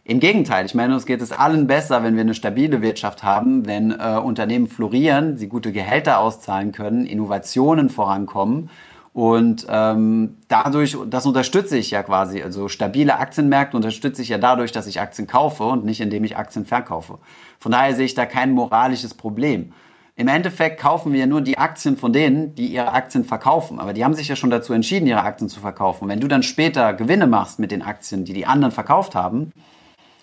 Im 0.03 0.19
Gegenteil, 0.19 0.65
ich 0.65 0.73
meine, 0.73 0.93
uns 0.93 1.05
geht 1.05 1.21
es 1.21 1.31
allen 1.31 1.67
besser, 1.67 2.03
wenn 2.03 2.15
wir 2.15 2.21
eine 2.21 2.33
stabile 2.33 2.81
Wirtschaft 2.81 3.23
haben, 3.23 3.67
wenn 3.67 3.91
äh, 3.91 4.19
Unternehmen 4.23 4.67
florieren, 4.67 5.37
sie 5.37 5.47
gute 5.47 5.71
Gehälter 5.71 6.19
auszahlen 6.19 6.71
können, 6.71 7.05
Innovationen 7.05 7.89
vorankommen 7.89 8.69
und 9.13 9.67
ähm, 9.69 10.37
dadurch, 10.47 10.97
das 11.09 11.25
unterstütze 11.25 11.77
ich 11.77 11.91
ja 11.91 12.01
quasi, 12.01 12.41
also 12.41 12.69
stabile 12.69 13.19
Aktienmärkte 13.19 13.75
unterstütze 13.75 14.21
ich 14.21 14.29
ja 14.29 14.37
dadurch, 14.37 14.71
dass 14.71 14.87
ich 14.87 15.01
Aktien 15.01 15.27
kaufe 15.27 15.63
und 15.63 15.83
nicht 15.83 15.99
indem 15.99 16.23
ich 16.23 16.37
Aktien 16.37 16.65
verkaufe. 16.65 17.19
Von 17.59 17.73
daher 17.73 17.93
sehe 17.93 18.05
ich 18.05 18.13
da 18.13 18.25
kein 18.25 18.51
moralisches 18.51 19.13
Problem. 19.13 19.73
Im 20.21 20.27
Endeffekt 20.27 20.79
kaufen 20.79 21.13
wir 21.13 21.25
nur 21.25 21.41
die 21.41 21.57
Aktien 21.57 21.97
von 21.97 22.13
denen, 22.13 22.53
die 22.53 22.67
ihre 22.67 22.91
Aktien 22.91 23.25
verkaufen. 23.25 23.79
Aber 23.79 23.91
die 23.91 24.05
haben 24.05 24.13
sich 24.13 24.27
ja 24.27 24.35
schon 24.35 24.51
dazu 24.51 24.71
entschieden, 24.71 25.07
ihre 25.07 25.23
Aktien 25.23 25.49
zu 25.49 25.59
verkaufen. 25.59 26.07
Wenn 26.07 26.19
du 26.19 26.27
dann 26.27 26.43
später 26.43 26.93
Gewinne 26.93 27.25
machst 27.25 27.57
mit 27.57 27.71
den 27.71 27.81
Aktien, 27.81 28.23
die 28.23 28.33
die 28.33 28.45
anderen 28.45 28.71
verkauft 28.71 29.15
haben, 29.15 29.51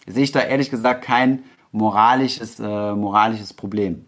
sehe 0.07 0.23
ich 0.23 0.31
da 0.31 0.39
ehrlich 0.39 0.71
gesagt 0.71 1.03
kein 1.03 1.43
moralisches, 1.73 2.61
äh, 2.61 2.95
moralisches 2.95 3.53
Problem. 3.53 4.05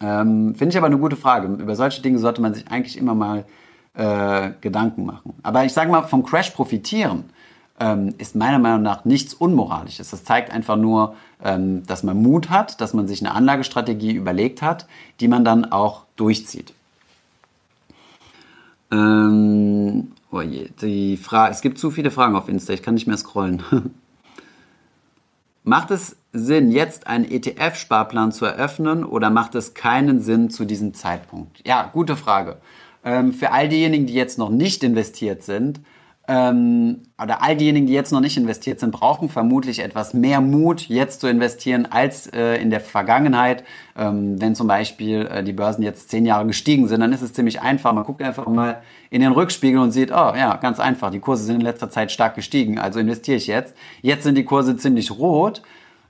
Ähm, 0.00 0.56
Finde 0.56 0.72
ich 0.72 0.76
aber 0.76 0.88
eine 0.88 0.98
gute 0.98 1.14
Frage. 1.14 1.46
Über 1.46 1.76
solche 1.76 2.02
Dinge 2.02 2.18
sollte 2.18 2.42
man 2.42 2.52
sich 2.52 2.66
eigentlich 2.66 2.98
immer 2.98 3.14
mal 3.14 3.44
äh, 3.94 4.50
Gedanken 4.60 5.06
machen. 5.06 5.34
Aber 5.44 5.64
ich 5.64 5.72
sage 5.72 5.88
mal, 5.88 6.02
vom 6.02 6.24
Crash 6.24 6.50
profitieren 6.50 7.30
ähm, 7.78 8.14
ist 8.18 8.34
meiner 8.34 8.58
Meinung 8.58 8.82
nach 8.82 9.04
nichts 9.04 9.34
Unmoralisches. 9.34 10.10
Das 10.10 10.24
zeigt 10.24 10.50
einfach 10.50 10.76
nur, 10.76 11.14
ähm, 11.42 11.84
dass 11.86 12.02
man 12.02 12.22
Mut 12.22 12.50
hat, 12.50 12.80
dass 12.80 12.94
man 12.94 13.06
sich 13.06 13.20
eine 13.20 13.34
Anlagestrategie 13.34 14.12
überlegt 14.12 14.62
hat, 14.62 14.86
die 15.20 15.28
man 15.28 15.44
dann 15.44 15.64
auch 15.66 16.04
durchzieht. 16.16 16.72
Ähm, 18.90 20.12
oh 20.30 20.40
je, 20.40 20.68
die 20.80 21.16
Frage, 21.16 21.52
es 21.52 21.60
gibt 21.60 21.78
zu 21.78 21.90
viele 21.90 22.10
Fragen 22.10 22.36
auf 22.36 22.48
Insta, 22.48 22.72
ich 22.72 22.82
kann 22.82 22.94
nicht 22.94 23.06
mehr 23.06 23.16
scrollen. 23.16 23.62
macht 25.66 25.90
es 25.90 26.16
Sinn, 26.32 26.70
jetzt 26.70 27.06
einen 27.06 27.24
ETF-Sparplan 27.24 28.30
zu 28.30 28.44
eröffnen 28.44 29.04
oder 29.04 29.30
macht 29.30 29.54
es 29.54 29.74
keinen 29.74 30.20
Sinn 30.20 30.48
zu 30.48 30.64
diesem 30.64 30.94
Zeitpunkt? 30.94 31.60
Ja, 31.66 31.90
gute 31.92 32.16
Frage. 32.16 32.58
Ähm, 33.04 33.32
für 33.32 33.50
all 33.52 33.68
diejenigen, 33.68 34.06
die 34.06 34.14
jetzt 34.14 34.38
noch 34.38 34.50
nicht 34.50 34.84
investiert 34.84 35.42
sind, 35.42 35.80
ähm, 36.28 37.02
oder 37.22 37.42
all 37.42 37.56
diejenigen, 37.56 37.86
die 37.86 37.92
jetzt 37.92 38.10
noch 38.10 38.20
nicht 38.20 38.36
investiert 38.36 38.80
sind, 38.80 38.90
brauchen 38.90 39.28
vermutlich 39.28 39.78
etwas 39.78 40.12
mehr 40.12 40.40
Mut, 40.40 40.88
jetzt 40.88 41.20
zu 41.20 41.28
investieren, 41.28 41.86
als 41.88 42.26
äh, 42.26 42.56
in 42.56 42.70
der 42.70 42.80
Vergangenheit. 42.80 43.62
Ähm, 43.96 44.40
wenn 44.40 44.56
zum 44.56 44.66
Beispiel 44.66 45.26
äh, 45.26 45.44
die 45.44 45.52
Börsen 45.52 45.82
jetzt 45.82 46.10
zehn 46.10 46.26
Jahre 46.26 46.46
gestiegen 46.46 46.88
sind, 46.88 47.00
dann 47.00 47.12
ist 47.12 47.22
es 47.22 47.32
ziemlich 47.32 47.62
einfach. 47.62 47.92
Man 47.92 48.04
guckt 48.04 48.22
einfach 48.22 48.46
mal 48.46 48.82
in 49.10 49.20
den 49.20 49.32
Rückspiegel 49.32 49.80
und 49.80 49.92
sieht, 49.92 50.10
oh 50.10 50.32
ja, 50.36 50.56
ganz 50.56 50.80
einfach, 50.80 51.10
die 51.10 51.20
Kurse 51.20 51.44
sind 51.44 51.56
in 51.56 51.60
letzter 51.60 51.90
Zeit 51.90 52.10
stark 52.10 52.34
gestiegen, 52.34 52.78
also 52.78 52.98
investiere 52.98 53.36
ich 53.36 53.46
jetzt. 53.46 53.76
Jetzt 54.02 54.24
sind 54.24 54.36
die 54.36 54.44
Kurse 54.44 54.76
ziemlich 54.76 55.12
rot. 55.12 55.62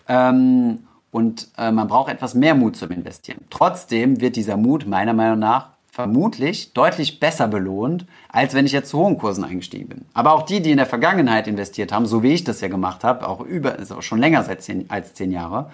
Ähm, 0.08 0.78
und 1.10 1.48
äh, 1.56 1.72
man 1.72 1.88
braucht 1.88 2.10
etwas 2.10 2.34
mehr 2.34 2.54
Mut 2.54 2.76
zum 2.76 2.90
Investieren. 2.90 3.40
Trotzdem 3.48 4.20
wird 4.20 4.36
dieser 4.36 4.56
Mut 4.56 4.86
meiner 4.86 5.14
Meinung 5.14 5.38
nach 5.38 5.75
vermutlich 5.96 6.74
deutlich 6.74 7.20
besser 7.20 7.48
belohnt, 7.48 8.04
als 8.28 8.52
wenn 8.52 8.66
ich 8.66 8.72
jetzt 8.72 8.90
zu 8.90 8.98
hohen 8.98 9.16
Kursen 9.16 9.44
eingestiegen 9.44 9.88
bin. 9.88 10.04
Aber 10.12 10.34
auch 10.34 10.42
die, 10.42 10.60
die 10.60 10.70
in 10.70 10.76
der 10.76 10.84
Vergangenheit 10.84 11.48
investiert 11.48 11.90
haben, 11.90 12.04
so 12.04 12.22
wie 12.22 12.34
ich 12.34 12.44
das 12.44 12.60
ja 12.60 12.68
gemacht 12.68 13.02
habe, 13.02 13.26
auch 13.26 13.40
über, 13.40 13.78
ist 13.78 13.94
schon 14.04 14.18
länger 14.18 14.44
zehn, 14.58 14.90
als 14.90 15.14
zehn 15.14 15.32
Jahre, 15.32 15.70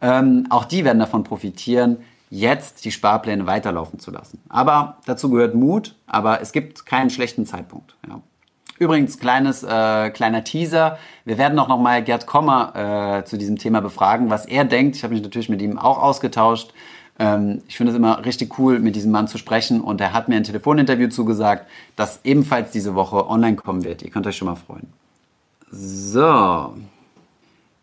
ähm, 0.00 0.46
auch 0.48 0.64
die 0.64 0.86
werden 0.86 0.98
davon 0.98 1.24
profitieren, 1.24 1.98
jetzt 2.30 2.86
die 2.86 2.90
Sparpläne 2.90 3.46
weiterlaufen 3.46 3.98
zu 3.98 4.10
lassen. 4.10 4.40
Aber 4.48 4.96
dazu 5.04 5.28
gehört 5.28 5.54
Mut, 5.54 5.94
aber 6.06 6.40
es 6.40 6.52
gibt 6.52 6.86
keinen 6.86 7.10
schlechten 7.10 7.44
Zeitpunkt. 7.44 7.96
Ja. 8.08 8.22
Übrigens, 8.78 9.18
kleines, 9.18 9.62
äh, 9.62 10.08
kleiner 10.08 10.42
Teaser. 10.42 10.98
Wir 11.26 11.36
werden 11.36 11.58
auch 11.58 11.68
nochmal 11.68 12.02
Gerd 12.02 12.26
Kommer 12.26 13.18
äh, 13.20 13.24
zu 13.26 13.36
diesem 13.36 13.58
Thema 13.58 13.82
befragen, 13.82 14.30
was 14.30 14.46
er 14.46 14.64
denkt. 14.64 14.96
Ich 14.96 15.04
habe 15.04 15.12
mich 15.12 15.22
natürlich 15.22 15.50
mit 15.50 15.60
ihm 15.60 15.78
auch 15.78 16.02
ausgetauscht. 16.02 16.72
Ähm, 17.18 17.62
ich 17.68 17.76
finde 17.76 17.92
es 17.92 17.96
immer 17.96 18.24
richtig 18.24 18.58
cool, 18.58 18.78
mit 18.78 18.94
diesem 18.96 19.10
Mann 19.10 19.28
zu 19.28 19.38
sprechen 19.38 19.80
und 19.80 20.00
er 20.00 20.12
hat 20.12 20.28
mir 20.28 20.36
ein 20.36 20.44
Telefoninterview 20.44 21.08
zugesagt, 21.08 21.66
das 21.96 22.20
ebenfalls 22.24 22.70
diese 22.70 22.94
Woche 22.94 23.28
online 23.28 23.56
kommen 23.56 23.84
wird. 23.84 24.02
Ihr 24.02 24.10
könnt 24.10 24.26
euch 24.26 24.36
schon 24.36 24.46
mal 24.46 24.56
freuen. 24.56 24.88
So, 25.70 26.74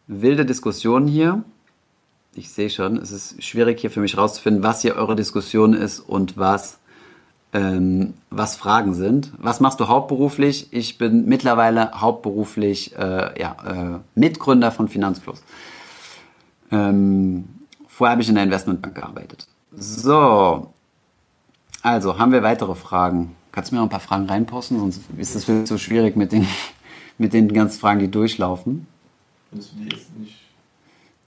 wilde 0.08 0.46
Diskussion 0.46 1.08
hier. 1.08 1.43
Ich 2.36 2.50
sehe 2.50 2.69
schon, 2.69 2.98
es 2.98 3.12
ist 3.12 3.43
schwierig 3.43 3.80
hier 3.80 3.91
für 3.91 4.00
mich 4.00 4.17
rauszufinden, 4.17 4.63
was 4.63 4.82
hier 4.82 4.96
eure 4.96 5.15
Diskussion 5.15 5.74
ist 5.74 6.00
und 6.00 6.38
was, 6.38 6.80
ähm, 7.54 8.15
was 8.32 8.56
Fragen 8.56 8.93
sind. 8.96 9.32
Was 9.38 9.60
machst 9.60 9.80
du 9.80 9.88
hauptberuflich? 9.88 10.69
Ich 10.72 10.98
bin 10.98 11.26
mittlerweile 11.26 11.91
hauptberuflich 11.91 12.96
äh, 12.98 13.39
ja, 13.39 13.56
äh, 13.65 14.00
Mitgründer 14.15 14.72
von 14.72 14.88
Finanzfluss. 14.88 15.43
Ähm, 16.72 17.46
Vorher 18.04 18.12
habe 18.12 18.22
ich 18.22 18.28
in 18.28 18.36
der 18.36 18.44
Investmentbank 18.44 18.96
gearbeitet. 18.96 19.48
So, 19.72 20.74
also 21.82 22.18
haben 22.20 22.34
wir 22.34 22.44
weitere 22.44 22.76
Fragen. 22.76 23.34
Kannst 23.54 23.72
du 23.72 23.76
mir 23.76 23.80
noch 23.80 23.88
ein 23.88 23.92
paar 23.92 24.02
Fragen 24.02 24.26
reinposten, 24.26 24.78
sonst 24.78 25.04
ist 25.18 25.36
es 25.36 25.46
viel 25.46 25.63
zu 25.63 25.78
schwierig 25.78 26.18
mit 26.18 26.34
den, 26.34 26.46
mit 27.18 27.32
den 27.32 27.54
ganzen 27.54 27.80
Fragen, 27.80 28.02
die 28.02 28.12
durchlaufen. 28.12 28.88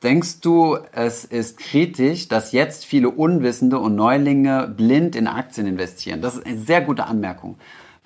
Denkst 0.03 0.41
du, 0.43 0.77
es 0.93 1.25
ist 1.25 1.57
kritisch, 1.57 2.29
dass 2.29 2.53
jetzt 2.53 2.85
viele 2.85 3.09
Unwissende 3.09 3.79
und 3.79 3.95
Neulinge 3.95 4.69
blind 4.69 5.17
in 5.17 5.29
Aktien 5.29 5.67
investieren? 5.67 6.21
Das 6.21 6.35
ist 6.35 6.45
eine 6.45 6.59
sehr 6.59 6.83
gute 6.83 7.07
Anmerkung. 7.07 7.57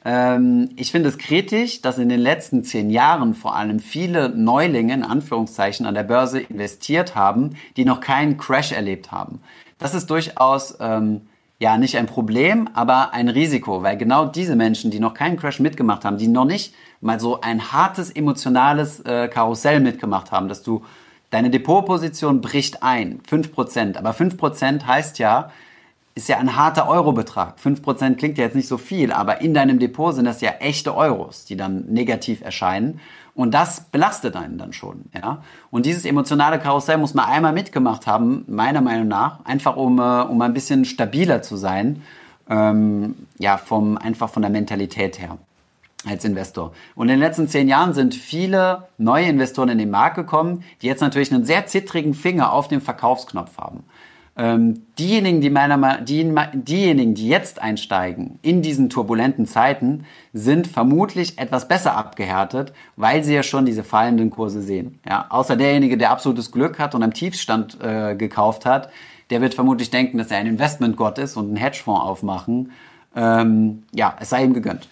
Ähm, 0.05 0.71
ich 0.77 0.91
finde 0.91 1.09
es 1.09 1.19
kritisch, 1.19 1.83
dass 1.83 1.99
in 1.99 2.09
den 2.09 2.21
letzten 2.21 2.65
zehn 2.65 2.91
Jahren 2.91 3.35
vor 3.35 3.57
allem 3.57 3.81
viele 3.81 4.31
Neulinge 4.31 4.95
in 4.95 5.03
Anführungszeichen 5.03 5.87
an 5.87 5.95
der 5.95 6.05
Börse 6.05 6.41
investiert 6.41 7.15
haben, 7.15 7.57
die 7.77 7.85
noch 7.85 8.01
keinen 8.01 8.39
Crash 8.39 8.73
erlebt 8.73 9.13
haben. 9.13 9.41
Das 9.79 9.95
ist 9.95 10.11
durchaus 10.11 10.77
ähm, 10.81 11.23
ja, 11.59 11.77
nicht 11.77 11.99
ein 11.99 12.07
Problem, 12.07 12.71
aber 12.73 13.13
ein 13.13 13.29
Risiko, 13.29 13.83
weil 13.83 13.99
genau 13.99 14.25
diese 14.25 14.57
Menschen, 14.57 14.91
die 14.91 14.99
noch 14.99 15.13
keinen 15.13 15.37
Crash 15.37 15.61
mitgemacht 15.61 16.07
haben, 16.07 16.17
die 16.17 16.27
noch 16.27 16.47
nicht 16.47 16.75
mal 17.03 17.21
so 17.21 17.43
ein 17.43 17.73
hartes 17.73 18.11
emotionales 18.11 19.01
äh, 19.01 19.29
Karussell 19.29 19.81
mitgemacht 19.81 20.33
haben, 20.33 20.49
dass 20.49 20.63
du 20.63 20.83
deine 21.29 21.51
Depotposition 21.51 22.41
bricht 22.41 22.83
ein, 22.83 23.21
5%, 23.31 23.99
aber 23.99 24.13
5% 24.13 24.87
heißt 24.87 25.19
ja, 25.19 25.51
ist 26.15 26.29
ja 26.29 26.39
ein 26.39 26.57
harter 26.57 26.89
Eurobetrag. 26.89 27.57
5% 27.59 28.17
klingt 28.17 28.39
ja 28.39 28.45
jetzt 28.45 28.57
nicht 28.57 28.69
so 28.69 28.79
viel, 28.79 29.13
aber 29.13 29.41
in 29.41 29.55
deinem 29.55 29.79
Depot 29.79 30.15
sind 30.15 30.25
das 30.25 30.41
ja 30.41 30.51
echte 30.61 30.95
Euros, 30.95 31.45
die 31.45 31.57
dann 31.57 31.87
negativ 31.87 32.43
erscheinen. 32.43 33.01
Und 33.35 33.55
das 33.55 33.83
belastet 33.83 34.37
einen 34.37 34.59
dann 34.59 34.73
schon. 34.73 35.05
Ja? 35.15 35.43
Und 35.71 35.87
dieses 35.87 36.05
emotionale 36.05 36.59
Karussell 36.59 36.99
muss 36.99 37.15
man 37.15 37.27
einmal 37.27 37.53
mitgemacht 37.53 38.07
haben, 38.07 38.45
meiner 38.49 38.81
Meinung 38.81 39.09
nach, 39.09 39.45
einfach 39.45 39.77
um, 39.77 39.99
äh, 39.99 40.23
um 40.23 40.43
ein 40.43 40.53
bisschen 40.53 40.85
stabiler 40.85 41.41
zu 41.41 41.57
sein, 41.57 42.03
ähm, 42.49 43.15
ja, 43.39 43.57
vom, 43.57 43.97
einfach 43.97 44.29
von 44.29 44.43
der 44.43 44.51
Mentalität 44.51 45.21
her 45.21 45.39
als 46.07 46.25
Investor. 46.25 46.73
Und 46.95 47.09
in 47.09 47.15
den 47.15 47.21
letzten 47.21 47.47
zehn 47.47 47.69
Jahren 47.69 47.95
sind 47.95 48.15
viele 48.15 48.89
neue 48.99 49.27
Investoren 49.27 49.69
in 49.69 49.79
den 49.79 49.91
Markt 49.91 50.17
gekommen, 50.17 50.65
die 50.83 50.87
jetzt 50.87 51.01
natürlich 51.01 51.33
einen 51.33 51.45
sehr 51.45 51.67
zittrigen 51.67 52.15
Finger 52.15 52.53
auf 52.53 52.69
dem 52.69 52.81
Verkaufsknopf 52.81 53.59
haben. 53.59 53.85
Ähm, 54.41 54.87
diejenigen, 54.99 55.43
die 55.43 55.51
meiner, 55.51 56.01
die, 56.01 56.35
diejenigen, 56.55 57.13
die 57.15 57.29
jetzt 57.29 57.61
einsteigen 57.61 58.39
in 58.41 58.63
diesen 58.63 58.89
turbulenten 58.89 59.45
Zeiten, 59.45 60.07
sind 60.33 60.67
vermutlich 60.67 61.39
etwas 61.39 61.69
besser 61.69 61.95
abgehärtet, 61.95 62.73
weil 62.97 63.23
sie 63.23 63.35
ja 63.35 63.43
schon 63.43 63.67
diese 63.67 63.85
fallenden 63.85 64.31
Kurse 64.31 64.63
sehen. 64.63 64.99
Ja, 65.07 65.27
außer 65.29 65.57
derjenige, 65.57 65.99
der 65.99 66.11
absolutes 66.11 66.53
Glück 66.53 66.79
hat 66.79 66.95
und 66.95 67.03
am 67.03 67.13
Tiefstand 67.13 67.77
äh, 67.83 68.17
gekauft 68.17 68.65
hat, 68.65 68.89
der 69.29 69.43
wird 69.43 69.53
vermutlich 69.53 69.91
denken, 69.91 70.17
dass 70.17 70.31
er 70.31 70.39
ein 70.39 70.47
Investmentgott 70.47 71.19
ist 71.19 71.37
und 71.37 71.49
einen 71.49 71.57
Hedgefonds 71.57 72.01
aufmachen. 72.01 72.73
Ähm, 73.15 73.83
ja, 73.93 74.17
es 74.21 74.31
sei 74.31 74.43
ihm 74.43 74.55
gegönnt. 74.55 74.89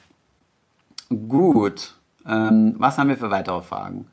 Gut. 1.08 1.94
Ähm, 2.26 2.74
was 2.76 2.98
haben 2.98 3.08
wir 3.08 3.16
für 3.16 3.30
weitere 3.30 3.62
Fragen? 3.62 4.08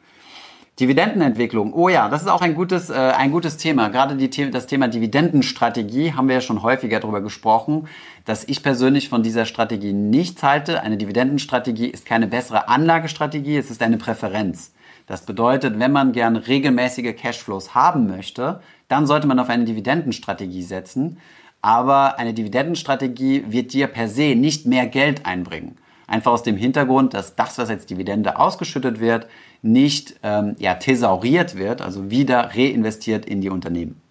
Dividendenentwicklung. 0.79 1.71
Oh 1.73 1.87
ja, 1.87 2.09
das 2.09 2.23
ist 2.23 2.27
auch 2.27 2.41
ein 2.41 2.53
gutes, 2.53 2.89
äh, 2.89 2.93
ein 2.93 3.31
gutes 3.31 3.55
Thema. 3.55 3.87
Gerade 3.87 4.17
die, 4.17 4.51
das 4.51 4.67
Thema 4.67 4.89
Dividendenstrategie 4.89 6.13
haben 6.13 6.27
wir 6.27 6.35
ja 6.35 6.41
schon 6.41 6.63
häufiger 6.63 6.99
darüber 6.99 7.21
gesprochen, 7.21 7.87
dass 8.25 8.43
ich 8.43 8.61
persönlich 8.61 9.07
von 9.07 9.23
dieser 9.23 9.45
Strategie 9.45 9.93
nichts 9.93 10.43
halte. 10.43 10.81
Eine 10.81 10.97
Dividendenstrategie 10.97 11.87
ist 11.87 12.05
keine 12.05 12.27
bessere 12.27 12.67
Anlagestrategie, 12.67 13.55
es 13.55 13.71
ist 13.71 13.81
eine 13.81 13.97
Präferenz. 13.97 14.73
Das 15.07 15.25
bedeutet, 15.25 15.79
wenn 15.79 15.93
man 15.93 16.11
gern 16.11 16.35
regelmäßige 16.35 17.15
Cashflows 17.15 17.73
haben 17.73 18.07
möchte, 18.07 18.59
dann 18.89 19.07
sollte 19.07 19.27
man 19.27 19.39
auf 19.39 19.49
eine 19.49 19.63
Dividendenstrategie 19.63 20.63
setzen. 20.63 21.19
Aber 21.61 22.19
eine 22.19 22.33
Dividendenstrategie 22.33 23.45
wird 23.47 23.71
dir 23.71 23.87
per 23.87 24.09
se 24.09 24.35
nicht 24.35 24.65
mehr 24.65 24.87
Geld 24.87 25.25
einbringen. 25.25 25.77
Einfach 26.07 26.31
aus 26.31 26.43
dem 26.43 26.57
Hintergrund, 26.57 27.13
dass 27.13 27.35
das, 27.35 27.57
was 27.57 27.69
als 27.69 27.85
Dividende 27.85 28.37
ausgeschüttet 28.37 28.99
wird, 28.99 29.27
nicht 29.61 30.15
ähm, 30.23 30.55
ja, 30.59 30.75
thesauriert 30.75 31.57
wird, 31.57 31.81
also 31.81 32.11
wieder 32.11 32.51
reinvestiert 32.55 33.25
in 33.25 33.41
die 33.41 33.49
Unternehmen. 33.49 34.01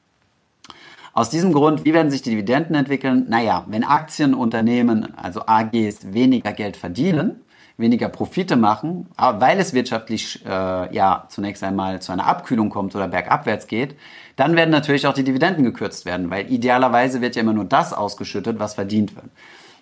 Aus 1.13 1.31
diesem 1.31 1.53
Grund, 1.53 1.85
wie 1.85 1.95
werden 1.95 2.11
sich 2.11 2.23
die 2.23 2.31
Dividenden 2.31 2.75
entwickeln? 2.75 3.27
Naja, 3.29 3.65
wenn 3.69 3.85
Aktienunternehmen, 3.85 5.17
also 5.17 5.43
AGs, 5.47 6.13
weniger 6.13 6.53
Geld 6.53 6.77
verdienen, 6.77 7.41
weniger 7.77 8.09
Profite 8.09 8.57
machen, 8.57 9.07
weil 9.17 9.61
es 9.61 9.75
wirtschaftlich 9.75 10.45
äh, 10.45 10.95
ja 10.95 11.27
zunächst 11.29 11.63
einmal 11.63 12.03
zu 12.03 12.11
einer 12.11 12.27
Abkühlung 12.27 12.69
kommt 12.69 12.97
oder 12.97 13.07
bergabwärts 13.07 13.69
geht, 13.69 13.97
dann 14.35 14.57
werden 14.57 14.71
natürlich 14.71 15.07
auch 15.07 15.15
die 15.15 15.23
Dividenden 15.23 15.65
gekürzt 15.65 16.05
werden, 16.05 16.31
weil 16.31 16.51
idealerweise 16.53 17.21
wird 17.21 17.37
ja 17.37 17.43
immer 17.43 17.53
nur 17.53 17.65
das 17.65 17.93
ausgeschüttet, 17.93 18.59
was 18.59 18.75
verdient 18.75 19.15
wird. 19.15 19.27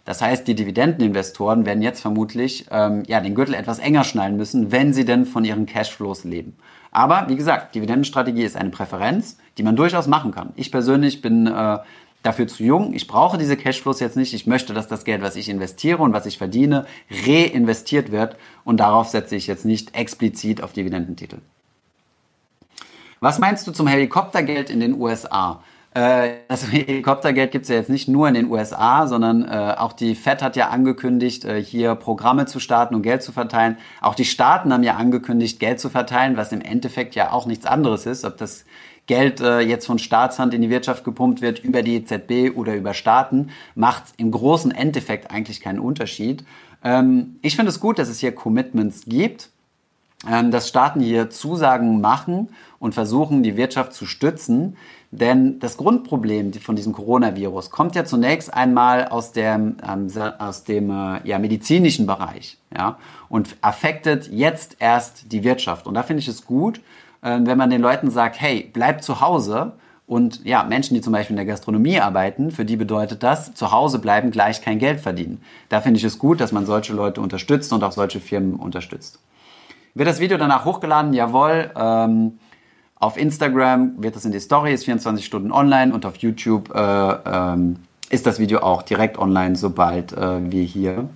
Das 0.05 0.21
heißt, 0.21 0.49
die 0.49 0.55
Dividendeninvestoren 0.55 1.65
werden 1.65 1.83
jetzt 1.83 2.01
vermutlich 2.01 2.67
ähm, 2.71 3.05
ja, 3.07 3.21
den 3.21 3.35
Gürtel 3.35 3.55
etwas 3.55 3.79
enger 3.79 4.05
schnallen 4.05 4.37
müssen, 4.37 4.73
wenn 4.73 4.93
sie 4.93 5.05
denn 5.05 5.27
von 5.27 5.45
ihren 5.45 5.67
Cashflows 5.67 6.25
leben. 6.25 6.57
Aber 6.91 7.29
wie 7.29 7.37
gesagt, 7.37 7.75
Dividendenstrategie 7.75 8.43
ist 8.43 8.57
eine 8.57 8.71
Präferenz, 8.71 9.39
die 9.59 9.63
man 9.63 9.77
durchaus 9.77 10.07
machen 10.09 10.33
kann. 10.33 10.53
Ich 10.57 10.73
persönlich 10.73 11.23
bin 11.23 11.47
äh, 11.47 11.79
dafür 12.23 12.49
zu 12.49 12.65
jung. 12.65 12.95
Ich 12.95 13.07
brauche 13.07 13.39
diese 13.39 13.57
Cashflows 13.57 14.01
jetzt 14.01 14.17
nicht. 14.17 14.35
Ich 14.35 14.47
möchte, 14.47 14.75
dass 14.75 14.89
das 14.89 15.05
Geld, 15.05 15.23
was 15.23 15.37
ich 15.37 15.49
investiere 15.49 16.03
und 16.03 16.13
was 16.13 16.27
ich 16.27 16.39
verdiene, 16.39 16.87
reinvestiert 17.11 18.11
wird. 18.11 18.37
Und 18.65 18.79
darauf 18.79 19.09
setze 19.09 19.37
ich 19.37 19.47
jetzt 19.47 19.65
nicht 19.65 19.95
explizit 19.95 20.63
auf 20.63 20.73
Dividendentitel. 20.73 21.39
Was 23.21 23.39
meinst 23.39 23.67
du 23.67 23.73
zum 23.73 23.87
Helikoptergeld 23.87 24.69
in 24.69 24.81
den 24.81 25.01
USA? 25.01 25.63
Äh, 25.95 26.37
das 26.49 26.71
Helikoptergeld 26.73 27.53
gibt 27.53 27.65
es 27.65 27.69
ja 27.69 27.77
jetzt 27.77 27.91
nicht 27.91 28.09
nur 28.09 28.27
in 28.27 28.35
den 28.35 28.51
USA, 28.51 29.07
sondern 29.07 29.47
äh, 29.47 29.75
auch 29.77 29.93
die 29.93 30.15
Fed 30.15 30.43
hat 30.43 30.57
ja 30.57 30.69
angekündigt, 30.69 31.45
äh, 31.45 31.63
hier 31.63 31.95
Programme 31.97 32.47
zu 32.47 32.61
starten 32.61 32.95
und 32.95 33.03
Geld 33.03 33.23
zu 33.23 33.33
verteilen. 33.33 33.77
Auch 34.01 34.15
die 34.15 34.25
Staaten 34.25 34.73
haben 34.73 34.83
ja 34.83 34.97
angekündigt, 34.97 35.61
Geld 35.61 35.81
zu 35.81 35.91
verteilen, 35.91 36.37
was 36.37 36.53
im 36.53 36.63
Endeffekt 36.63 37.15
ja 37.15 37.33
auch 37.33 37.45
nichts 37.45 37.67
anderes 37.67 38.07
ist, 38.07 38.25
ob 38.25 38.39
das 38.39 38.65
Geld 39.09 39.41
jetzt 39.41 39.87
von 39.87 39.99
Staatshand 39.99 40.55
in 40.55 40.63
die 40.63 40.71
Wirtschaft 40.71 41.03
gepumpt 41.03 41.43
wird 41.43 41.59
über 41.59 41.83
die 41.83 41.97
EZB 41.97 42.57
oder 42.57 42.77
über 42.77 42.95
Staaten, 42.95 43.51
macht 43.75 44.05
im 44.17 44.31
großen 44.31 44.71
Endeffekt 44.71 45.33
eigentlich 45.33 45.61
keinen 45.61 45.81
Unterschied. 45.81 46.45
Ähm, 46.85 47.37
ich 47.43 47.57
finde 47.57 47.71
es 47.71 47.81
gut, 47.81 47.99
dass 47.99 48.09
es 48.09 48.21
hier 48.21 48.33
Commitments 48.33 49.03
gibt 49.07 49.51
ähm, 50.29 50.53
dass 50.53 50.69
Staaten 50.69 51.01
hier 51.01 51.31
Zusagen 51.31 52.01
machen 52.01 52.51
und 52.79 52.95
versuchen, 52.95 53.43
die 53.43 53.57
Wirtschaft 53.57 53.93
zu 53.93 54.07
stützen. 54.07 54.77
Denn 55.15 55.61
das 55.61 55.77
Grundproblem 55.77 56.55
von 56.55 56.75
diesem 56.75 56.95
Coronavirus 56.95 57.71
kommt 57.71 57.95
ja 57.95 58.07
zunächst 58.07 58.53
einmal 58.53 59.09
aus 59.09 59.33
dem, 59.33 59.77
ähm, 59.87 60.09
aus 60.39 60.65
dem 60.65 60.89
äh, 60.89 61.21
ja, 61.29 61.39
medizinischen 61.39 62.07
Bereich 62.07 62.57
ja, 62.75 62.97
und 63.29 63.57
affektet 63.61 64.29
jetzt 64.33 64.77
erst 64.79 65.31
die 65.31 65.45
Wirtschaft. 65.45 65.87
Und 65.87 65.93
da 65.95 66.03
finde 66.03 66.21
ich 66.21 66.29
es 66.29 66.47
gut, 66.47 66.79
äh, 67.21 67.39
wenn 67.43 67.59
man 67.59 67.69
den 67.69 67.83
Leuten 67.83 68.11
sagt, 68.11 68.41
hey, 68.41 68.71
bleib 68.73 69.05
zu 69.05 69.21
Hause. 69.21 69.73
Und 70.07 70.47
ja, 70.47 70.65
Menschen, 70.65 70.95
die 70.95 71.03
zum 71.03 71.13
Beispiel 71.13 71.35
in 71.35 71.45
der 71.45 71.47
Gastronomie 71.47 72.01
arbeiten, 72.01 72.51
für 72.51 72.65
die 72.65 72.77
bedeutet 72.77 73.23
das, 73.23 73.53
zu 73.53 73.71
Hause 73.71 73.99
bleiben, 73.99 74.31
gleich 74.31 74.63
kein 74.63 74.79
Geld 74.79 74.99
verdienen. 74.99 75.43
Da 75.69 75.83
finde 75.83 75.99
ich 75.99 76.05
es 76.05 76.19
gut, 76.19 76.41
dass 76.41 76.53
man 76.53 76.65
solche 76.65 76.95
Leute 76.95 77.21
unterstützt 77.21 77.71
und 77.75 77.85
auch 77.85 77.93
solche 77.93 78.19
Firmen 78.19 78.55
unterstützt. 78.55 79.19
Wird 79.95 80.09
das 80.09 80.21
Video 80.21 80.39
danach 80.39 80.65
hochgeladen? 80.65 81.13
Jawohl. 81.13 81.71
Ähm, 81.77 82.39
auf 83.03 83.17
Instagram 83.17 84.01
wird 84.01 84.15
das 84.15 84.25
in 84.25 84.31
die 84.31 84.39
Story, 84.39 84.73
ist 84.73 84.85
24 84.85 85.27
Stunden 85.27 85.51
online 85.51 85.93
und 85.93 86.07
auf 86.07 86.17
YouTube 86.19 86.73
äh, 86.73 86.79
ähm, 86.79 87.77
ist 88.11 88.27
das 88.27 88.39
Video 88.39 88.61
auch 88.61 88.83
direkt 88.83 89.19
online, 89.19 89.57
sobald 89.57 90.13
äh, 90.13 90.51
wir 90.53 90.63
hier 90.63 91.09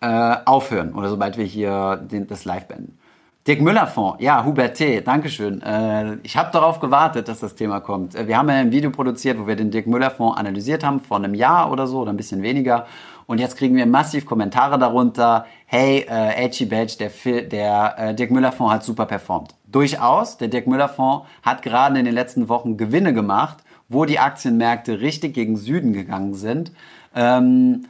äh, 0.00 0.36
aufhören 0.44 0.92
oder 0.94 1.08
sobald 1.08 1.38
wir 1.38 1.44
hier 1.44 1.96
den, 1.96 2.26
das 2.26 2.44
live 2.44 2.66
beenden. 2.66 2.98
Dirk 3.46 3.60
Müller 3.60 3.86
Fonds, 3.86 4.20
ja, 4.20 4.44
Hubert 4.44 4.76
T., 4.76 5.00
Dankeschön. 5.02 5.62
Äh, 5.62 6.16
ich 6.24 6.36
habe 6.36 6.50
darauf 6.50 6.80
gewartet, 6.80 7.28
dass 7.28 7.38
das 7.38 7.54
Thema 7.54 7.78
kommt. 7.78 8.16
Äh, 8.16 8.26
wir 8.26 8.36
haben 8.36 8.48
ja 8.48 8.56
ein 8.56 8.72
Video 8.72 8.90
produziert, 8.90 9.38
wo 9.38 9.46
wir 9.46 9.54
den 9.54 9.70
Dirk 9.70 9.86
Müller 9.86 10.10
Fonds 10.10 10.36
analysiert 10.36 10.82
haben, 10.82 10.98
vor 10.98 11.18
einem 11.18 11.34
Jahr 11.34 11.70
oder 11.70 11.86
so 11.86 12.00
oder 12.00 12.12
ein 12.12 12.16
bisschen 12.16 12.42
weniger. 12.42 12.86
Und 13.26 13.38
jetzt 13.38 13.56
kriegen 13.56 13.76
wir 13.76 13.86
massiv 13.86 14.26
Kommentare 14.26 14.80
darunter. 14.80 15.46
Hey, 15.66 16.04
äh, 16.10 16.44
Edgy 16.44 16.64
Badge, 16.66 16.96
der, 16.98 17.42
der 17.42 17.94
äh, 17.98 18.14
Dirk 18.16 18.32
Müller 18.32 18.50
Fonds 18.50 18.74
hat 18.74 18.82
super 18.82 19.06
performt. 19.06 19.57
Durchaus, 19.70 20.38
der 20.38 20.48
Dirk 20.48 20.66
Müller 20.66 20.88
Fonds 20.88 21.26
hat 21.42 21.62
gerade 21.62 21.98
in 21.98 22.04
den 22.04 22.14
letzten 22.14 22.48
Wochen 22.48 22.76
Gewinne 22.76 23.12
gemacht, 23.12 23.58
wo 23.88 24.04
die 24.04 24.18
Aktienmärkte 24.18 25.00
richtig 25.00 25.34
gegen 25.34 25.56
Süden 25.56 25.92
gegangen 25.92 26.34
sind. 26.34 26.72
Ähm, 27.14 27.86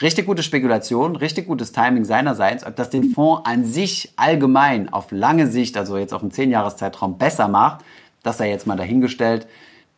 richtig 0.00 0.26
gute 0.26 0.42
Spekulation, 0.42 1.16
richtig 1.16 1.46
gutes 1.46 1.72
Timing 1.72 2.04
seinerseits. 2.04 2.66
Ob 2.66 2.76
das 2.76 2.90
den 2.90 3.10
Fonds 3.10 3.42
an 3.44 3.64
sich 3.64 4.12
allgemein 4.16 4.92
auf 4.92 5.10
lange 5.10 5.46
Sicht, 5.46 5.76
also 5.76 5.96
jetzt 5.96 6.14
auf 6.14 6.22
einen 6.22 6.32
10-Jahres-Zeitraum 6.32 7.18
besser 7.18 7.48
macht, 7.48 7.84
das 8.22 8.38
sei 8.38 8.50
jetzt 8.50 8.66
mal 8.66 8.76
dahingestellt 8.76 9.46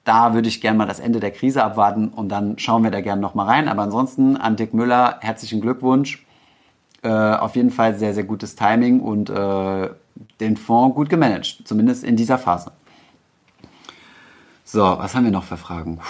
da 0.09 0.33
würde 0.33 0.49
ich 0.49 0.63
gerne 0.63 0.79
mal 0.79 0.87
das 0.87 1.01
Ende 1.01 1.21
der 1.21 1.31
Krise 1.31 1.63
abwarten 1.63 2.09
und 2.09 2.31
dann 2.31 2.59
schauen 2.59 2.83
wir 2.83 2.91
da 2.91 3.03
gerne 3.03 3.21
nochmal 3.21 3.47
rein. 3.47 3.69
Aber 3.69 3.83
ansonsten 3.83 4.39
an 4.39 4.57
Dick 4.57 4.73
Müller 4.73 5.19
herzlichen 5.21 5.61
Glückwunsch. 5.61 6.25
Äh, 7.03 7.11
auf 7.11 7.57
jeden 7.57 7.71
Fall 7.71 7.95
sehr, 7.95 8.15
sehr 8.15 8.25
gutes 8.25 8.57
Timing 8.57 9.01
und 9.01 9.29
äh, 9.29 9.91
den 10.41 10.57
Fonds 10.57 10.95
gut 10.95 11.09
gemanagt, 11.09 11.63
zumindest 11.65 12.05
in 12.05 12.17
dieser 12.17 12.39
Phase. 12.39 12.73
So, 14.65 14.83
was 14.83 15.15
haben 15.15 15.25
wir 15.25 15.33
noch 15.33 15.45
für 15.45 15.57
Fragen? 15.57 16.01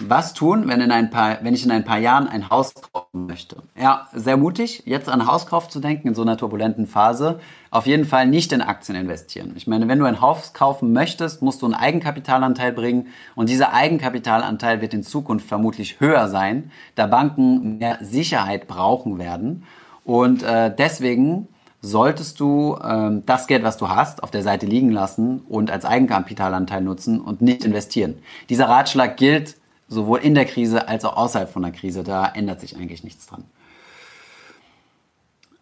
Was 0.00 0.32
tun, 0.32 0.68
wenn, 0.68 0.80
in 0.80 0.92
ein 0.92 1.10
paar, 1.10 1.38
wenn 1.42 1.54
ich 1.54 1.64
in 1.64 1.72
ein 1.72 1.84
paar 1.84 1.98
Jahren 1.98 2.28
ein 2.28 2.50
Haus 2.50 2.72
kaufen 2.92 3.26
möchte? 3.26 3.64
Ja, 3.76 4.06
sehr 4.12 4.36
mutig, 4.36 4.84
jetzt 4.86 5.08
an 5.08 5.26
Hauskauf 5.26 5.68
zu 5.68 5.80
denken 5.80 6.06
in 6.06 6.14
so 6.14 6.22
einer 6.22 6.36
turbulenten 6.36 6.86
Phase. 6.86 7.40
Auf 7.72 7.86
jeden 7.86 8.04
Fall 8.04 8.28
nicht 8.28 8.52
in 8.52 8.62
Aktien 8.62 8.96
investieren. 8.96 9.54
Ich 9.56 9.66
meine, 9.66 9.88
wenn 9.88 9.98
du 9.98 10.04
ein 10.04 10.20
Haus 10.20 10.52
kaufen 10.52 10.92
möchtest, 10.92 11.42
musst 11.42 11.62
du 11.62 11.66
einen 11.66 11.74
Eigenkapitalanteil 11.74 12.70
bringen 12.72 13.08
und 13.34 13.48
dieser 13.48 13.72
Eigenkapitalanteil 13.72 14.80
wird 14.80 14.94
in 14.94 15.02
Zukunft 15.02 15.48
vermutlich 15.48 15.98
höher 15.98 16.28
sein, 16.28 16.70
da 16.94 17.08
Banken 17.08 17.78
mehr 17.78 17.98
Sicherheit 18.00 18.68
brauchen 18.68 19.18
werden. 19.18 19.64
Und 20.04 20.44
äh, 20.44 20.72
deswegen 20.74 21.48
solltest 21.80 22.40
du 22.40 22.76
ähm, 22.82 23.22
das 23.24 23.46
Geld, 23.46 23.62
was 23.62 23.76
du 23.76 23.88
hast, 23.88 24.22
auf 24.22 24.30
der 24.30 24.42
Seite 24.42 24.66
liegen 24.66 24.90
lassen 24.90 25.40
und 25.48 25.70
als 25.70 25.84
Eigenkapitalanteil 25.84 26.82
nutzen 26.82 27.20
und 27.20 27.40
nicht 27.40 27.64
investieren. 27.64 28.16
Dieser 28.48 28.68
Ratschlag 28.68 29.16
gilt 29.16 29.56
sowohl 29.88 30.18
in 30.20 30.34
der 30.34 30.44
Krise 30.44 30.88
als 30.88 31.04
auch 31.04 31.16
außerhalb 31.16 31.50
von 31.50 31.62
der 31.62 31.72
Krise. 31.72 32.02
Da 32.02 32.26
ändert 32.26 32.60
sich 32.60 32.76
eigentlich 32.76 33.04
nichts 33.04 33.26
dran. 33.26 33.44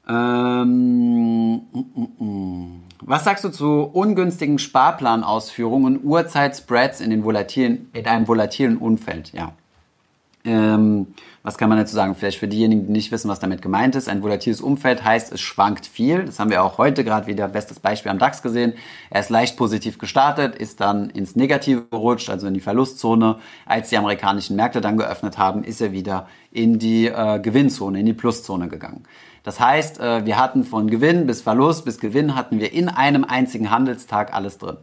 Ähm, 0.09 1.62
mm, 1.73 2.25
mm. 2.25 2.83
was 3.01 3.25
sagst 3.25 3.45
du 3.45 3.49
zu 3.49 3.83
ungünstigen 3.93 4.59
Sparplanausführungen 4.59 5.97
und 5.97 6.05
Uhrzeitspreads 6.05 7.01
in, 7.01 7.11
in 7.11 8.07
einem 8.07 8.29
volatilen 8.29 8.77
Umfeld? 8.79 9.33
Ja. 9.33 9.53
Ähm, 10.45 11.09
was 11.47 11.59
kann 11.59 11.68
man 11.68 11.78
dazu 11.78 11.94
sagen? 11.94 12.16
Vielleicht 12.16 12.40
für 12.40 12.49
diejenigen, 12.49 12.88
die 12.88 12.92
nicht 12.92 13.12
wissen, 13.12 13.30
was 13.30 13.38
damit 13.38 13.62
gemeint 13.62 13.94
ist. 13.94 14.09
Ein 14.09 14.20
volatiles 14.20 14.61
Umfeld 14.61 15.05
heißt, 15.05 15.32
es 15.32 15.40
schwankt 15.40 15.86
viel. 15.86 16.24
Das 16.24 16.40
haben 16.40 16.51
wir 16.51 16.64
auch 16.64 16.76
heute 16.76 17.05
gerade 17.05 17.28
wieder 17.28 17.47
bestes 17.47 17.78
Beispiel 17.78 18.11
am 18.11 18.18
DAX 18.18 18.42
gesehen. 18.42 18.72
Er 19.11 19.20
ist 19.20 19.30
leicht 19.30 19.57
positiv 19.57 19.99
gestartet, 19.99 20.57
ist 20.57 20.80
dann 20.80 21.09
ins 21.09 21.36
Negative 21.36 21.84
gerutscht, 21.88 22.30
also 22.30 22.49
in 22.49 22.55
die 22.55 22.61
Verlustzone. 22.61 23.36
Als 23.64 23.90
die 23.90 23.97
amerikanischen 23.97 24.57
Märkte 24.57 24.80
dann 24.80 24.97
geöffnet 24.97 25.38
haben, 25.38 25.62
ist 25.62 25.80
er 25.80 25.92
wieder 25.92 26.26
in 26.51 26.80
die 26.80 27.07
äh, 27.07 27.38
Gewinnzone, 27.38 28.01
in 28.01 28.07
die 28.07 28.12
Pluszone 28.12 28.66
gegangen. 28.66 29.05
Das 29.44 29.61
heißt, 29.61 30.01
äh, 30.01 30.26
wir 30.26 30.38
hatten 30.38 30.64
von 30.64 30.90
Gewinn 30.90 31.28
bis 31.28 31.42
Verlust 31.42 31.84
bis 31.84 32.01
Gewinn 32.01 32.34
hatten 32.34 32.59
wir 32.59 32.72
in 32.72 32.88
einem 32.88 33.22
einzigen 33.22 33.70
Handelstag 33.70 34.34
alles 34.34 34.59
drin. 34.59 34.78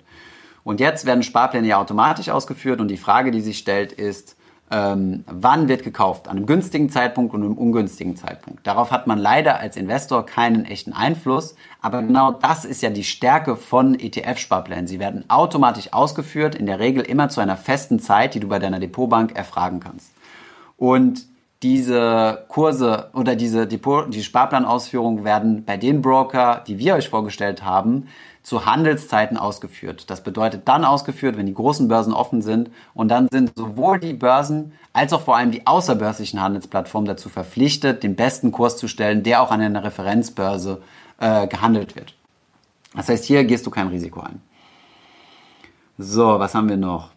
Und 0.64 0.80
jetzt 0.80 1.05
werden 1.05 1.24
Sparpläne 1.24 1.68
ja 1.68 1.82
automatisch 1.82 2.30
ausgeführt 2.30 2.80
und 2.80 2.88
die 2.88 2.95
Frage, 2.95 3.32
die 3.32 3.41
sich 3.41 3.57
stellt, 3.57 3.91
ist, 3.91 4.38
ähm, 4.74 5.24
wann 5.28 5.67
wird 5.67 5.84
gekauft, 5.84 6.28
an 6.28 6.38
einem 6.38 6.47
günstigen 6.47 6.89
Zeitpunkt 6.89 7.36
und 7.36 7.43
einem 7.43 7.57
ungünstigen 7.57 8.15
Zeitpunkt. 8.15 8.65
Darauf 8.65 8.89
hat 8.89 9.05
man 9.05 9.19
leider 9.19 9.59
als 9.59 9.78
Investor 9.78 10.26
keinen 10.26 10.65
echten 10.65 10.93
Einfluss, 10.93 11.55
aber 11.80 12.01
genau 12.01 12.32
das 12.32 12.65
ist 12.65 12.82
ja 12.82 12.89
die 12.89 13.03
Stärke 13.03 13.55
von 13.55 13.93
ETF-Sparplänen. 13.93 14.88
Sie 14.88 14.99
werden 14.99 15.26
automatisch 15.30 15.93
ausgeführt, 15.93 16.55
in 16.55 16.65
der 16.65 16.80
Regel 16.80 17.03
immer 17.03 17.30
zu 17.30 17.39
einer 17.39 17.55
festen 17.55 17.99
Zeit, 17.99 18.34
die 18.34 18.39
du 18.39 18.47
bei 18.47 18.57
deiner 18.57 18.80
Depotbank 18.80 19.36
erfragen 19.36 19.80
kannst. 19.80 20.11
Und 20.78 21.28
diese 21.61 22.43
Kurse 22.47 23.11
oder 23.13 23.36
diese 23.36 23.67
Depot, 23.67 24.11
die 24.11 24.24
Sparplanausführungen 24.24 25.24
werden 25.24 25.65
bei 25.65 25.78
den 25.78 26.01
Broker, 26.01 26.63
die 26.65 26.80
wir 26.80 26.95
euch 26.95 27.09
vorgestellt 27.09 27.63
haben, 27.63 28.07
zu 28.44 28.66
Handelszeiten 28.66 29.38
ausgeführt. 29.38 30.10
Das 30.10 30.22
bedeutet 30.22 30.68
dann 30.68 30.84
ausgeführt, 30.84 31.38
wenn 31.38 31.46
die 31.46 31.54
großen 31.54 31.88
Börsen 31.88 32.14
offen 32.14 32.41
sind 32.41 32.70
und 32.94 33.08
dann 33.08 33.30
sind 33.32 33.54
sowohl 33.56 34.00
die 34.00 34.14
Börsen 34.14 34.74
als 34.91 35.14
auch 35.14 35.22
vor 35.22 35.38
allem 35.38 35.52
die 35.52 35.66
außerbörslichen 35.66 36.41
Handelsplattformen 36.41 37.08
dazu 37.08 37.30
verpflichtet, 37.30 38.04
den 38.04 38.16
besten 38.16 38.52
Kurs 38.52 38.78
zu 38.78 38.88
stellen, 38.88 39.24
der 39.24 39.41
auch 39.41 39.50
an 39.50 39.62
einer 39.62 39.84
Referenzbörse 39.84 40.82
äh, 41.20 41.48
gehandelt 41.48 41.96
wird. 41.96 42.16
Das 42.94 43.10
heißt, 43.10 43.26
hier 43.26 43.44
gehst 43.46 43.66
du 43.66 43.72
kein 43.72 43.88
Risiko 43.88 44.20
ein. 44.20 44.41
So, 45.98 46.39
was 46.39 46.54
haben 46.54 46.70
wir 46.70 46.78
noch? 46.78 47.12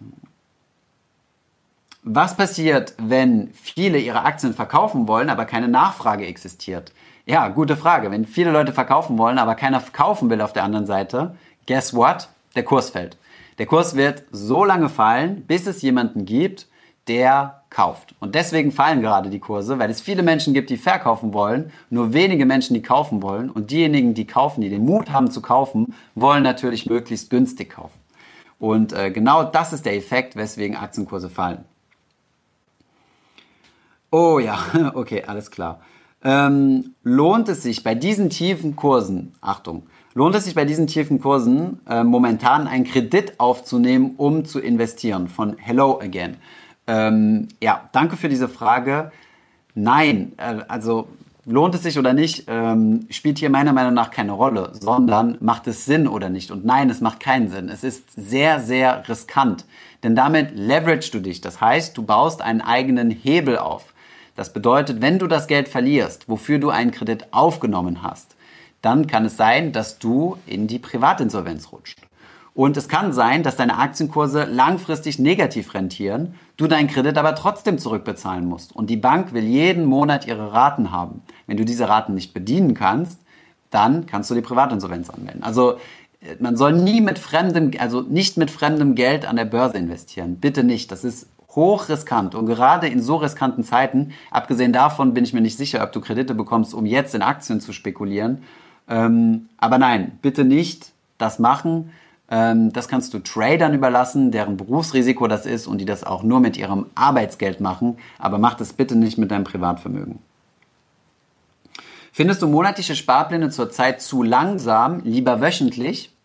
Was 2.02 2.36
passiert, 2.36 2.94
wenn 2.98 3.52
viele 3.52 3.98
ihre 3.98 4.22
Aktien 4.22 4.54
verkaufen 4.54 5.08
wollen, 5.08 5.28
aber 5.28 5.44
keine 5.44 5.66
Nachfrage 5.66 6.24
existiert? 6.26 6.92
Ja, 7.28 7.48
gute 7.48 7.76
Frage. 7.76 8.12
Wenn 8.12 8.24
viele 8.24 8.52
Leute 8.52 8.72
verkaufen 8.72 9.18
wollen, 9.18 9.38
aber 9.38 9.56
keiner 9.56 9.80
kaufen 9.80 10.30
will 10.30 10.40
auf 10.40 10.52
der 10.52 10.62
anderen 10.62 10.86
Seite, 10.86 11.34
guess 11.66 11.92
what? 11.92 12.28
Der 12.54 12.62
Kurs 12.62 12.90
fällt. 12.90 13.18
Der 13.58 13.66
Kurs 13.66 13.96
wird 13.96 14.22
so 14.30 14.64
lange 14.64 14.88
fallen, 14.88 15.42
bis 15.44 15.66
es 15.66 15.82
jemanden 15.82 16.24
gibt, 16.24 16.68
der 17.08 17.62
kauft. 17.68 18.14
Und 18.20 18.36
deswegen 18.36 18.70
fallen 18.70 19.00
gerade 19.00 19.28
die 19.28 19.40
Kurse, 19.40 19.80
weil 19.80 19.90
es 19.90 20.00
viele 20.00 20.22
Menschen 20.22 20.54
gibt, 20.54 20.70
die 20.70 20.76
verkaufen 20.76 21.34
wollen, 21.34 21.72
nur 21.90 22.12
wenige 22.12 22.46
Menschen, 22.46 22.74
die 22.74 22.82
kaufen 22.82 23.22
wollen. 23.22 23.50
Und 23.50 23.72
diejenigen, 23.72 24.14
die 24.14 24.26
kaufen, 24.28 24.60
die 24.60 24.70
den 24.70 24.84
Mut 24.84 25.10
haben 25.10 25.30
zu 25.32 25.42
kaufen, 25.42 25.94
wollen 26.14 26.44
natürlich 26.44 26.86
möglichst 26.86 27.28
günstig 27.30 27.70
kaufen. 27.70 28.00
Und 28.60 28.92
äh, 28.92 29.10
genau 29.10 29.42
das 29.42 29.72
ist 29.72 29.84
der 29.84 29.96
Effekt, 29.96 30.36
weswegen 30.36 30.76
Aktienkurse 30.76 31.28
fallen. 31.28 31.64
Oh 34.12 34.38
ja, 34.38 34.60
okay, 34.94 35.24
alles 35.26 35.50
klar 35.50 35.80
ähm, 36.24 36.94
lohnt 37.02 37.48
es 37.48 37.62
sich 37.62 37.82
bei 37.82 37.94
diesen 37.94 38.30
tiefen 38.30 38.76
Kursen, 38.76 39.34
Achtung, 39.40 39.84
lohnt 40.14 40.34
es 40.34 40.44
sich 40.44 40.54
bei 40.54 40.64
diesen 40.64 40.86
tiefen 40.86 41.20
Kursen 41.20 41.80
äh, 41.88 42.02
momentan 42.02 42.66
einen 42.66 42.84
Kredit 42.84 43.38
aufzunehmen, 43.38 44.14
um 44.16 44.44
zu 44.44 44.60
investieren? 44.60 45.28
Von 45.28 45.56
Hello 45.58 46.00
Again. 46.00 46.36
Ähm, 46.86 47.48
ja, 47.62 47.88
danke 47.92 48.16
für 48.16 48.28
diese 48.28 48.48
Frage. 48.48 49.12
Nein, 49.74 50.32
äh, 50.38 50.58
also 50.68 51.08
lohnt 51.46 51.74
es 51.74 51.84
sich 51.84 51.98
oder 51.98 52.12
nicht, 52.12 52.44
ähm, 52.48 53.06
spielt 53.08 53.38
hier 53.38 53.50
meiner 53.50 53.72
Meinung 53.72 53.94
nach 53.94 54.10
keine 54.10 54.32
Rolle, 54.32 54.72
sondern 54.78 55.38
macht 55.40 55.66
es 55.68 55.84
Sinn 55.84 56.08
oder 56.08 56.28
nicht. 56.28 56.50
Und 56.50 56.64
nein, 56.64 56.90
es 56.90 57.00
macht 57.00 57.20
keinen 57.20 57.48
Sinn. 57.48 57.68
Es 57.68 57.84
ist 57.84 58.10
sehr, 58.16 58.60
sehr 58.60 59.08
riskant, 59.08 59.64
denn 60.02 60.16
damit 60.16 60.56
leverage 60.56 61.10
du 61.12 61.20
dich. 61.20 61.40
Das 61.40 61.60
heißt, 61.60 61.96
du 61.96 62.02
baust 62.02 62.42
einen 62.42 62.60
eigenen 62.60 63.10
Hebel 63.10 63.58
auf. 63.58 63.94
Das 64.36 64.52
bedeutet, 64.52 65.00
wenn 65.00 65.18
du 65.18 65.26
das 65.26 65.46
Geld 65.46 65.68
verlierst, 65.68 66.28
wofür 66.28 66.58
du 66.58 66.70
einen 66.70 66.90
Kredit 66.90 67.26
aufgenommen 67.32 68.02
hast, 68.02 68.36
dann 68.82 69.06
kann 69.06 69.24
es 69.24 69.36
sein, 69.36 69.72
dass 69.72 69.98
du 69.98 70.36
in 70.46 70.66
die 70.66 70.78
Privatinsolvenz 70.78 71.72
rutscht. 71.72 71.98
Und 72.54 72.76
es 72.78 72.88
kann 72.88 73.12
sein, 73.12 73.42
dass 73.42 73.56
deine 73.56 73.76
Aktienkurse 73.78 74.44
langfristig 74.44 75.18
negativ 75.18 75.74
rentieren, 75.74 76.34
du 76.56 76.66
deinen 76.66 76.88
Kredit 76.88 77.18
aber 77.18 77.34
trotzdem 77.34 77.78
zurückbezahlen 77.78 78.46
musst. 78.46 78.74
Und 78.74 78.88
die 78.88 78.96
Bank 78.96 79.34
will 79.34 79.44
jeden 79.44 79.84
Monat 79.84 80.26
ihre 80.26 80.52
Raten 80.52 80.90
haben. 80.90 81.22
Wenn 81.46 81.58
du 81.58 81.66
diese 81.66 81.88
Raten 81.88 82.14
nicht 82.14 82.32
bedienen 82.32 82.72
kannst, 82.72 83.20
dann 83.70 84.06
kannst 84.06 84.30
du 84.30 84.34
die 84.34 84.40
Privatinsolvenz 84.40 85.10
anmelden. 85.10 85.42
Also 85.42 85.74
äh, 86.20 86.36
man 86.38 86.56
soll 86.56 86.72
nie 86.72 87.02
mit 87.02 87.18
fremdem, 87.18 87.72
also 87.78 88.00
nicht 88.00 88.38
mit 88.38 88.50
fremdem 88.50 88.94
Geld 88.94 89.26
an 89.26 89.36
der 89.36 89.44
Börse 89.44 89.76
investieren. 89.76 90.36
Bitte 90.36 90.64
nicht. 90.64 90.90
Das 90.90 91.04
ist 91.04 91.26
hochriskant. 91.56 92.34
Und 92.34 92.46
gerade 92.46 92.86
in 92.86 93.02
so 93.02 93.16
riskanten 93.16 93.64
Zeiten, 93.64 94.12
abgesehen 94.30 94.72
davon 94.72 95.14
bin 95.14 95.24
ich 95.24 95.32
mir 95.32 95.40
nicht 95.40 95.56
sicher, 95.56 95.82
ob 95.82 95.92
du 95.92 96.00
Kredite 96.00 96.34
bekommst, 96.34 96.74
um 96.74 96.86
jetzt 96.86 97.14
in 97.14 97.22
Aktien 97.22 97.60
zu 97.60 97.72
spekulieren. 97.72 98.42
Ähm, 98.88 99.48
aber 99.58 99.78
nein, 99.78 100.18
bitte 100.22 100.44
nicht 100.44 100.92
das 101.18 101.38
machen. 101.38 101.90
Ähm, 102.30 102.72
das 102.72 102.88
kannst 102.88 103.14
du 103.14 103.18
Tradern 103.18 103.74
überlassen, 103.74 104.30
deren 104.30 104.56
Berufsrisiko 104.56 105.26
das 105.26 105.46
ist 105.46 105.66
und 105.66 105.78
die 105.78 105.84
das 105.84 106.04
auch 106.04 106.22
nur 106.22 106.40
mit 106.40 106.56
ihrem 106.56 106.86
Arbeitsgeld 106.94 107.60
machen. 107.60 107.98
Aber 108.18 108.38
mach 108.38 108.54
das 108.54 108.72
bitte 108.72 108.96
nicht 108.96 109.18
mit 109.18 109.30
deinem 109.30 109.44
Privatvermögen. 109.44 110.18
Findest 112.12 112.40
du 112.40 112.48
monatliche 112.48 112.96
Sparpläne 112.96 113.50
zurzeit 113.50 114.00
zu 114.00 114.22
langsam, 114.22 115.00
lieber 115.04 115.40
wöchentlich? 115.40 116.15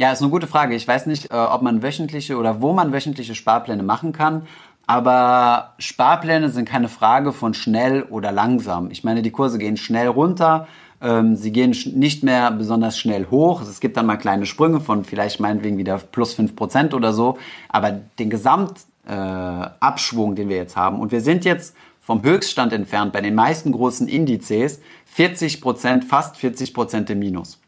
Ja, 0.00 0.12
ist 0.12 0.22
eine 0.22 0.30
gute 0.30 0.46
Frage. 0.46 0.76
Ich 0.76 0.86
weiß 0.86 1.06
nicht, 1.06 1.32
äh, 1.32 1.34
ob 1.34 1.62
man 1.62 1.82
wöchentliche 1.82 2.36
oder 2.36 2.62
wo 2.62 2.72
man 2.72 2.92
wöchentliche 2.92 3.34
Sparpläne 3.34 3.82
machen 3.82 4.12
kann. 4.12 4.46
Aber 4.86 5.74
Sparpläne 5.78 6.50
sind 6.50 6.68
keine 6.68 6.88
Frage 6.88 7.32
von 7.32 7.52
schnell 7.52 8.04
oder 8.04 8.30
langsam. 8.30 8.92
Ich 8.92 9.02
meine, 9.02 9.22
die 9.22 9.32
Kurse 9.32 9.58
gehen 9.58 9.76
schnell 9.76 10.06
runter. 10.06 10.68
Ähm, 11.02 11.34
sie 11.34 11.50
gehen 11.50 11.76
nicht 11.96 12.22
mehr 12.22 12.52
besonders 12.52 12.96
schnell 12.96 13.26
hoch. 13.28 13.60
Es 13.60 13.80
gibt 13.80 13.96
dann 13.96 14.06
mal 14.06 14.18
kleine 14.18 14.46
Sprünge 14.46 14.78
von 14.78 15.04
vielleicht 15.04 15.40
meinetwegen 15.40 15.78
wieder 15.78 15.98
plus 15.98 16.38
5% 16.38 16.94
oder 16.94 17.12
so. 17.12 17.36
Aber 17.68 17.90
den 17.90 18.30
Gesamtabschwung, 18.30 20.34
äh, 20.34 20.36
den 20.36 20.48
wir 20.48 20.58
jetzt 20.58 20.76
haben, 20.76 21.00
und 21.00 21.10
wir 21.10 21.22
sind 21.22 21.44
jetzt 21.44 21.74
vom 22.00 22.22
Höchststand 22.22 22.72
entfernt 22.72 23.12
bei 23.12 23.20
den 23.20 23.34
meisten 23.34 23.72
großen 23.72 24.06
Indizes, 24.06 24.80
40%, 25.16 26.04
fast 26.04 26.36
40% 26.36 27.10
im 27.10 27.18
Minus. 27.18 27.58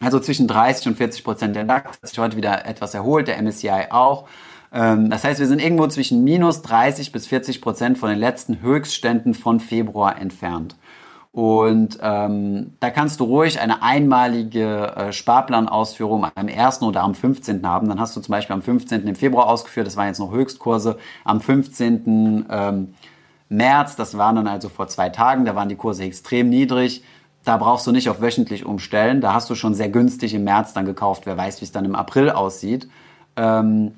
Also 0.00 0.20
zwischen 0.20 0.46
30 0.46 0.88
und 0.88 0.96
40 0.96 1.24
Prozent. 1.24 1.56
Der 1.56 1.64
DAX 1.64 1.98
hat 2.00 2.08
sich 2.08 2.18
heute 2.18 2.36
wieder 2.36 2.66
etwas 2.66 2.94
erholt, 2.94 3.28
der 3.28 3.40
MSCI 3.42 3.88
auch. 3.90 4.28
Ähm, 4.72 5.10
das 5.10 5.24
heißt, 5.24 5.40
wir 5.40 5.46
sind 5.46 5.60
irgendwo 5.60 5.86
zwischen 5.88 6.24
minus 6.24 6.62
30 6.62 7.12
bis 7.12 7.26
40 7.26 7.60
Prozent 7.60 7.98
von 7.98 8.10
den 8.10 8.18
letzten 8.18 8.60
Höchstständen 8.60 9.34
von 9.34 9.60
Februar 9.60 10.20
entfernt. 10.20 10.76
Und 11.32 11.98
ähm, 12.02 12.74
da 12.80 12.90
kannst 12.90 13.20
du 13.20 13.24
ruhig 13.24 13.60
eine 13.60 13.82
einmalige 13.82 14.96
äh, 14.96 15.12
Sparplanausführung 15.12 16.24
am 16.24 16.48
1. 16.48 16.82
oder 16.82 17.02
am 17.02 17.14
15. 17.14 17.66
haben. 17.66 17.88
Dann 17.88 18.00
hast 18.00 18.16
du 18.16 18.20
zum 18.20 18.32
Beispiel 18.32 18.54
am 18.54 18.62
15. 18.62 19.06
im 19.06 19.14
Februar 19.14 19.46
ausgeführt, 19.46 19.86
das 19.86 19.96
waren 19.96 20.08
jetzt 20.08 20.18
noch 20.18 20.32
Höchstkurse. 20.32 20.98
Am 21.24 21.40
15. 21.40 22.46
Ähm, 22.48 22.94
März, 23.50 23.96
das 23.96 24.18
waren 24.18 24.36
dann 24.36 24.46
also 24.46 24.68
vor 24.68 24.88
zwei 24.88 25.08
Tagen, 25.08 25.44
da 25.44 25.54
waren 25.54 25.68
die 25.68 25.76
Kurse 25.76 26.04
extrem 26.04 26.48
niedrig. 26.48 27.02
Da 27.48 27.56
brauchst 27.56 27.86
du 27.86 27.92
nicht 27.92 28.10
auf 28.10 28.20
wöchentlich 28.20 28.66
umstellen. 28.66 29.22
Da 29.22 29.32
hast 29.32 29.48
du 29.48 29.54
schon 29.54 29.72
sehr 29.72 29.88
günstig 29.88 30.34
im 30.34 30.44
März 30.44 30.74
dann 30.74 30.84
gekauft. 30.84 31.24
Wer 31.24 31.38
weiß, 31.38 31.62
wie 31.62 31.64
es 31.64 31.72
dann 31.72 31.86
im 31.86 31.94
April 31.94 32.28
aussieht. 32.28 32.86
Ähm, 33.36 33.92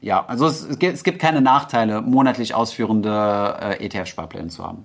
ja, 0.00 0.24
also 0.26 0.48
es, 0.48 0.64
es, 0.68 0.80
gibt, 0.80 0.94
es, 0.94 1.04
gibt, 1.04 1.20
keine 1.20 1.40
Nachteile, 1.40 2.02
monatlich 2.02 2.52
ausführende 2.56 3.56
äh, 3.60 3.86
ETF-Sparpläne 3.86 4.48
zu 4.48 4.66
haben. 4.66 4.82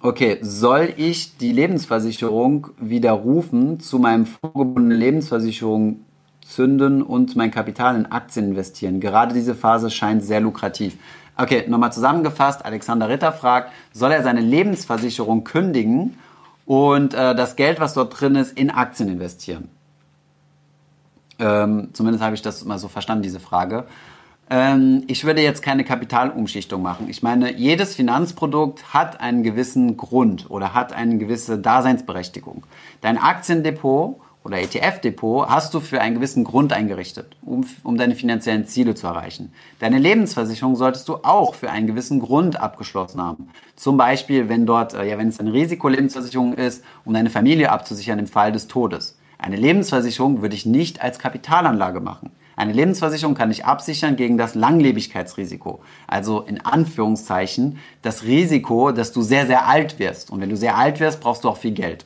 Okay, 0.00 0.38
soll 0.42 0.94
ich 0.96 1.38
die 1.38 1.50
Lebensversicherung 1.50 2.68
widerrufen, 2.78 3.80
zu 3.80 3.98
meinem 3.98 4.26
vorgebundenen 4.26 4.96
Lebensversicherung 4.96 6.04
zünden 6.40 7.02
und 7.02 7.34
mein 7.34 7.50
Kapital 7.50 7.96
in 7.96 8.06
Aktien 8.06 8.50
investieren? 8.50 9.00
Gerade 9.00 9.34
diese 9.34 9.56
Phase 9.56 9.90
scheint 9.90 10.22
sehr 10.22 10.40
lukrativ. 10.40 10.98
Okay, 11.36 11.64
nochmal 11.68 11.92
zusammengefasst. 11.92 12.64
Alexander 12.64 13.08
Ritter 13.08 13.32
fragt, 13.32 13.72
soll 13.92 14.12
er 14.12 14.22
seine 14.22 14.40
Lebensversicherung 14.40 15.44
kündigen 15.44 16.16
und 16.66 17.14
äh, 17.14 17.34
das 17.34 17.56
Geld, 17.56 17.80
was 17.80 17.94
dort 17.94 18.20
drin 18.20 18.36
ist, 18.36 18.56
in 18.56 18.70
Aktien 18.70 19.08
investieren? 19.08 19.68
Ähm, 21.38 21.88
zumindest 21.92 22.22
habe 22.22 22.34
ich 22.34 22.42
das 22.42 22.64
mal 22.64 22.78
so 22.78 22.88
verstanden, 22.88 23.22
diese 23.22 23.40
Frage. 23.40 23.84
Ähm, 24.48 25.04
ich 25.08 25.24
würde 25.24 25.42
jetzt 25.42 25.62
keine 25.62 25.84
Kapitalumschichtung 25.84 26.82
machen. 26.82 27.08
Ich 27.08 27.22
meine, 27.22 27.52
jedes 27.52 27.94
Finanzprodukt 27.94 28.94
hat 28.94 29.20
einen 29.20 29.42
gewissen 29.42 29.96
Grund 29.96 30.50
oder 30.50 30.74
hat 30.74 30.92
eine 30.92 31.18
gewisse 31.18 31.58
Daseinsberechtigung. 31.58 32.64
Dein 33.00 33.18
Aktiendepot 33.18 34.20
oder 34.44 34.60
ETF-Depot 34.60 35.48
hast 35.48 35.72
du 35.72 35.80
für 35.80 36.02
einen 36.02 36.16
gewissen 36.16 36.44
Grund 36.44 36.74
eingerichtet, 36.74 37.34
um, 37.42 37.64
um 37.82 37.96
deine 37.96 38.14
finanziellen 38.14 38.66
Ziele 38.66 38.94
zu 38.94 39.06
erreichen. 39.06 39.52
Deine 39.78 39.98
Lebensversicherung 39.98 40.76
solltest 40.76 41.08
du 41.08 41.16
auch 41.22 41.54
für 41.54 41.70
einen 41.70 41.86
gewissen 41.86 42.20
Grund 42.20 42.60
abgeschlossen 42.60 43.22
haben. 43.22 43.48
Zum 43.74 43.96
Beispiel, 43.96 44.50
wenn 44.50 44.66
dort, 44.66 44.92
äh, 44.92 45.08
ja, 45.08 45.16
wenn 45.16 45.28
es 45.28 45.40
eine 45.40 45.54
Risikolebensversicherung 45.54 46.52
ist, 46.52 46.84
um 47.06 47.14
deine 47.14 47.30
Familie 47.30 47.72
abzusichern 47.72 48.18
im 48.18 48.26
Fall 48.26 48.52
des 48.52 48.68
Todes. 48.68 49.18
Eine 49.38 49.56
Lebensversicherung 49.56 50.42
würde 50.42 50.54
ich 50.54 50.66
nicht 50.66 51.00
als 51.02 51.18
Kapitalanlage 51.18 52.00
machen. 52.00 52.30
Eine 52.54 52.72
Lebensversicherung 52.72 53.34
kann 53.34 53.48
dich 53.48 53.64
absichern 53.64 54.14
gegen 54.14 54.36
das 54.36 54.54
Langlebigkeitsrisiko. 54.54 55.80
Also 56.06 56.42
in 56.42 56.60
Anführungszeichen 56.60 57.78
das 58.02 58.24
Risiko, 58.24 58.92
dass 58.92 59.12
du 59.12 59.22
sehr, 59.22 59.46
sehr 59.46 59.66
alt 59.66 59.98
wirst. 59.98 60.30
Und 60.30 60.40
wenn 60.40 60.50
du 60.50 60.56
sehr 60.56 60.76
alt 60.76 61.00
wirst, 61.00 61.20
brauchst 61.20 61.44
du 61.44 61.48
auch 61.48 61.56
viel 61.56 61.72
Geld. 61.72 62.04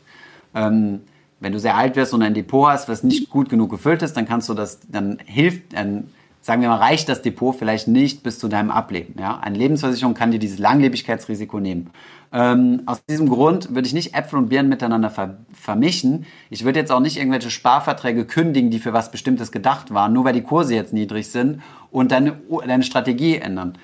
Ähm, 0.55 1.01
wenn 1.41 1.53
du 1.53 1.59
sehr 1.59 1.77
alt 1.77 1.97
wirst 1.97 2.15
und 2.15 2.23
ein 2.23 2.35
Depot 2.35 2.69
hast, 2.69 2.89
was 2.89 3.03
nicht 3.03 3.31
gut 3.31 3.49
genug 3.49 3.71
gefüllt 3.71 4.03
ist, 4.03 4.17
dann 4.17 4.27
kannst 4.27 4.49
du 4.49 4.55
das, 4.55 4.81
dann 4.89 5.19
hilft, 5.25 5.75
dann 5.75 6.09
sagen 6.41 6.63
wir 6.63 6.69
mal, 6.69 6.77
reicht 6.77 7.09
das 7.09 7.23
Depot 7.23 7.55
vielleicht 7.55 7.89
nicht 7.89 8.23
bis 8.23 8.39
zu 8.39 8.49
deinem 8.49 8.71
Ableben. 8.71 9.15
Ja? 9.19 9.39
Eine 9.39 9.59
Lebensversicherung 9.59 10.15
kann 10.15 10.31
dir 10.31 10.39
dieses 10.39 10.59
Langlebigkeitsrisiko 10.59 11.61
nehmen. 11.61 11.91
Ähm, 12.33 12.83
aus 12.87 13.05
diesem 13.05 13.29
Grund 13.29 13.75
würde 13.75 13.87
ich 13.87 13.95
nicht 13.95 14.15
Äpfel 14.15 14.39
und 14.39 14.49
Birnen 14.49 14.69
miteinander 14.69 15.11
ver 15.11 15.39
vermischen. 15.53 16.27
Ich 16.51 16.65
würde 16.65 16.79
jetzt 16.79 16.93
auch 16.93 17.01
nicht 17.01 17.17
irgendwelche 17.17 17.51
Sparverträge 17.51 18.25
kündigen, 18.25 18.71
die 18.71 18.79
für 18.79 18.93
was 18.93 19.11
Bestimmtes 19.11 19.51
gedacht 19.51 19.93
waren, 19.93 20.13
nur 20.13 20.25
weil 20.25 20.35
die 20.35 20.43
Kurse 20.43 20.75
jetzt 20.75 20.93
niedrig 20.93 21.29
sind 21.29 21.63
und 21.91 22.13
deine, 22.13 22.39
deine 22.67 22.83
Strategie 22.83 23.37
ändern. 23.37 23.79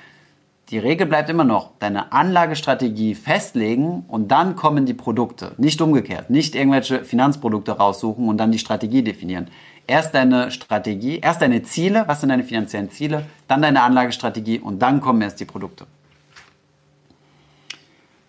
Die 0.71 0.79
Regel 0.79 1.07
bleibt 1.07 1.29
immer 1.29 1.45
noch, 1.45 1.73
deine 1.79 2.13
Anlagestrategie 2.13 3.15
festlegen 3.15 4.05
und 4.09 4.29
dann 4.29 4.57
kommen 4.57 4.87
die 4.87 4.95
Produkte. 4.95 5.53
Nicht 5.59 5.81
umgekehrt. 5.83 6.31
Nicht 6.31 6.55
irgendwelche 6.55 7.05
Finanzprodukte 7.05 7.73
raussuchen 7.73 8.29
und 8.29 8.39
dann 8.39 8.51
die 8.51 8.59
Strategie 8.59 9.03
definieren. 9.03 9.49
Erst 9.87 10.15
deine 10.15 10.51
Strategie, 10.51 11.19
erst 11.19 11.43
deine 11.43 11.63
Ziele, 11.63 12.05
was 12.07 12.21
sind 12.21 12.31
deine 12.31 12.45
finanziellen 12.45 12.91
Ziele, 12.91 13.27
dann 13.47 13.61
deine 13.61 13.83
Anlagestrategie 13.83 14.59
und 14.59 14.81
dann 14.81 15.03
kommen 15.03 15.21
erst 15.21 15.39
die 15.41 15.45
Produkte. 15.45 15.87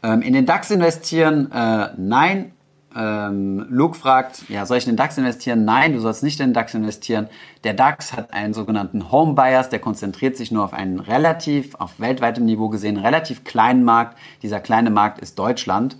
Ähm, 0.04 0.22
in 0.22 0.34
den 0.34 0.46
DAX 0.46 0.70
investieren, 0.72 1.50
äh, 1.54 1.90
nein. 1.98 2.52
Ähm, 2.96 3.66
Luke 3.70 3.98
fragt, 3.98 4.48
ja, 4.50 4.66
soll 4.66 4.78
ich 4.78 4.86
in 4.86 4.94
den 4.94 4.98
DAX 4.98 5.18
investieren? 5.18 5.66
Nein, 5.66 5.94
du 5.94 6.00
sollst 6.00 6.24
nicht 6.24 6.40
in 6.40 6.48
den 6.48 6.54
DAX 6.54 6.74
investieren. 6.74 7.28
Der 7.64 7.74
DAX 7.74 8.14
hat 8.14 8.34
einen 8.34 8.54
sogenannten 8.54 9.12
Home 9.12 9.34
Bias, 9.34 9.70
der 9.70 9.80
konzentriert 9.80 10.38
sich 10.38 10.52
nur 10.52 10.64
auf 10.64 10.74
einen 10.74 11.00
relativ, 11.00 11.76
auf 11.76 12.00
weltweitem 12.00 12.46
Niveau 12.46 12.70
gesehen, 12.70 12.98
relativ 12.98 13.44
kleinen 13.44 13.84
Markt. 13.84 14.18
Dieser 14.44 14.62
kleine 14.62 14.92
Markt 14.92 15.20
ist 15.20 15.38
Deutschland. 15.38 15.98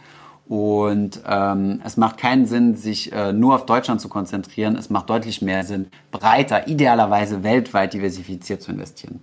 Und 0.48 1.22
ähm, 1.28 1.82
es 1.84 1.98
macht 1.98 2.18
keinen 2.18 2.46
Sinn, 2.46 2.76
sich 2.76 3.12
äh, 3.12 3.34
nur 3.34 3.56
auf 3.56 3.66
Deutschland 3.66 4.00
zu 4.00 4.10
konzentrieren. 4.10 4.76
Es 4.76 4.90
macht 4.90 5.10
deutlich 5.10 5.42
mehr 5.42 5.64
Sinn, 5.64 5.88
breiter, 6.12 6.68
idealerweise 6.68 7.44
weltweit 7.44 7.94
diversifiziert 7.94 8.62
zu 8.62 8.72
investieren. 8.72 9.22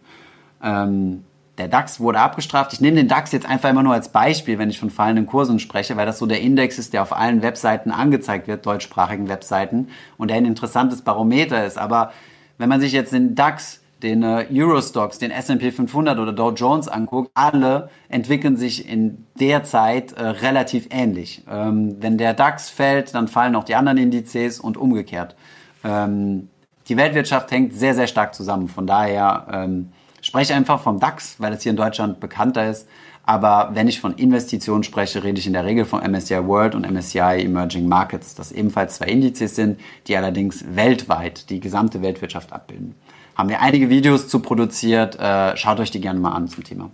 Ähm, 0.62 1.24
der 1.58 1.68
DAX 1.68 2.00
wurde 2.00 2.18
abgestraft. 2.18 2.72
Ich 2.72 2.80
nehme 2.80 2.96
den 2.96 3.08
DAX 3.08 3.30
jetzt 3.32 3.46
einfach 3.46 3.68
immer 3.68 3.82
nur 3.82 3.92
als 3.92 4.08
Beispiel, 4.08 4.58
wenn 4.58 4.70
ich 4.70 4.80
von 4.80 4.90
fallenden 4.90 5.26
Kursen 5.26 5.58
spreche, 5.58 5.96
weil 5.96 6.06
das 6.06 6.18
so 6.18 6.26
der 6.26 6.40
Index 6.40 6.78
ist, 6.78 6.92
der 6.94 7.02
auf 7.02 7.12
allen 7.12 7.42
Webseiten 7.42 7.90
angezeigt 7.90 8.48
wird, 8.48 8.64
deutschsprachigen 8.64 9.28
Webseiten, 9.28 9.88
und 10.16 10.28
der 10.28 10.38
ein 10.38 10.46
interessantes 10.46 11.02
Barometer 11.02 11.64
ist. 11.66 11.76
Aber 11.76 12.12
wenn 12.56 12.68
man 12.68 12.80
sich 12.80 12.92
jetzt 12.92 13.12
den 13.12 13.34
DAX, 13.34 13.80
den 14.02 14.22
äh, 14.22 14.46
Eurostox, 14.50 15.18
den 15.18 15.30
S&P 15.30 15.70
500 15.70 16.18
oder 16.18 16.32
Dow 16.32 16.50
Jones 16.52 16.88
anguckt, 16.88 17.30
alle 17.34 17.90
entwickeln 18.08 18.56
sich 18.56 18.88
in 18.88 19.26
der 19.38 19.62
Zeit 19.62 20.12
äh, 20.12 20.24
relativ 20.24 20.88
ähnlich. 20.90 21.42
Ähm, 21.50 21.96
wenn 22.00 22.18
der 22.18 22.34
DAX 22.34 22.70
fällt, 22.70 23.14
dann 23.14 23.28
fallen 23.28 23.54
auch 23.54 23.64
die 23.64 23.74
anderen 23.74 23.98
Indizes 23.98 24.58
und 24.58 24.76
umgekehrt. 24.76 25.36
Ähm, 25.84 26.48
die 26.88 26.96
Weltwirtschaft 26.96 27.50
hängt 27.50 27.74
sehr, 27.74 27.94
sehr 27.94 28.06
stark 28.06 28.34
zusammen. 28.34 28.68
Von 28.68 28.86
daher 28.86 29.46
ähm, 29.52 29.92
spreche 30.22 30.54
einfach 30.54 30.80
vom 30.80 30.98
DAX, 30.98 31.36
weil 31.38 31.52
es 31.52 31.62
hier 31.62 31.70
in 31.70 31.76
Deutschland 31.76 32.20
bekannter 32.20 32.70
ist. 32.70 32.88
Aber 33.24 33.70
wenn 33.74 33.86
ich 33.86 34.00
von 34.00 34.14
Investitionen 34.14 34.82
spreche, 34.82 35.22
rede 35.22 35.38
ich 35.38 35.46
in 35.46 35.52
der 35.52 35.64
Regel 35.64 35.84
von 35.84 36.00
MSCI 36.00 36.46
World 36.46 36.74
und 36.74 36.90
MSCI 36.90 37.44
Emerging 37.44 37.86
Markets, 37.86 38.34
das 38.34 38.50
ebenfalls 38.50 38.96
zwei 38.96 39.06
Indizes 39.06 39.54
sind, 39.54 39.78
die 40.06 40.16
allerdings 40.16 40.64
weltweit 40.74 41.50
die 41.50 41.60
gesamte 41.60 42.02
Weltwirtschaft 42.02 42.52
abbilden. 42.52 42.94
Haben 43.36 43.48
wir 43.48 43.60
einige 43.60 43.90
Videos 43.90 44.28
zu 44.28 44.40
produziert, 44.40 45.18
äh, 45.18 45.56
schaut 45.56 45.78
euch 45.78 45.90
die 45.90 46.00
gerne 46.00 46.18
mal 46.18 46.32
an 46.32 46.48
zum 46.48 46.64
Thema. 46.64 46.90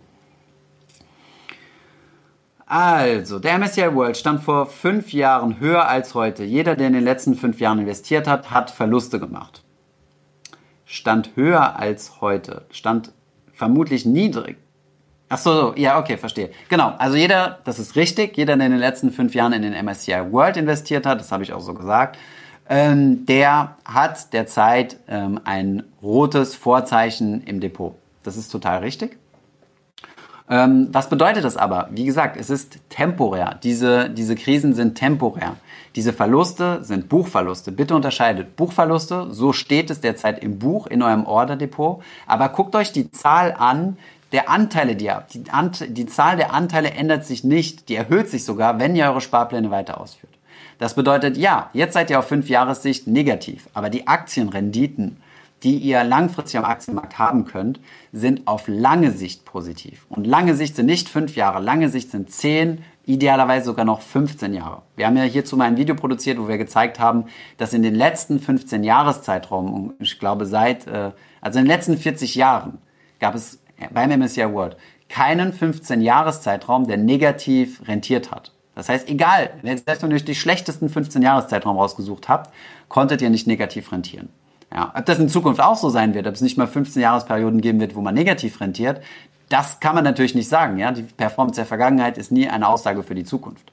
Also, 2.67 3.39
der 3.39 3.59
MSCI 3.59 3.95
World 3.95 4.19
stand 4.19 4.43
vor 4.43 4.67
fünf 4.67 5.15
Jahren 5.15 5.59
höher 5.59 5.89
als 5.89 6.15
heute. 6.15 6.45
Jeder, 6.45 6.77
der 6.77 6.89
in 6.89 6.93
den 6.93 7.05
letzten 7.05 7.35
fünf 7.35 7.61
Jahren 7.61 7.79
investiert 7.79 8.29
hat, 8.29 8.51
hat 8.51 8.71
Verluste 8.71 9.19
gemacht. 9.19 9.63
Stand 10.85 11.31
höher 11.35 11.77
als 11.77 12.21
heute. 12.21 12.67
Stand 12.71 13.13
vermutlich 13.59 14.07
niedrig. 14.07 14.57
Ach 15.29 15.37
so, 15.39 15.75
ja, 15.77 15.99
okay, 15.99 16.17
verstehe. 16.17 16.51
Genau, 16.71 16.95
also 16.97 17.17
jeder, 17.17 17.59
das 17.65 17.79
ist 17.79 17.97
richtig, 17.97 18.37
jeder, 18.39 18.57
der 18.57 18.67
in 18.67 18.73
den 18.73 18.81
letzten 18.81 19.11
fünf 19.11 19.35
Jahren 19.35 19.53
in 19.53 19.63
den 19.63 19.75
MSCI 19.85 20.33
World 20.33 20.57
investiert 20.57 21.05
hat, 21.05 21.21
das 21.21 21.33
habe 21.33 21.43
ich 21.43 21.53
auch 21.53 21.61
so 21.61 21.75
gesagt, 21.75 22.17
ähm, 22.71 23.27
der 23.27 23.77
hat 23.85 24.33
derzeit 24.33 24.97
ähm, 25.09 25.41
ein 25.45 25.85
rotes 26.03 26.55
Vorzeichen 26.55 27.43
im 27.45 27.61
Depot. 27.61 27.95
Das 28.23 28.37
ist 28.37 28.49
total 28.49 28.79
richtig. 28.79 29.19
Ähm, 30.51 30.89
was 30.93 31.09
bedeutet 31.09 31.45
das 31.45 31.57
aber? 31.57 31.89
Wie 31.91 32.05
gesagt, 32.05 32.37
es 32.37 32.51
ist 32.51 32.79
temporär. 32.89 33.59
Diese, 33.63 34.09
diese 34.09 34.35
Krisen 34.35 34.75
sind 34.75 34.95
temporär. 34.97 35.57
Diese 35.95 36.13
Verluste 36.13 36.85
sind 36.85 37.09
Buchverluste. 37.09 37.73
Bitte 37.73 37.95
unterscheidet 37.95 38.57
Buchverluste, 38.57 39.29
so 39.31 39.53
steht 39.53 39.91
es 39.91 40.01
derzeit 40.01 40.43
im 40.43 40.59
Buch 40.59 40.87
in 40.87 41.03
eurem 41.03 41.27
Orderdepot. 41.27 42.03
Aber 42.27 42.49
guckt 42.51 42.75
euch 42.77 42.93
die 42.93 43.11
Zahl 43.11 43.55
an 43.59 43.99
der 44.33 44.51
Anteile, 44.51 44.97
die 44.97 45.07
ihr 45.07 45.15
habt. 45.15 45.35
Die, 45.35 45.45
Ant 45.51 45.85
die 45.89 46.07
Zahl 46.07 46.37
der 46.37 46.53
Anteile 46.53 46.91
ändert 46.91 47.25
sich 47.25 47.45
nicht, 47.45 47.89
die 47.89 47.97
erhöht 47.97 48.29
sich 48.29 48.45
sogar, 48.45 48.79
wenn 48.79 48.95
ihr 48.95 49.07
eure 49.07 49.21
Sparpläne 49.21 49.71
weiter 49.71 50.01
ausführt. 50.01 50.33
Das 50.79 50.95
bedeutet, 50.95 51.37
ja, 51.37 51.71
jetzt 51.73 51.95
seid 51.95 52.11
ihr 52.11 52.19
auf 52.19 52.29
fünf 52.29 52.49
Jahressicht 52.49 53.07
negativ, 53.07 53.69
aber 53.75 53.91
die 53.91 54.07
Aktienrenditen, 54.07 55.17
die 55.63 55.77
ihr 55.77 56.05
langfristig 56.05 56.59
am 56.59 56.65
Aktienmarkt 56.65 57.19
haben 57.19 57.45
könnt, 57.45 57.81
sind 58.13 58.47
auf 58.47 58.69
lange 58.69 59.11
Sicht 59.11 59.45
positiv. 59.45 60.07
Und 60.09 60.27
lange 60.27 60.55
Sicht 60.55 60.77
sind 60.77 60.87
nicht 60.87 61.09
fünf 61.09 61.37
Jahre, 61.37 61.61
lange 61.61 61.89
Sicht 61.89 62.11
sind 62.11 62.31
zehn, 62.31 62.85
idealerweise 63.05 63.67
sogar 63.67 63.85
noch 63.85 64.03
15 64.03 64.55
Jahre. 64.55 64.83
Wir 64.95 65.07
haben 65.07 65.17
ja 65.17 65.23
hierzu 65.25 65.57
mal 65.57 65.65
ein 65.65 65.77
Video 65.77 65.95
produziert, 65.95 66.39
wo 66.39 66.47
wir 66.47 66.59
gezeigt 66.59 67.01
haben, 67.01 67.25
dass 67.57 67.73
in 67.73 67.83
den 67.83 67.95
letzten 67.95 68.39
15 68.39 68.85
Jahreszeitraum, 68.85 69.95
ich 69.99 70.19
glaube 70.19 70.47
seit, 70.47 70.87
äh, 70.87 71.13
also 71.41 71.59
in 71.59 71.65
den 71.65 71.71
letzten 71.71 71.97
40 71.97 72.35
Jahren, 72.35 72.79
gab 73.19 73.35
es 73.35 73.61
beim 73.93 74.11
MSCI 74.11 74.53
World 74.53 74.77
keinen 75.09 75.53
15 75.53 76.03
Jahreszeitraum, 76.03 76.87
der 76.87 76.99
negativ 76.99 77.87
rentiert 77.89 78.31
hat. 78.31 78.53
Das 78.75 78.89
heißt, 78.89 79.09
egal, 79.09 79.51
selbst 79.63 80.03
wenn 80.03 80.11
ihr 80.11 80.17
euch 80.17 80.25
die 80.25 80.35
schlechtesten 80.35 80.89
15 80.89 81.23
Jahreszeitraum 81.23 81.77
rausgesucht 81.77 82.29
habt, 82.29 82.53
konntet 82.89 83.23
ihr 83.23 83.31
nicht 83.31 83.47
negativ 83.47 83.91
rentieren. 83.91 84.29
Ja, 84.73 84.93
ob 84.95 85.07
das 85.07 85.19
in 85.19 85.29
Zukunft 85.29 85.61
auch 85.61 85.77
so 85.77 85.89
sein 85.89 86.15
wird, 86.15 86.27
ob 86.27 86.35
es 86.35 86.41
nicht 86.41 86.59
mal 86.59 86.67
15 86.67 87.01
Jahresperioden 87.01 87.61
geben 87.61 87.81
wird, 87.81 87.95
wo 87.95 88.03
man 88.03 88.15
negativ 88.15 88.61
rentiert, 88.61 89.03
das 89.49 89.81
kann 89.81 89.95
man 89.95 90.05
natürlich 90.05 90.35
nicht 90.35 90.49
sagen. 90.49 90.79
Ja? 90.79 90.93
Die 90.93 91.03
Performance 91.03 91.57
der 91.57 91.67
Vergangenheit 91.67 92.19
ist 92.19 92.31
nie 92.31 92.49
eine 92.49 92.69
Aussage 92.69 93.03
für 93.03 93.15
die 93.15 93.25
Zukunft. 93.25 93.73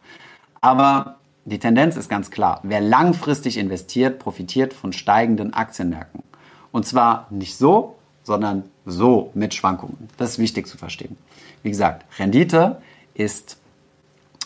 Aber 0.61 1.17
die 1.43 1.59
Tendenz 1.59 1.97
ist 1.97 2.09
ganz 2.09 2.31
klar. 2.31 2.61
Wer 2.63 2.81
langfristig 2.81 3.57
investiert, 3.57 4.19
profitiert 4.19 4.73
von 4.73 4.93
steigenden 4.93 5.53
Aktienmärkten. 5.53 6.23
Und 6.71 6.85
zwar 6.85 7.27
nicht 7.29 7.57
so, 7.57 7.95
sondern 8.23 8.63
so 8.85 9.31
mit 9.33 9.53
Schwankungen. 9.53 10.09
Das 10.17 10.31
ist 10.31 10.39
wichtig 10.39 10.67
zu 10.67 10.77
verstehen. 10.77 11.17
Wie 11.61 11.69
gesagt, 11.69 12.05
Rendite 12.19 12.81
ist 13.13 13.57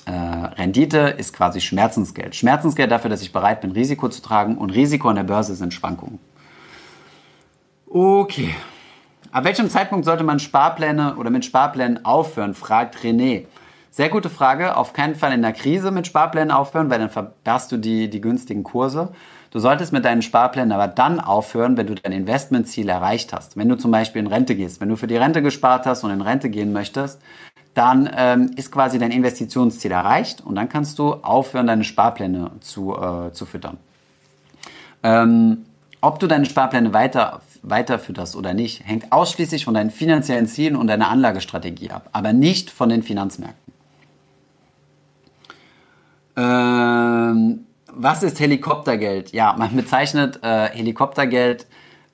äh, 0.06 0.12
Rendite 0.12 1.16
ist 1.18 1.34
quasi 1.34 1.62
Schmerzensgeld. 1.62 2.36
Schmerzensgeld 2.36 2.91
dafür, 2.91 3.10
dass 3.10 3.22
ich 3.22 3.32
bereit 3.32 3.62
bin, 3.62 3.72
Risiko 3.72 4.10
zu 4.10 4.22
tragen 4.22 4.58
und 4.58 4.72
Risiko 4.72 5.08
an 5.08 5.16
der 5.16 5.24
Börse 5.24 5.56
sind 5.56 5.74
Schwankungen. 5.74 6.20
Okay, 7.90 8.56
Ab 9.32 9.44
welchem 9.44 9.70
Zeitpunkt 9.70 10.06
sollte 10.06 10.24
man 10.24 10.40
Sparpläne 10.40 11.16
oder 11.18 11.30
mit 11.30 11.46
Sparplänen 11.46 12.04
aufhören, 12.04 12.56
fragt 12.56 12.98
René. 13.04 13.46
Sehr 13.92 14.10
gute 14.10 14.30
Frage. 14.30 14.76
Auf 14.76 14.94
keinen 14.94 15.14
Fall 15.14 15.34
in 15.34 15.44
der 15.44 15.54
Krise 15.54 15.92
mit 15.92 16.08
Sparplänen 16.08 16.50
aufhören, 16.50 16.90
weil 16.90 16.98
dann 16.98 17.12
verpasst 17.12 17.72
du 17.72 17.78
die, 17.78 18.10
die 18.10 18.22
günstigen 18.22 18.64
Kurse. 18.64 19.10
Du 19.52 19.60
solltest 19.60 19.94
mit 19.94 20.04
deinen 20.04 20.24
Sparplänen 20.24 20.72
aber 20.72 20.88
dann 20.88 21.20
aufhören, 21.20 21.78
wenn 21.78 21.86
du 21.86 21.94
dein 21.94 22.12
Investmentziel 22.12 22.90
erreicht 22.90 23.34
hast. 23.34 23.56
Wenn 23.56 23.70
du 23.70 23.76
zum 23.76 23.92
Beispiel 23.92 24.22
in 24.22 24.28
Rente 24.28 24.56
gehst, 24.56 24.82
wenn 24.82 24.90
du 24.90 24.96
für 24.96 25.08
die 25.08 25.18
Rente 25.18 25.44
gespart 25.44 25.86
hast 25.86 26.04
und 26.04 26.10
in 26.10 26.22
Rente 26.22 26.50
gehen 26.50 26.74
möchtest, 26.74 27.22
dann 27.76 28.10
ähm, 28.16 28.52
ist 28.56 28.72
quasi 28.72 28.98
dein 28.98 29.12
Investitionsziel 29.12 29.92
erreicht 29.92 30.42
und 30.42 30.56
dann 30.56 30.70
kannst 30.70 30.98
du 30.98 31.14
aufhören, 31.14 31.68
deine 31.68 31.84
Sparpläne 31.84 32.50
zu, 32.62 32.96
äh, 32.96 33.32
zu 33.32 33.46
füttern. 33.46 33.78
Ähm, 35.04 35.66
ob 36.02 36.20
du 36.20 36.28
deine 36.28 36.46
Sparpläne 36.46 36.94
weiter 36.94 37.42
jetzt 37.60 37.70
weiterfütterst 37.70 38.36
oder 38.36 38.53
nicht, 38.53 38.88
hängt 38.88 39.12
ausschließlich 39.12 39.66
von 39.66 39.74
deinen 39.74 39.91
finanziellen 39.91 40.47
Zielen 40.47 40.76
und 40.76 40.88
deiner 40.88 41.10
Anlagestrategie 41.10 41.91
ab, 41.91 42.10
aber 42.12 42.34
nicht 42.34 42.70
von 42.70 42.89
den 42.89 43.03
Finanzmärkten. 43.03 43.74
Ähm, 46.36 47.66
was 47.91 48.24
ist 48.24 48.39
Helikoptergeld? 48.39 49.34
Ja, 49.34 49.55
man 49.57 49.76
bezeichnet 49.76 50.39
äh, 50.43 50.70
Helikoptergeld 50.70 51.68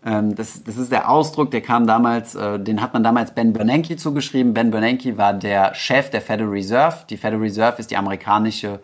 ähm, 0.05 0.35
das, 0.35 0.63
das 0.63 0.77
ist 0.77 0.91
der 0.91 1.09
Ausdruck, 1.09 1.49
der 1.49 1.61
kam 1.61 1.87
damals, 1.87 2.35
äh, 2.35 2.59
den 2.59 2.79
hat 2.79 2.93
man 2.93 3.03
damals 3.03 3.33
Ben 3.33 3.53
Bernanke 3.53 3.97
zugeschrieben. 3.97 4.53
Ben 4.53 4.69
Bernanke 4.69 5.17
war 5.17 5.33
der 5.33 5.73
Chef 5.73 6.11
der 6.11 6.21
Federal 6.21 6.51
Reserve. 6.51 6.97
Die 7.09 7.17
Federal 7.17 7.41
Reserve 7.41 7.79
ist 7.79 7.89
die 7.89 7.97
amerikanische 7.97 8.79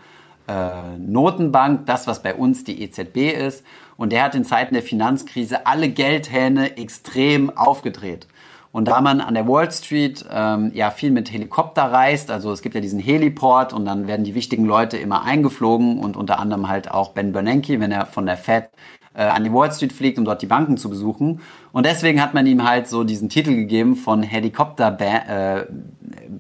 äh, 0.48 0.98
Notenbank, 0.98 1.86
das, 1.86 2.08
was 2.08 2.24
bei 2.24 2.34
uns 2.34 2.64
die 2.64 2.82
EZB 2.82 3.34
ist. 3.34 3.64
Und 4.02 4.12
der 4.14 4.24
hat 4.24 4.34
in 4.34 4.44
Zeiten 4.44 4.74
der 4.74 4.82
Finanzkrise 4.82 5.68
alle 5.68 5.88
Geldhähne 5.88 6.76
extrem 6.76 7.56
aufgedreht. 7.56 8.26
Und 8.72 8.88
da 8.88 9.00
man 9.00 9.22
an 9.22 9.36
der 9.36 9.48
Wall 9.48 9.72
Street 9.72 10.26
ähm, 10.28 10.72
ja 10.74 10.90
viel 10.90 11.12
mit 11.12 11.32
Helikopter 11.32 11.84
reist, 11.84 12.32
also 12.32 12.52
es 12.52 12.64
gibt 12.64 12.74
ja 12.74 12.82
diesen 12.82 13.00
Heliport 13.00 13.74
und 13.74 13.86
dann 13.86 14.08
werden 14.08 14.24
die 14.24 14.34
wichtigen 14.34 14.66
Leute 14.66 14.98
immer 14.98 15.22
eingeflogen 15.22 16.00
und 16.00 16.18
unter 16.18 16.40
anderem 16.40 16.68
halt 16.68 16.90
auch 16.90 17.10
Ben 17.10 17.32
Bernanke, 17.32 17.80
wenn 17.80 17.92
er 17.92 18.08
von 18.08 18.26
der 18.26 18.38
Fed 18.38 18.70
äh, 19.14 19.24
an 19.24 19.44
die 19.44 19.52
Wall 19.52 19.72
Street 19.72 19.94
fliegt, 19.94 20.18
um 20.18 20.26
dort 20.26 20.42
die 20.42 20.48
Banken 20.48 20.78
zu 20.78 20.90
besuchen. 20.90 21.42
Und 21.72 21.86
deswegen 21.86 22.22
hat 22.22 22.34
man 22.34 22.46
ihm 22.48 22.68
halt 22.68 22.88
so 22.88 23.04
diesen 23.04 23.30
Titel 23.30 23.56
gegeben 23.56 23.96
von 23.96 24.24
Helikopter 24.24 24.92
Ben, 24.92 25.28
äh, 25.28 25.66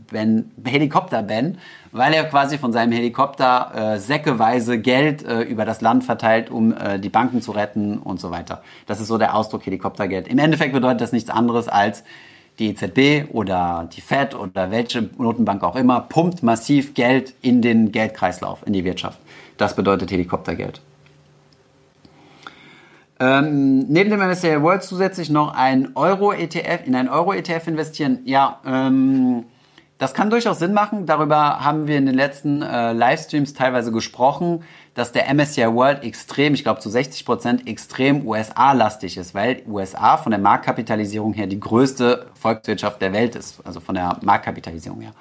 ben, 0.10 0.52
Helikopter 0.66 1.24
Ben, 1.24 1.58
weil 1.92 2.14
er 2.14 2.24
quasi 2.26 2.58
von 2.58 2.72
seinem 2.72 2.92
Helikopter 2.92 3.96
äh, 3.96 4.00
säckeweise 4.00 4.80
Geld 4.80 5.24
äh, 5.24 5.42
über 5.42 5.66
das 5.66 5.82
Land 5.82 6.04
verteilt, 6.04 6.50
um 6.50 6.74
äh, 6.74 7.00
die 7.00 7.10
Banken 7.10 7.42
zu 7.42 7.52
retten 7.52 7.98
und 7.98 8.20
so 8.20 8.32
weiter. 8.32 8.62
Das 8.88 9.00
ist 9.00 9.08
so 9.08 9.18
der 9.18 9.36
Ausdruck 9.36 9.66
Helikoptergeld. 9.66 10.28
Im 10.28 10.40
Endeffekt 10.40 10.74
bedeutet 10.74 11.02
das 11.02 11.12
nichts 11.12 11.30
anderes 11.30 11.68
als 11.68 12.04
die 12.60 12.70
EZB 12.70 13.34
oder 13.34 13.90
die 13.94 14.02
Fed 14.02 14.36
oder 14.36 14.72
welche 14.72 15.10
Notenbank 15.18 15.64
auch 15.64 15.76
immer 15.76 16.02
pumpt 16.02 16.44
massiv 16.44 16.94
Geld 16.94 17.34
in 17.42 17.62
den 17.62 17.92
Geldkreislauf, 17.92 18.60
in 18.66 18.74
die 18.74 18.84
Wirtschaft. 18.84 19.20
Das 19.58 19.76
bedeutet 19.76 20.12
Helikoptergeld. 20.12 20.82
Ähm, 23.22 23.86
neben 23.88 24.10
dem 24.10 24.20
MSCI 24.20 24.64
World 24.64 24.82
zusätzlich 24.82 25.30
noch 25.30 25.54
ein 25.54 25.96
Euro-ETF, 25.96 26.88
in 26.88 26.96
ein 26.96 27.08
Euro-ETF 27.08 27.68
investieren. 27.68 28.20
Ja, 28.26 28.60
ähm, 28.66 29.46
das 30.00 30.16
kann 30.16 30.32
durchaus 30.32 30.58
Sinn 30.58 30.74
machen. 30.74 31.06
Darüber 31.06 31.64
haben 31.64 31.86
wir 31.86 32.00
in 32.00 32.08
den 32.08 32.16
letzten 32.16 32.64
äh, 32.64 32.94
Livestreams 32.94 33.54
teilweise 33.54 33.92
gesprochen, 33.92 34.64
dass 34.96 35.12
der 35.12 35.32
MSCI 35.32 35.68
World 35.72 36.04
extrem, 36.04 36.56
ich 36.56 36.64
glaube 36.64 36.80
zu 36.80 36.90
60 36.90 37.24
Prozent, 37.24 37.68
extrem 37.68 38.28
USA-lastig 38.28 39.18
ist, 39.18 39.36
weil 39.36 39.62
USA 39.68 40.18
von 40.18 40.32
der 40.32 40.40
Marktkapitalisierung 40.40 41.34
her 41.34 41.46
die 41.46 41.60
größte 41.60 42.26
Volkswirtschaft 42.34 43.04
der 43.04 43.14
Welt 43.14 43.36
ist, 43.36 43.62
also 43.64 43.80
von 43.80 43.94
der 43.94 44.18
Marktkapitalisierung 44.24 45.02
her. 45.02 45.14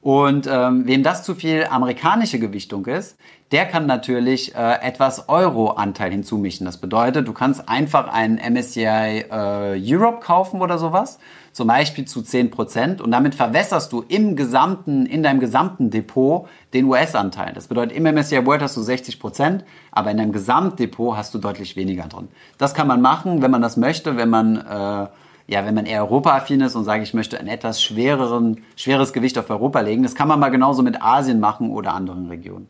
Und 0.00 0.48
ähm, 0.50 0.86
wem 0.86 1.02
das 1.02 1.24
zu 1.24 1.34
viel 1.34 1.66
amerikanische 1.68 2.38
Gewichtung 2.38 2.86
ist, 2.86 3.16
der 3.50 3.66
kann 3.66 3.86
natürlich 3.86 4.54
äh, 4.54 4.74
etwas 4.82 5.28
Euro-Anteil 5.28 6.10
hinzumischen. 6.10 6.66
Das 6.66 6.76
bedeutet, 6.76 7.26
du 7.26 7.32
kannst 7.32 7.68
einfach 7.68 8.06
einen 8.12 8.36
MSCI 8.36 9.24
äh, 9.30 9.80
Europe 9.82 10.20
kaufen 10.20 10.60
oder 10.60 10.78
sowas, 10.78 11.18
zum 11.52 11.66
Beispiel 11.66 12.04
zu 12.04 12.20
10% 12.20 13.00
und 13.00 13.10
damit 13.10 13.34
verwässerst 13.34 13.92
du 13.92 14.04
im 14.06 14.36
gesamten, 14.36 15.06
in 15.06 15.22
deinem 15.22 15.40
gesamten 15.40 15.90
Depot 15.90 16.46
den 16.74 16.84
US-Anteil. 16.84 17.52
Das 17.54 17.66
bedeutet, 17.66 17.96
im 17.96 18.04
MSCI 18.04 18.44
World 18.46 18.62
hast 18.62 18.76
du 18.76 18.82
60%, 18.82 19.62
aber 19.90 20.10
in 20.10 20.18
deinem 20.18 20.32
Gesamtdepot 20.32 21.16
hast 21.16 21.34
du 21.34 21.38
deutlich 21.38 21.74
weniger 21.74 22.04
drin. 22.04 22.28
Das 22.58 22.74
kann 22.74 22.86
man 22.86 23.00
machen, 23.00 23.42
wenn 23.42 23.50
man 23.50 23.62
das 23.62 23.76
möchte, 23.76 24.16
wenn 24.16 24.28
man 24.28 24.56
äh, 24.58 25.06
ja, 25.48 25.64
wenn 25.64 25.74
man 25.74 25.86
eher 25.86 26.02
Europa-affin 26.02 26.60
ist 26.60 26.76
und 26.76 26.84
sagt, 26.84 27.02
ich 27.02 27.14
möchte 27.14 27.40
ein 27.40 27.48
etwas 27.48 27.82
schwereren, 27.82 28.62
schweres 28.76 29.14
Gewicht 29.14 29.38
auf 29.38 29.48
Europa 29.48 29.80
legen, 29.80 30.02
das 30.02 30.14
kann 30.14 30.28
man 30.28 30.38
mal 30.38 30.50
genauso 30.50 30.82
mit 30.82 31.02
Asien 31.02 31.40
machen 31.40 31.70
oder 31.70 31.94
anderen 31.94 32.26
Regionen. 32.26 32.68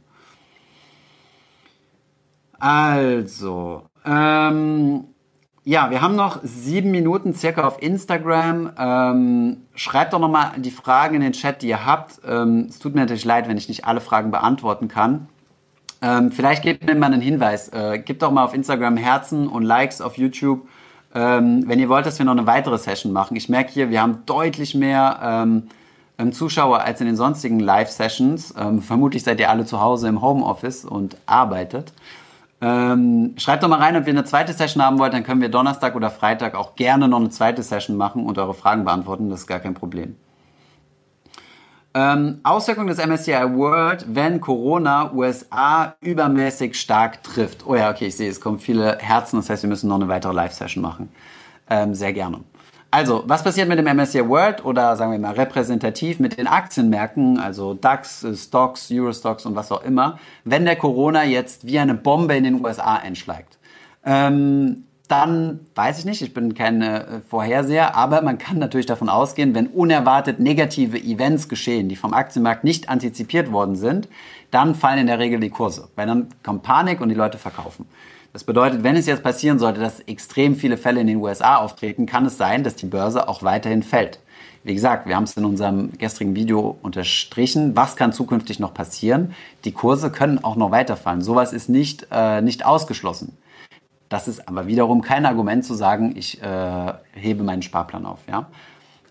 Also, 2.61 3.83
ähm, 4.07 5.05
ja, 5.65 5.91
wir 5.91 6.01
haben 6.01 6.15
noch 6.15 6.39
sieben 6.45 6.93
Minuten 6.93 7.35
circa 7.35 7.67
auf 7.67 7.83
Instagram. 7.83 8.71
Ähm, 8.79 9.57
schreibt 9.75 10.13
doch 10.13 10.21
nochmal 10.21 10.53
die 10.59 10.71
Fragen 10.71 11.17
in 11.17 11.21
den 11.21 11.33
Chat, 11.33 11.63
die 11.63 11.69
ihr 11.69 11.85
habt. 11.85 12.21
Ähm, 12.27 12.67
es 12.69 12.79
tut 12.79 12.95
mir 12.95 13.01
natürlich 13.01 13.25
leid, 13.25 13.49
wenn 13.49 13.57
ich 13.57 13.69
nicht 13.69 13.87
alle 13.87 14.01
Fragen 14.01 14.31
beantworten 14.31 14.87
kann. 14.87 15.29
Ähm, 16.01 16.31
vielleicht 16.31 16.63
gebt 16.63 16.87
mir 16.87 16.95
mal 16.95 17.07
einen 17.07 17.21
Hinweis. 17.21 17.69
Äh, 17.71 17.99
gebt 17.99 18.23
doch 18.23 18.31
mal 18.31 18.45
auf 18.45 18.55
Instagram 18.55 18.97
Herzen 18.97 19.49
und 19.49 19.65
Likes 19.65 20.01
auf 20.01 20.17
YouTube 20.17 20.69
ähm, 21.19 21.65
wenn 21.67 21.81
ihr 21.81 21.89
wollt, 21.89 22.07
dass 22.07 22.19
wir 22.21 22.25
noch 22.25 22.33
eine 22.33 22.47
weitere 22.47 22.79
Session 22.79 23.13
machen. 23.13 23.37
Ich 23.37 23.49
merke 23.49 23.73
hier, 23.73 23.91
wir 23.91 24.01
haben 24.01 24.23
deutlich 24.25 24.77
mehr 24.77 25.19
ähm, 25.21 25.65
ähm, 26.17 26.33
Zuschauer 26.33 26.83
als 26.83 27.01
in 27.01 27.09
den 27.09 27.17
sonstigen 27.17 27.59
Live-Sessions. 27.59 28.55
Ähm, 28.57 28.81
vermutlich 28.81 29.25
seid 29.25 29.41
ihr 29.41 29.51
alle 29.51 29.65
zu 29.65 29.81
Hause 29.81 30.07
im 30.07 30.23
Homeoffice 30.23 30.85
und 30.85 31.17
arbeitet. 31.27 31.93
Ähm, 32.61 33.35
schreibt 33.37 33.65
doch 33.65 33.69
mal 33.69 33.81
rein, 33.81 33.97
ob 33.97 34.07
ihr 34.07 34.13
eine 34.13 34.25
zweite 34.25 34.53
Session 34.53 34.83
haben 34.83 35.01
wollt, 35.01 35.13
dann 35.13 35.25
können 35.25 35.41
wir 35.41 35.49
Donnerstag 35.49 35.97
oder 35.97 36.11
Freitag 36.11 36.55
auch 36.55 36.77
gerne 36.77 37.09
noch 37.09 37.19
eine 37.19 37.31
zweite 37.31 37.65
Session 37.65 37.97
machen 37.97 38.25
und 38.25 38.39
eure 38.39 38.55
Fragen 38.55 38.85
beantworten. 38.85 39.29
Das 39.29 39.41
ist 39.41 39.47
gar 39.49 39.61
kein 39.61 39.75
Problem. 39.75 40.15
Ähm, 42.01 42.39
Auswirkungen 42.45 42.87
des 42.87 43.05
MSCI 43.05 43.57
World, 43.57 44.07
wenn 44.15 44.41
Corona 44.41 45.13
USA 45.13 45.97
übermäßig 46.01 46.79
stark 46.79 47.25
trifft. 47.25 47.67
Oh 47.67 47.75
ja, 47.75 47.91
okay, 47.91 48.07
ich 48.07 48.17
sehe, 48.17 48.31
es 48.31 48.41
kommen 48.41 48.61
viele 48.61 48.99
Herzen, 48.99 49.39
das 49.39 49.51
heißt, 49.51 49.65
wir 49.65 49.69
müssen 49.69 49.89
noch 49.89 49.97
eine 49.97 50.07
weitere 50.07 50.33
Live-Session 50.33 50.81
machen. 50.81 51.09
Ähm, 51.69 51.97
sehr 51.97 52.13
gerne. 52.13 52.45
Also, 52.93 53.25
was 53.27 53.43
passiert 53.43 53.69
mit 53.69 53.81
dem 53.81 53.87
MSCI 53.97 54.29
World 54.29 54.65
oder 54.65 54.95
sagen 54.95 55.11
wir 55.11 55.19
mal 55.19 55.35
repräsentativ 55.35 56.21
mit 56.21 56.39
den 56.39 56.47
Aktienmärkten, 56.47 57.41
also 57.41 57.75
DAX, 57.75 58.25
Stocks, 58.37 58.91
Eurostocks 58.93 59.45
und 59.45 59.57
was 59.57 59.73
auch 59.73 59.83
immer, 59.83 60.21
wenn 60.45 60.67
der 60.67 60.77
Corona 60.77 61.25
jetzt 61.25 61.67
wie 61.67 61.81
eine 61.81 61.95
Bombe 61.95 62.37
in 62.37 62.45
den 62.45 62.65
USA 62.65 62.95
einschlägt? 62.95 63.59
Ähm, 64.05 64.85
dann 65.09 65.61
weiß 65.75 65.99
ich 65.99 66.05
nicht, 66.05 66.21
ich 66.21 66.35
bin 66.35 66.55
kein 66.55 66.83
äh, 66.83 67.21
Vorherseher, 67.29 67.97
aber 67.97 68.21
man 68.23 68.37
kann 68.37 68.59
natürlich 68.59 68.87
davon 68.87 69.09
ausgehen, 69.09 69.55
wenn 69.55 69.67
unerwartet 69.67 70.39
negative 70.39 70.99
Events 70.99 71.49
geschehen, 71.49 71.89
die 71.89 71.97
vom 71.97 72.13
Aktienmarkt 72.13 72.63
nicht 72.63 72.91
antizipiert 72.91 73.51
worden 73.51 73.75
sind, 73.75 74.09
dann 74.51 74.75
fallen 74.75 74.99
in 74.99 75.07
der 75.07 75.19
Regel 75.19 75.41
die 75.41 75.51
Kurse, 75.51 75.89
weil 75.97 76.07
dann 76.07 76.29
kommt 76.43 76.63
Panik 76.63 77.01
und 77.01 77.09
die 77.09 77.15
Leute 77.15 77.39
verkaufen. 77.39 77.87
Das 78.35 78.45
bedeutet, 78.45 78.83
wenn 78.83 78.97
es 78.97 79.07
jetzt 79.07 79.23
passieren 79.23 79.59
sollte, 79.59 79.81
dass 79.81 80.01
extrem 80.01 80.55
viele 80.55 80.77
Fälle 80.77 81.01
in 81.01 81.07
den 81.07 81.17
USA 81.17 81.57
auftreten, 81.57 82.05
kann 82.05 82.27
es 82.27 82.37
sein, 82.37 82.63
dass 82.63 82.77
die 82.77 82.87
Börse 82.87 83.29
auch 83.29 83.43
weiterhin 83.43 83.83
fällt. 83.83 84.21
Wie 84.65 84.75
gesagt, 84.75 85.07
wir 85.07 85.17
haben 85.17 85.25
es 85.25 85.37
in 85.37 85.47
unserem 85.47 85.97
gestrigen 85.97 86.37
Video 86.37 86.77
unterstrichen. 86.83 87.75
Was 87.75 87.97
kann 87.97 88.13
zukünftig 88.13 88.61
noch 88.61 88.75
passieren? 88.75 89.35
Die 89.65 89.73
Kurse 89.73 90.11
können 90.11 90.45
auch 90.45 90.57
noch 90.57 90.71
weiterfallen. 90.71 91.23
Sowas 91.23 91.55
ist 91.55 91.71
nicht, 91.71 92.07
äh, 92.11 92.43
nicht 92.43 92.67
ausgeschlossen. 92.67 93.39
Das 94.09 94.29
ist 94.29 94.49
aber 94.49 94.67
wiederum 94.67 95.03
kein 95.03 95.27
Argument 95.27 95.65
zu 95.65 95.75
sagen, 95.75 96.15
ich 96.17 96.43
äh, 96.43 96.93
hebe 97.13 97.43
meinen 97.43 97.63
Sparplan 97.63 98.07
auf. 98.07 98.21
Ja? 98.29 98.47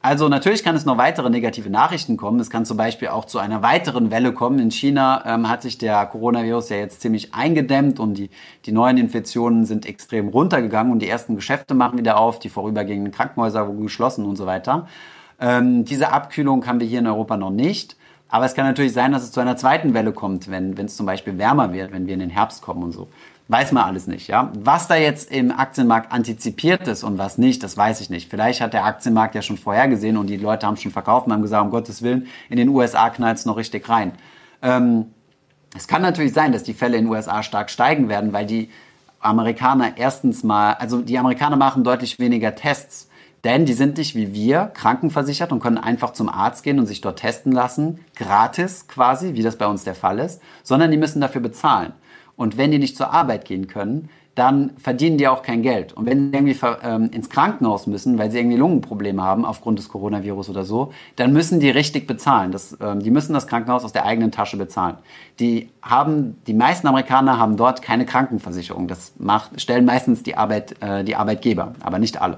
Also 0.01 0.29
natürlich 0.29 0.63
kann 0.63 0.75
es 0.75 0.85
noch 0.85 0.97
weitere 0.97 1.29
negative 1.29 1.69
Nachrichten 1.69 2.17
kommen. 2.17 2.39
Es 2.39 2.49
kann 2.49 2.65
zum 2.65 2.77
Beispiel 2.77 3.09
auch 3.09 3.25
zu 3.25 3.39
einer 3.39 3.61
weiteren 3.61 4.09
Welle 4.09 4.31
kommen. 4.31 4.59
In 4.59 4.71
China 4.71 5.23
ähm, 5.25 5.49
hat 5.49 5.61
sich 5.61 5.77
der 5.77 6.05
Coronavirus 6.05 6.69
ja 6.69 6.77
jetzt 6.77 7.01
ziemlich 7.01 7.33
eingedämmt 7.33 7.99
und 7.99 8.15
die, 8.15 8.29
die 8.65 8.71
neuen 8.71 8.97
Infektionen 8.97 9.65
sind 9.65 9.85
extrem 9.85 10.29
runtergegangen 10.29 10.93
und 10.93 10.99
die 10.99 11.09
ersten 11.09 11.35
Geschäfte 11.35 11.73
machen 11.73 11.99
wieder 11.99 12.17
auf, 12.17 12.39
die 12.39 12.49
vorübergehenden 12.49 13.11
Krankenhäuser 13.11 13.67
wurden 13.67 13.83
geschlossen 13.83 14.25
und 14.25 14.35
so 14.35 14.45
weiter. 14.45 14.87
Ähm, 15.39 15.83
diese 15.83 16.11
Abkühlung 16.11 16.65
haben 16.65 16.79
wir 16.79 16.87
hier 16.87 16.99
in 16.99 17.07
Europa 17.07 17.37
noch 17.37 17.51
nicht. 17.51 17.97
Aber 18.29 18.45
es 18.45 18.55
kann 18.55 18.65
natürlich 18.65 18.93
sein, 18.93 19.13
dass 19.13 19.23
es 19.23 19.31
zu 19.31 19.39
einer 19.39 19.55
zweiten 19.55 19.93
Welle 19.93 20.11
kommt, 20.11 20.51
wenn 20.51 20.73
es 20.77 20.97
zum 20.97 21.05
Beispiel 21.05 21.37
wärmer 21.37 21.71
wird, 21.71 21.93
wenn 21.93 22.07
wir 22.07 22.13
in 22.13 22.19
den 22.19 22.29
Herbst 22.29 22.61
kommen 22.61 22.83
und 22.83 22.91
so. 22.91 23.07
Weiß 23.49 23.71
man 23.71 23.83
alles 23.83 24.07
nicht, 24.07 24.27
ja. 24.27 24.51
Was 24.59 24.89
da 24.89 24.95
jetzt 24.95 25.31
im 25.31 25.51
Aktienmarkt 25.51 26.11
antizipiert 26.11 26.85
ist 26.87 27.03
und 27.03 27.17
was 27.17 27.37
nicht, 27.37 27.63
das 27.63 27.77
weiß 27.77 28.01
ich 28.01 28.09
nicht. 28.09 28.29
Vielleicht 28.29 28.59
hat 28.59 28.73
der 28.73 28.83
Aktienmarkt 28.83 29.35
ja 29.35 29.41
schon 29.41 29.57
vorhergesehen 29.57 30.17
und 30.17 30.27
die 30.27 30.35
Leute 30.35 30.67
haben 30.67 30.75
schon 30.75 30.91
verkauft 30.91 31.27
und 31.27 31.33
haben 31.33 31.41
gesagt, 31.41 31.63
um 31.63 31.71
Gottes 31.71 32.01
Willen, 32.01 32.27
in 32.49 32.57
den 32.57 32.67
USA 32.67 33.09
knallt 33.09 33.37
es 33.37 33.45
noch 33.45 33.55
richtig 33.55 33.87
rein. 33.87 34.11
Ähm, 34.61 35.05
es 35.75 35.87
kann 35.87 36.01
natürlich 36.01 36.33
sein, 36.33 36.51
dass 36.51 36.63
die 36.63 36.73
Fälle 36.73 36.97
in 36.97 37.05
den 37.05 37.11
USA 37.11 37.41
stark 37.41 37.69
steigen 37.69 38.09
werden, 38.09 38.33
weil 38.33 38.45
die 38.45 38.69
Amerikaner 39.19 39.97
erstens 39.97 40.43
mal, 40.43 40.73
also 40.73 41.01
die 41.01 41.17
Amerikaner 41.17 41.55
machen 41.55 41.85
deutlich 41.85 42.19
weniger 42.19 42.53
Tests, 42.53 43.09
denn 43.45 43.65
die 43.65 43.73
sind 43.73 43.97
nicht 43.97 44.13
wie 44.15 44.33
wir 44.33 44.71
krankenversichert 44.73 45.53
und 45.53 45.61
können 45.61 45.77
einfach 45.77 46.11
zum 46.11 46.27
Arzt 46.27 46.63
gehen 46.63 46.79
und 46.79 46.85
sich 46.85 46.99
dort 46.99 47.19
testen 47.19 47.53
lassen, 47.53 47.99
gratis 48.15 48.87
quasi, 48.87 49.35
wie 49.35 49.43
das 49.43 49.57
bei 49.57 49.67
uns 49.67 49.85
der 49.85 49.95
Fall 49.95 50.19
ist, 50.19 50.41
sondern 50.63 50.91
die 50.91 50.97
müssen 50.97 51.21
dafür 51.21 51.39
bezahlen. 51.39 51.93
Und 52.37 52.57
wenn 52.57 52.71
die 52.71 52.79
nicht 52.79 52.95
zur 52.95 53.11
Arbeit 53.11 53.43
gehen 53.43 53.67
können, 53.67 54.09
dann 54.37 54.69
verdienen 54.77 55.17
die 55.17 55.27
auch 55.27 55.41
kein 55.41 55.63
Geld. 55.63 55.93
Und 55.93 56.05
wenn 56.05 56.31
sie 56.31 56.37
irgendwie 56.37 56.55
ähm, 56.83 57.09
ins 57.11 57.27
Krankenhaus 57.31 57.87
müssen, 57.87 58.19
weil 58.19 58.29
sie 58.29 58.37
irgendwie 58.37 58.57
Lungenprobleme 58.57 59.23
haben 59.23 59.45
aufgrund 59.45 59.79
des 59.79 59.89
Coronavirus 59.89 60.51
oder 60.51 60.63
so, 60.63 60.93
dann 61.15 61.33
müssen 61.33 61.59
die 61.59 61.71
richtig 61.71 62.05
bezahlen. 62.05 62.51
Das, 62.51 62.77
ähm, 62.79 62.99
die 62.99 63.09
müssen 63.09 63.33
das 63.33 63.47
Krankenhaus 63.47 63.83
aus 63.83 63.93
der 63.93 64.05
eigenen 64.05 64.31
Tasche 64.31 64.55
bezahlen. 64.55 64.97
Die 65.39 65.71
haben, 65.81 66.37
die 66.45 66.53
meisten 66.53 66.85
Amerikaner 66.85 67.39
haben 67.39 67.57
dort 67.57 67.81
keine 67.81 68.05
Krankenversicherung. 68.05 68.87
Das 68.87 69.13
macht, 69.17 69.59
stellen 69.59 69.85
meistens 69.85 70.21
die 70.21 70.37
Arbeit, 70.37 70.75
äh, 70.83 71.03
die 71.03 71.15
Arbeitgeber, 71.15 71.73
aber 71.79 71.97
nicht 71.97 72.21
alle. 72.21 72.37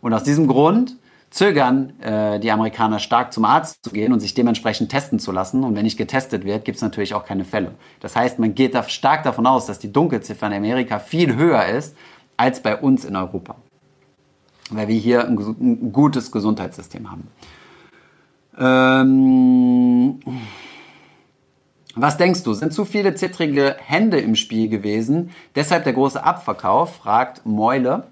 Und 0.00 0.12
aus 0.12 0.24
diesem 0.24 0.48
Grund 0.48 0.96
zögern 1.30 2.00
äh, 2.00 2.40
die 2.40 2.50
Amerikaner 2.50 2.98
stark 2.98 3.32
zum 3.32 3.44
Arzt 3.44 3.84
zu 3.84 3.90
gehen 3.90 4.12
und 4.12 4.20
sich 4.20 4.34
dementsprechend 4.34 4.90
testen 4.90 5.18
zu 5.18 5.32
lassen. 5.32 5.64
Und 5.64 5.76
wenn 5.76 5.84
nicht 5.84 5.98
getestet 5.98 6.44
wird, 6.44 6.64
gibt 6.64 6.76
es 6.76 6.82
natürlich 6.82 7.14
auch 7.14 7.24
keine 7.24 7.44
Fälle. 7.44 7.72
Das 8.00 8.16
heißt, 8.16 8.38
man 8.38 8.54
geht 8.54 8.74
da 8.74 8.82
stark 8.84 9.22
davon 9.24 9.46
aus, 9.46 9.66
dass 9.66 9.78
die 9.78 9.92
Dunkelziffer 9.92 10.46
in 10.46 10.54
Amerika 10.54 10.98
viel 10.98 11.36
höher 11.36 11.66
ist 11.66 11.96
als 12.36 12.62
bei 12.62 12.76
uns 12.76 13.04
in 13.04 13.16
Europa. 13.16 13.56
Weil 14.70 14.88
wir 14.88 14.96
hier 14.96 15.26
ein, 15.26 15.38
ein 15.38 15.92
gutes 15.92 16.30
Gesundheitssystem 16.30 17.10
haben. 17.10 17.28
Ähm, 18.58 20.20
was 21.94 22.16
denkst 22.16 22.42
du? 22.42 22.54
Sind 22.54 22.72
zu 22.72 22.84
viele 22.84 23.14
zittrige 23.14 23.76
Hände 23.78 24.18
im 24.18 24.34
Spiel 24.34 24.68
gewesen? 24.68 25.30
Deshalb 25.54 25.84
der 25.84 25.92
große 25.92 26.22
Abverkauf, 26.22 26.96
fragt 26.96 27.44
Meule. 27.44 28.06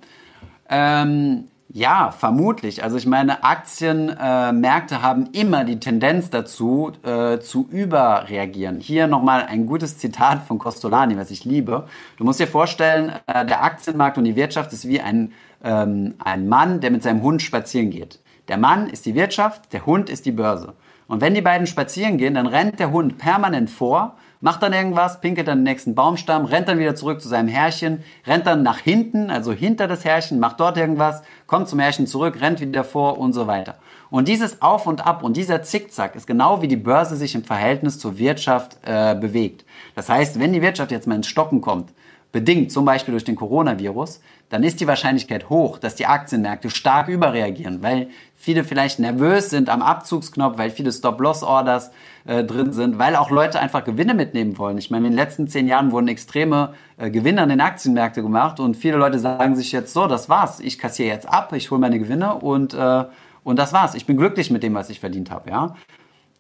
Ähm, 0.69 1.45
ja, 1.77 2.11
vermutlich. 2.11 2.83
Also 2.83 2.97
ich 2.97 3.05
meine, 3.05 3.45
Aktienmärkte 3.45 4.95
äh, 4.95 4.99
haben 4.99 5.29
immer 5.33 5.63
die 5.65 5.79
Tendenz 5.79 6.31
dazu, 6.31 6.93
äh, 7.03 7.39
zu 7.39 7.69
überreagieren. 7.71 8.81
Hier 8.81 9.07
nochmal 9.07 9.45
ein 9.45 9.67
gutes 9.67 9.99
Zitat 9.99 10.45
von 10.45 10.59
Costolani, 10.59 11.19
was 11.19 11.31
ich 11.31 11.45
liebe. 11.45 11.87
Du 12.17 12.25
musst 12.25 12.41
dir 12.41 12.47
vorstellen, 12.47 13.13
äh, 13.27 13.45
der 13.45 13.63
Aktienmarkt 13.63 14.17
und 14.17 14.25
die 14.25 14.37
Wirtschaft 14.37 14.73
ist 14.73 14.89
wie 14.89 15.03
ein, 15.03 15.35
ähm, 15.63 16.15
ein 16.19 16.49
Mann, 16.49 16.81
der 16.81 16.91
mit 16.91 17.03
seinem 17.03 17.21
Hund 17.21 17.43
spazieren 17.43 17.91
geht. 17.91 18.21
Der 18.49 18.57
Mann 18.57 18.89
ist 18.89 19.05
die 19.05 19.15
Wirtschaft, 19.15 19.75
der 19.75 19.85
Hund 19.85 20.09
ist 20.09 20.25
die 20.25 20.33
Börse. 20.33 20.73
Und 21.09 21.21
wenn 21.21 21.35
die 21.35 21.43
beiden 21.43 21.67
spazieren 21.67 22.17
gehen, 22.17 22.33
dann 22.33 22.47
rennt 22.47 22.81
der 22.81 22.91
Hund 22.91 23.19
permanent 23.19 23.69
vor 23.69 24.17
macht 24.41 24.63
dann 24.63 24.73
irgendwas, 24.73 25.21
pinkelt 25.21 25.49
dann 25.49 25.59
den 25.59 25.65
nächsten 25.65 25.95
Baumstamm, 25.95 26.45
rennt 26.45 26.69
dann 26.69 26.79
wieder 26.79 26.95
zurück 26.95 27.21
zu 27.21 27.29
seinem 27.29 27.49
Herrchen, 27.49 28.03
rennt 28.27 28.47
dann 28.47 28.63
nach 28.63 28.79
hinten, 28.79 29.31
also 29.31 29.53
hinter 29.53 29.89
das 29.89 30.05
Herrchen, 30.05 30.39
macht 30.39 30.61
dort 30.61 30.77
irgendwas, 30.77 31.23
kommt 31.47 31.69
zum 31.69 31.79
Herrchen 31.79 32.07
zurück, 32.07 32.41
rennt 32.41 32.61
wieder 32.61 32.85
vor 32.85 33.19
und 33.19 33.33
so 33.33 33.47
weiter. 33.47 33.77
Und 34.11 34.29
dieses 34.29 34.63
Auf 34.63 34.87
und 34.87 35.05
Ab 35.07 35.23
und 35.23 35.37
dieser 35.37 35.63
Zickzack 35.63 36.15
ist 36.15 36.27
genau 36.27 36.63
wie 36.63 36.69
die 36.69 36.77
Börse 36.77 37.17
sich 37.17 37.35
im 37.35 37.45
Verhältnis 37.45 37.99
zur 37.99 38.19
Wirtschaft 38.19 38.77
äh, 38.85 39.15
bewegt. 39.15 39.65
Das 39.95 40.09
heißt, 40.09 40.39
wenn 40.39 40.53
die 40.53 40.63
Wirtschaft 40.63 40.93
jetzt 40.93 41.07
mal 41.07 41.17
ins 41.17 41.27
Stocken 41.27 41.61
kommt, 41.61 41.93
bedingt 42.33 42.71
zum 42.71 42.85
Beispiel 42.85 43.13
durch 43.13 43.25
den 43.25 43.37
Coronavirus, 43.37 44.21
dann 44.49 44.63
ist 44.63 44.81
die 44.81 44.87
Wahrscheinlichkeit 44.87 45.49
hoch, 45.49 45.79
dass 45.79 45.95
die 45.95 46.07
Aktienmärkte 46.07 46.71
stark 46.71 47.09
überreagieren, 47.09 47.83
weil 47.83 48.11
viele 48.47 48.63
vielleicht 48.63 49.01
nervös 49.01 49.51
sind 49.51 49.69
am 49.69 49.83
Abzugsknopf, 49.83 50.57
weil 50.57 50.71
viele 50.71 50.93
Stop-Loss-Orders 50.93 51.91
äh, 52.27 52.45
drin 52.45 52.73
sind, 52.73 52.97
weil 52.97 53.17
auch 53.17 53.31
Leute 53.31 53.59
einfach 53.59 53.83
Gewinne 53.83 54.15
mitnehmen 54.15 54.57
wollen. 54.57 54.79
Ich 54.79 54.89
meine, 54.89 55.09
in 55.09 55.15
den 55.15 55.19
letzten 55.19 55.49
zehn 55.49 55.67
Jahren 55.67 55.91
wurden 55.91 56.07
extreme 56.07 56.75
äh, 56.97 57.11
Gewinne 57.11 57.43
an 57.43 57.49
den 57.49 57.61
Aktienmärkten 57.61 58.23
gemacht 58.23 58.61
und 58.61 58.77
viele 58.77 58.99
Leute 58.99 59.19
sagen 59.19 59.57
sich 59.57 59.73
jetzt 59.73 59.93
so, 59.93 60.07
das 60.07 60.29
war's, 60.29 60.61
ich 60.61 60.79
kassiere 60.79 61.09
jetzt 61.09 61.29
ab, 61.29 61.53
ich 61.55 61.73
hole 61.73 61.81
meine 61.81 61.99
Gewinne 61.99 62.37
und, 62.37 62.73
äh, 62.73 63.05
und 63.43 63.59
das 63.59 63.73
war's. 63.73 63.97
Ich 63.97 64.07
bin 64.07 64.17
glücklich 64.17 64.53
mit 64.53 64.63
dem, 64.63 64.75
was 64.75 64.91
ich 64.91 65.01
verdient 65.01 65.33
habe. 65.33 65.51
Ja? 65.51 65.75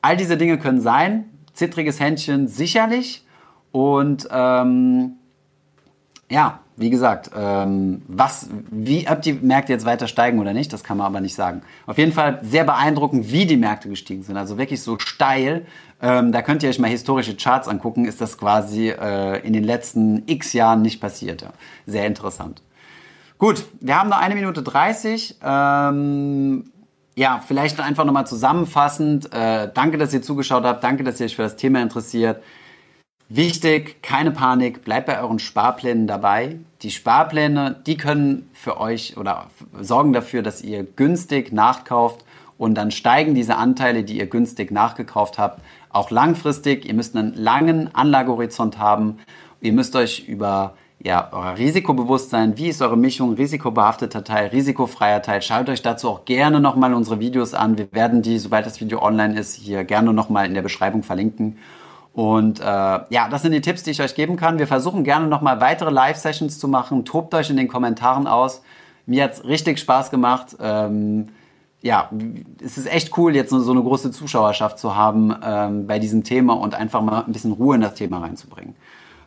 All 0.01 0.17
diese 0.17 0.37
Dinge 0.37 0.59
können 0.59 0.81
sein, 0.81 1.25
zittriges 1.55 1.99
Händchen 1.99 2.47
sicherlich 2.47 3.27
und 3.73 4.29
ähm, 4.31 5.15
ja, 6.31 6.61
wie 6.77 6.91
gesagt, 6.91 7.31
ähm, 7.35 8.03
was, 8.07 8.49
wie, 8.71 9.09
ob 9.09 9.23
die 9.23 9.33
Märkte 9.33 9.73
jetzt 9.73 9.87
weiter 9.87 10.09
steigen 10.09 10.39
oder 10.39 10.53
nicht, 10.53 10.73
das 10.73 10.85
kann 10.85 10.99
man 10.99 11.07
aber 11.07 11.21
nicht 11.21 11.35
sagen. 11.35 11.63
Auf 11.87 11.97
jeden 11.97 12.13
Fall 12.13 12.41
sehr 12.43 12.65
beeindruckend, 12.65 13.33
wie 13.33 13.47
die 13.47 13.57
Märkte 13.57 13.89
gestiegen 13.89 14.23
sind. 14.23 14.37
Also 14.37 14.59
wirklich 14.59 14.83
so 14.83 14.99
steil. 14.99 15.67
Ähm, 16.03 16.33
da 16.33 16.43
könnt 16.43 16.63
ihr 16.63 16.69
euch 16.69 16.79
mal 16.79 16.89
historische 16.89 17.35
Charts 17.35 17.67
angucken, 17.67 18.05
ist 18.05 18.21
das 18.21 18.37
quasi 18.37 18.91
äh, 18.91 19.41
in 19.47 19.55
den 19.55 19.65
letzten 19.65 20.25
x 20.27 20.53
Jahren 20.53 20.83
nicht 20.83 21.01
passiert. 21.01 21.41
Ja. 21.43 21.53
Sehr 21.87 22.07
interessant. 22.07 22.63
Gut, 23.39 23.65
wir 23.81 23.99
haben 23.99 24.11
noch 24.11 24.21
eine 24.21 24.35
Minute 24.35 24.63
30. 24.63 25.37
Ähm, 25.43 26.71
ja, 27.15 27.43
vielleicht 27.47 27.81
einfach 27.81 28.05
nochmal 28.05 28.27
zusammenfassend. 28.27 29.33
Äh, 29.33 29.71
danke, 29.73 29.97
dass 29.97 30.13
ihr 30.13 30.21
zugeschaut 30.21 30.65
habt. 30.65 30.85
Danke, 30.85 31.05
dass 31.05 31.21
ihr 31.21 31.27
euch 31.27 31.37
für 31.37 31.43
das 31.43 31.57
Thema 31.57 31.81
interessiert. 31.81 32.43
Wichtig, 33.29 34.03
keine 34.03 34.31
Panik, 34.31 34.85
bleibt 34.85 35.07
bei 35.07 35.21
euren 35.21 35.41
Sparplänen 35.41 36.07
dabei. 36.07 36.61
Die 36.83 36.93
Sparpläne, 36.93 37.75
die 37.85 37.97
können 37.97 38.49
für 38.53 38.79
euch 38.79 39.17
oder 39.17 39.49
sorgen 39.81 40.13
dafür, 40.13 40.43
dass 40.43 40.63
ihr 40.63 40.85
günstig 40.85 41.53
nachkauft 41.53 42.25
und 42.57 42.77
dann 42.77 42.93
steigen 42.93 43.35
diese 43.35 43.57
Anteile, 43.57 44.05
die 44.05 44.19
ihr 44.19 44.27
günstig 44.27 44.71
nachgekauft 44.71 45.39
habt, 45.39 45.61
auch 45.91 46.13
langfristig. 46.13 46.85
Ihr 46.85 46.95
müsst 46.95 47.17
einen 47.17 47.35
langen 47.35 47.93
Anlagehorizont 47.95 48.79
haben. 48.79 49.19
Ihr 49.61 49.73
müsst 49.73 49.97
euch 49.97 50.29
über 50.29 50.75
ja, 51.03 51.29
euer 51.33 51.59
Risiko 51.59 51.95
bewusst 51.95 52.31
sein. 52.31 52.57
Wie 52.57 52.69
ist 52.69 52.81
eure 52.81 52.97
Mischung? 52.97 53.35
Risikobehafteter 53.35 54.23
Teil, 54.23 54.49
risikofreier 54.49 55.21
Teil. 55.21 55.43
Schaut 55.43 55.69
euch 55.69 55.83
dazu 55.83 56.09
auch 56.11 56.25
gerne 56.27 56.61
nochmal 56.61 56.95
unsere 56.95 57.19
Videos 57.19 57.55
an. 57.55 57.77
Wir 57.77 57.93
werden 57.93 58.23
die, 58.23 58.39
sobald 58.39 58.67
das 58.67 58.81
Video 58.81 59.03
online 59.03 59.39
ist, 59.39 59.57
hier 59.57 59.83
gerne 59.83 60.13
nochmal 60.13 60.47
in 60.47 60.55
der 60.55 60.63
Beschreibung 60.63 61.03
verlinken. 61.03 61.59
Und 62.17 62.61
äh, 62.61 62.65
ja, 62.65 63.29
das 63.31 63.43
sind 63.43 63.53
die 63.53 63.61
Tipps, 63.61 63.83
die 63.83 63.91
ich 63.91 64.01
euch 64.01 64.15
geben 64.15 64.37
kann. 64.37 64.59
Wir 64.59 64.67
versuchen 64.67 65.05
gerne 65.05 65.27
nochmal 65.27 65.61
weitere 65.61 65.91
Live-Sessions 65.91 66.59
zu 66.59 66.67
machen. 66.67 67.05
Tobt 67.05 67.35
euch 67.35 67.51
in 67.51 67.59
den 67.59 67.69
Kommentaren 67.69 68.27
aus. 68.27 68.63
Mir 69.05 69.25
hat's 69.25 69.45
richtig 69.45 69.79
Spaß 69.79 70.11
gemacht. 70.11 70.57
Ähm, 70.59 71.29
ja, 71.83 72.09
es 72.65 72.79
ist 72.79 72.91
echt 72.91 73.19
cool, 73.19 73.37
jetzt 73.37 73.51
so 73.51 73.71
eine 73.71 73.83
große 73.83 74.13
Zuschauerschaft 74.13 74.79
zu 74.79 74.97
haben 74.97 75.37
ähm, 75.45 75.87
bei 75.87 75.99
diesem 75.99 76.25
Thema 76.25 76.55
und 76.55 76.75
einfach 76.75 77.03
mal 77.03 77.23
ein 77.23 77.33
bisschen 77.33 77.53
Ruhe 77.53 77.75
in 77.75 77.83
das 77.83 77.93
Thema 77.93 78.21
reinzubringen. 78.21 78.77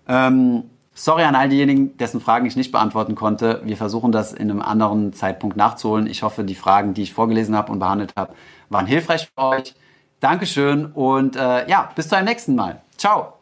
Ähm, 0.08 0.64
sorry 0.96 1.26
an 1.26 1.36
all 1.36 1.48
diejenigen, 1.48 1.96
dessen 1.98 2.20
Fragen 2.20 2.48
ich 2.48 2.56
nicht 2.56 2.72
beantworten 2.72 3.14
konnte. 3.14 3.62
Wir 3.66 3.78
versuchen 3.78 4.12
das 4.12 4.34
in 4.34 4.50
einem 4.50 4.64
anderen 4.64 5.14
Zeitpunkt 5.14 5.58
nachzuholen. 5.58 6.08
Ich 6.08 6.24
hoffe, 6.24 6.44
die 6.44 6.56
Fragen, 6.56 6.96
die 6.96 7.04
ich 7.04 7.14
vorgelesen 7.14 7.56
habe 7.56 7.72
und 7.72 7.78
behandelt 7.78 8.14
habe, 8.18 8.34
waren 8.70 8.88
hilfreich 8.88 9.30
für 9.32 9.44
euch. 9.44 9.76
Dankeschön 10.20 10.88
und 10.88 11.36
äh, 11.36 11.70
ja, 11.70 11.92
bis 11.96 12.10
zu 12.10 12.18
einem 12.18 12.28
nächsten 12.28 12.56
Mal. 12.56 12.82
Ciao. 12.98 13.34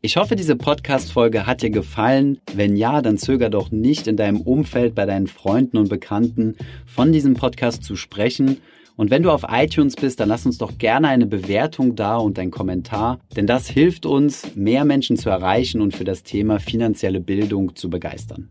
Ich 0.00 0.16
hoffe, 0.16 0.36
diese 0.36 0.54
Podcast-Folge 0.54 1.46
hat 1.46 1.62
dir 1.62 1.70
gefallen. 1.70 2.40
Wenn 2.54 2.76
ja, 2.76 3.02
dann 3.02 3.18
zöger 3.18 3.50
doch 3.50 3.70
nicht 3.70 4.06
in 4.06 4.16
deinem 4.16 4.40
Umfeld 4.40 4.94
bei 4.94 5.06
deinen 5.06 5.26
Freunden 5.26 5.76
und 5.76 5.88
Bekannten 5.88 6.56
von 6.86 7.12
diesem 7.12 7.34
Podcast 7.34 7.82
zu 7.82 7.96
sprechen. 7.96 8.58
Und 8.96 9.10
wenn 9.10 9.22
du 9.22 9.30
auf 9.30 9.44
iTunes 9.48 9.96
bist, 9.96 10.20
dann 10.20 10.28
lass 10.28 10.46
uns 10.46 10.58
doch 10.58 10.78
gerne 10.78 11.08
eine 11.08 11.26
Bewertung 11.26 11.94
da 11.94 12.16
und 12.16 12.38
einen 12.38 12.50
Kommentar, 12.50 13.20
denn 13.36 13.46
das 13.46 13.68
hilft 13.68 14.06
uns, 14.06 14.56
mehr 14.56 14.84
Menschen 14.84 15.16
zu 15.16 15.30
erreichen 15.30 15.80
und 15.80 15.94
für 15.94 16.04
das 16.04 16.24
Thema 16.24 16.58
finanzielle 16.58 17.20
Bildung 17.20 17.76
zu 17.76 17.90
begeistern. 17.90 18.50